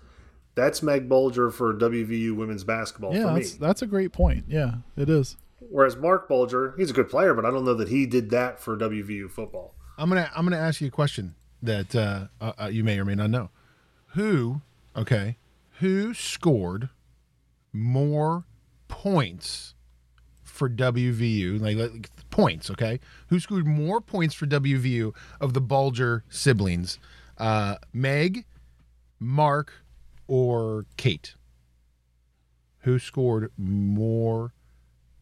That's 0.55 0.83
Meg 0.83 1.09
Bulger 1.09 1.49
for 1.49 1.73
WVU 1.73 2.35
women's 2.35 2.63
basketball 2.63 3.15
yeah, 3.15 3.23
for 3.23 3.33
me. 3.33 3.41
that's 3.41 3.53
that's 3.55 3.81
a 3.81 3.87
great 3.87 4.11
point. 4.11 4.45
Yeah, 4.47 4.75
it 4.95 5.09
is. 5.09 5.35
Whereas 5.59 5.95
Marc 5.95 6.27
Bulger, 6.27 6.75
he's 6.77 6.91
a 6.91 6.93
good 6.93 7.09
player, 7.09 7.33
but 7.33 7.45
I 7.45 7.51
don't 7.51 7.65
know 7.65 7.73
that 7.73 7.89
he 7.89 8.05
did 8.05 8.29
that 8.31 8.59
for 8.59 8.77
WVU 8.77 9.31
football. 9.31 9.73
I'm 9.97 10.09
gonna 10.09 10.29
I'm 10.35 10.45
gonna 10.45 10.57
ask 10.57 10.81
you 10.81 10.87
a 10.87 10.91
question 10.91 11.35
that 11.63 11.95
uh, 11.95 12.27
uh, 12.39 12.53
uh, 12.63 12.65
you 12.67 12.83
may 12.83 12.99
or 12.99 13.05
may 13.05 13.15
not 13.15 13.29
know. 13.29 13.49
Who, 14.09 14.61
okay, 14.95 15.37
who 15.79 16.13
scored 16.13 16.89
more 17.71 18.45
points 18.87 19.73
for 20.43 20.69
WVU? 20.69 21.59
Like, 21.59 21.77
like 21.77 22.09
points, 22.29 22.69
okay? 22.69 22.99
Who 23.29 23.39
scored 23.39 23.65
more 23.65 24.01
points 24.01 24.35
for 24.35 24.45
WVU 24.45 25.15
of 25.41 25.53
the 25.53 25.61
Bulger 25.61 26.23
siblings? 26.29 26.99
Uh, 27.37 27.77
Meg, 27.91 28.45
Marc, 29.19 29.73
or 30.27 30.85
Kate? 30.97 31.35
Who 32.79 32.99
scored 32.99 33.51
more 33.57 34.53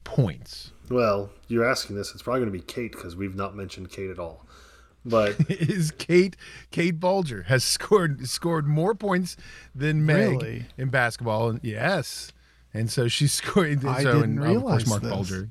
points? 0.04 0.74
Well, 0.90 1.30
you're 1.48 1.66
asking 1.70 1.96
this. 1.96 2.12
It's 2.14 2.24
probably 2.24 2.42
going 2.42 2.52
to 2.52 2.58
be 2.58 2.64
Kate 2.66 2.92
because 2.92 3.16
we've 3.16 3.36
not 3.36 3.56
mentioned 3.56 3.92
Kate 3.92 4.10
at 4.10 4.20
all. 4.20 4.46
But 5.06 5.36
is 5.50 5.92
Kate 5.92 6.36
Kate 6.72 7.00
Bulger 7.00 7.44
has 7.44 7.64
scored 7.64 8.28
scored 8.28 8.68
more 8.68 8.94
points 8.94 9.36
than 9.74 10.06
Meg 10.06 10.30
Really? 10.42 10.66
in 10.78 10.90
basketball. 10.90 11.50
And 11.50 11.60
yes, 11.64 12.32
and 12.74 12.90
so 12.90 13.08
she 13.08 13.28
scored. 13.28 13.84
I 13.86 14.04
so 14.04 14.22
didn't 14.22 14.42
and, 14.44 14.58
of 14.58 14.62
course 14.64 14.88
Marc 14.88 15.02
this. 15.02 15.12
Bulger. 15.12 15.50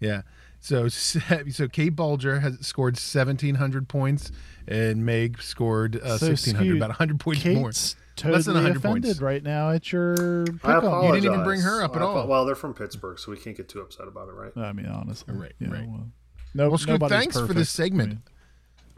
Yeah. 0.00 0.22
So 0.60 0.88
so 0.88 1.68
Kate 1.68 1.94
Bulger 1.94 2.40
has 2.40 2.58
scored 2.66 2.98
seventeen 2.98 3.54
hundred 3.56 3.88
points, 3.88 4.30
and 4.66 5.06
Meg 5.06 5.40
scored 5.40 5.96
uh, 5.96 6.18
So, 6.18 6.26
sixteen 6.28 6.54
hundred, 6.56 6.70
Scoot, 6.70 6.76
about 6.82 6.90
hundred 6.96 7.20
points 7.20 7.44
more. 7.44 7.68
Kate's 7.68 7.94
Less 7.94 7.94
than 7.94 8.05
totally 8.16 8.54
100 8.54 8.76
offended 8.78 9.02
points. 9.04 9.20
right 9.20 9.42
now 9.42 9.70
at 9.70 9.92
your 9.92 10.42
I 10.42 10.50
pickup. 10.50 10.84
apologize. 10.84 11.22
didn't 11.22 11.32
even 11.34 11.44
bring 11.44 11.60
her 11.60 11.82
up 11.82 11.94
at 11.96 12.02
I 12.02 12.04
apo- 12.04 12.14
all. 12.20 12.26
Well, 12.26 12.44
they're 12.46 12.54
from 12.54 12.74
Pittsburgh, 12.74 13.18
so 13.18 13.30
we 13.30 13.36
can't 13.36 13.56
get 13.56 13.68
too 13.68 13.80
upset 13.80 14.08
about 14.08 14.28
it, 14.28 14.32
right? 14.32 14.52
I 14.56 14.72
mean, 14.72 14.86
honestly, 14.86 15.34
Right, 15.34 15.52
you 15.58 15.66
know, 15.68 15.74
right. 15.74 15.86
Well, 15.88 16.06
no, 16.54 16.68
Well, 16.70 16.78
Scoot, 16.78 16.92
nobody's 17.00 17.18
thanks 17.18 17.38
for 17.40 17.52
this 17.54 17.70
segment. 17.70 18.18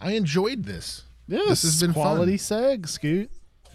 I 0.01 0.07
mean, 0.07 0.15
I 0.15 0.17
enjoyed 0.17 0.65
this. 0.65 1.03
Yes, 1.27 1.49
This 1.49 1.63
has 1.63 1.81
been 1.81 1.93
fun. 1.93 2.03
quality 2.03 2.37
seg, 2.39 2.89
Scoot. 2.89 3.31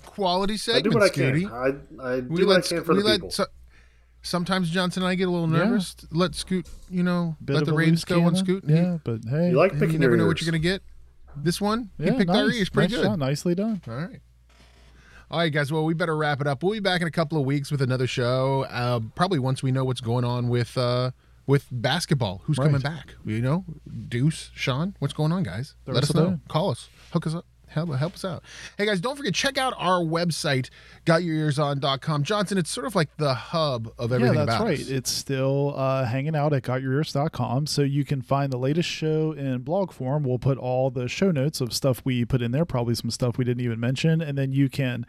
Quality 0.05 0.53
I 0.53 0.57
segment, 0.57 0.83
do 0.85 0.89
what 0.99 1.03
I 1.03 1.09
Scooty. 1.09 1.41
can. 1.41 1.99
I, 1.99 2.07
I 2.13 2.19
do 2.21 2.27
we 2.29 2.45
what 2.45 2.57
I 2.57 2.67
can 2.67 2.83
for 2.83 2.93
we 2.93 2.99
the 3.01 3.05
let 3.05 3.15
people. 3.15 3.31
so- 3.31 3.45
sometimes 4.21 4.69
Johnson 4.69 5.03
and 5.03 5.09
I 5.09 5.15
get 5.15 5.27
a 5.27 5.31
little 5.31 5.49
Yeah. 5.51 5.65
nervous. 5.65 5.95
Let 6.11 6.35
Scoot, 6.35 6.67
you 6.89 7.03
know, 7.03 7.35
Bit 7.43 7.55
let 7.57 7.65
the 7.65 7.71
a 7.71 7.75
reins 7.75 8.05
go 8.05 8.17
on 8.23 8.31
cannon. 8.31 8.35
Scoot. 8.37 8.63
and 8.63 8.71
he- 8.71 8.77
Yeah, 8.77 8.97
but 9.03 9.21
hey, 9.29 9.49
you 9.49 9.57
like 9.57 9.73
picking 9.73 9.91
you 9.93 9.99
never 9.99 10.15
know 10.15 10.25
what 10.27 10.39
you're 10.41 10.45
gonna 10.49 10.59
get. 10.59 10.81
This 11.35 11.59
one, 11.59 11.89
yeah, 11.97 12.11
he 12.11 12.17
picked 12.17 12.27
nice. 12.29 12.37
our 12.37 12.49
ears 12.51 12.69
pretty 12.69 12.93
nice 12.93 13.01
good. 13.01 13.07
Job. 13.09 13.19
Nicely 13.19 13.55
done. 13.55 13.81
All 13.87 13.95
right. 13.95 14.19
All 15.33 15.39
right, 15.39 15.51
guys. 15.51 15.73
Well, 15.73 15.83
we 15.83 15.95
better 15.95 16.15
wrap 16.15 16.41
it 16.41 16.45
up. 16.47 16.61
We'll 16.61 16.73
be 16.73 16.79
back 16.79 17.01
in 17.01 17.07
a 17.07 17.11
couple 17.11 17.39
of 17.39 17.45
weeks 17.47 17.71
with 17.71 17.81
another 17.81 18.05
show. 18.05 18.67
Uh, 18.69 18.99
probably 19.15 19.39
once 19.39 19.63
we 19.63 19.71
know 19.71 19.83
what's 19.83 19.99
going 19.99 20.23
on 20.23 20.47
with 20.47 20.77
uh, 20.77 21.09
with 21.47 21.65
basketball. 21.71 22.41
Who's 22.43 22.59
coming 22.59 22.81
back? 22.81 23.15
You 23.25 23.41
know, 23.41 23.65
Deuce, 24.09 24.51
Sean. 24.53 24.95
What's 24.99 25.15
going 25.15 25.31
on, 25.31 25.41
guys? 25.41 25.73
Let 25.87 26.03
us 26.03 26.13
know. 26.13 26.39
Call 26.49 26.69
us. 26.69 26.87
Hook 27.13 27.25
us 27.25 27.33
up. 27.33 27.47
Help, 27.73 27.93
help 27.95 28.13
us 28.13 28.23
out. 28.23 28.43
Hey 28.77 28.85
guys, 28.85 28.99
don't 28.99 29.15
forget 29.15 29.33
check 29.33 29.57
out 29.57 29.73
our 29.77 30.01
website, 30.01 30.69
gotyourearson.com. 31.05 32.23
Johnson, 32.23 32.57
it's 32.57 32.69
sort 32.69 32.85
of 32.85 32.95
like 32.95 33.15
the 33.17 33.33
hub 33.33 33.91
of 33.97 34.11
everything 34.11 34.37
yeah, 34.37 34.45
that's 34.45 34.63
right. 34.63 34.79
us. 34.79 34.89
It's 34.89 35.11
still 35.11 35.73
uh, 35.75 36.05
hanging 36.05 36.35
out 36.35 36.53
at 36.53 36.63
gotyourears.com. 36.63 37.67
So 37.67 37.81
you 37.81 38.05
can 38.05 38.21
find 38.21 38.53
the 38.53 38.57
latest 38.57 38.89
show 38.89 39.31
in 39.31 39.59
blog 39.59 39.91
form. 39.91 40.23
We'll 40.23 40.39
put 40.39 40.57
all 40.57 40.91
the 40.91 41.07
show 41.07 41.31
notes 41.31 41.61
of 41.61 41.73
stuff 41.73 42.01
we 42.05 42.25
put 42.25 42.41
in 42.41 42.51
there, 42.51 42.65
probably 42.65 42.95
some 42.95 43.09
stuff 43.09 43.37
we 43.37 43.45
didn't 43.45 43.63
even 43.63 43.79
mention. 43.79 44.21
And 44.21 44.37
then 44.37 44.51
you 44.51 44.69
can 44.69 45.05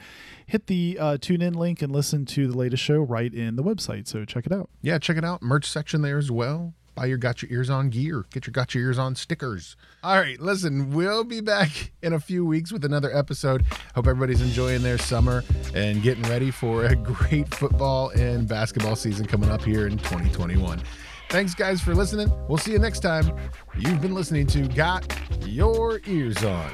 hit 0.47 0.67
the 0.67 0.97
uh, 1.01 1.19
tune 1.21 1.43
in 1.43 1.55
link 1.55 1.83
and 1.83 1.93
listen 1.93 2.25
to 2.27 2.47
the 2.47 2.57
latest 2.57 2.83
show 2.83 2.99
right 2.99 3.33
in 3.33 3.57
the 3.57 3.62
website. 3.62 4.09
So 4.09 4.25
check 4.25 4.47
it 4.47 4.53
out. 4.53 4.71
Yeah, 4.83 4.99
check 4.99 5.17
it 5.17 5.25
out. 5.25 5.43
Merch 5.43 5.69
section 5.69 6.03
there 6.03 6.19
as 6.19 6.31
well. 6.31 6.75
Buy 6.95 7.07
your 7.07 7.19
Got 7.19 7.43
Your 7.43 7.51
Ears 7.51 7.71
On 7.71 7.91
gear. 7.91 8.25
Get 8.31 8.47
your 8.47 8.53
Got 8.53 8.75
Your 8.75 8.85
Ears 8.85 8.99
On 8.99 9.15
stickers. 9.15 9.77
All 10.03 10.17
right, 10.17 10.41
listen, 10.41 10.93
we'll 10.93 11.25
be 11.25 11.41
back 11.41 11.93
in 12.03 12.13
a 12.13 12.21
few 12.21 12.45
weeks 12.45 12.71
with 12.73 12.85
another 12.85 13.15
episode. 13.17 13.65
Hope 13.95 14.07
everybody's 14.07 14.41
enjoying 14.41 14.83
their 14.83 14.99
summer 14.99 15.43
and 15.75 16.03
getting 16.03 16.25
ready 16.25 16.51
for 16.51 16.85
a 16.85 16.95
great 16.97 17.53
football 17.55 18.11
and 18.11 18.47
basketball 18.49 18.97
season 18.97 19.27
coming 19.27 19.51
up 19.51 19.63
here 19.63 19.87
in 19.87 19.99
2021. 19.99 20.83
Thanks, 21.31 21.55
guys, 21.55 21.81
for 21.81 21.95
listening. 21.95 22.31
We'll 22.47 22.59
see 22.59 22.73
you 22.73 22.79
next 22.79 23.01
time. 23.01 23.33
You've 23.77 24.01
been 24.01 24.15
listening 24.15 24.47
to 24.49 24.69
Got 24.69 25.13
Your 25.45 26.01
Ears 26.07 26.45
On. 26.45 26.71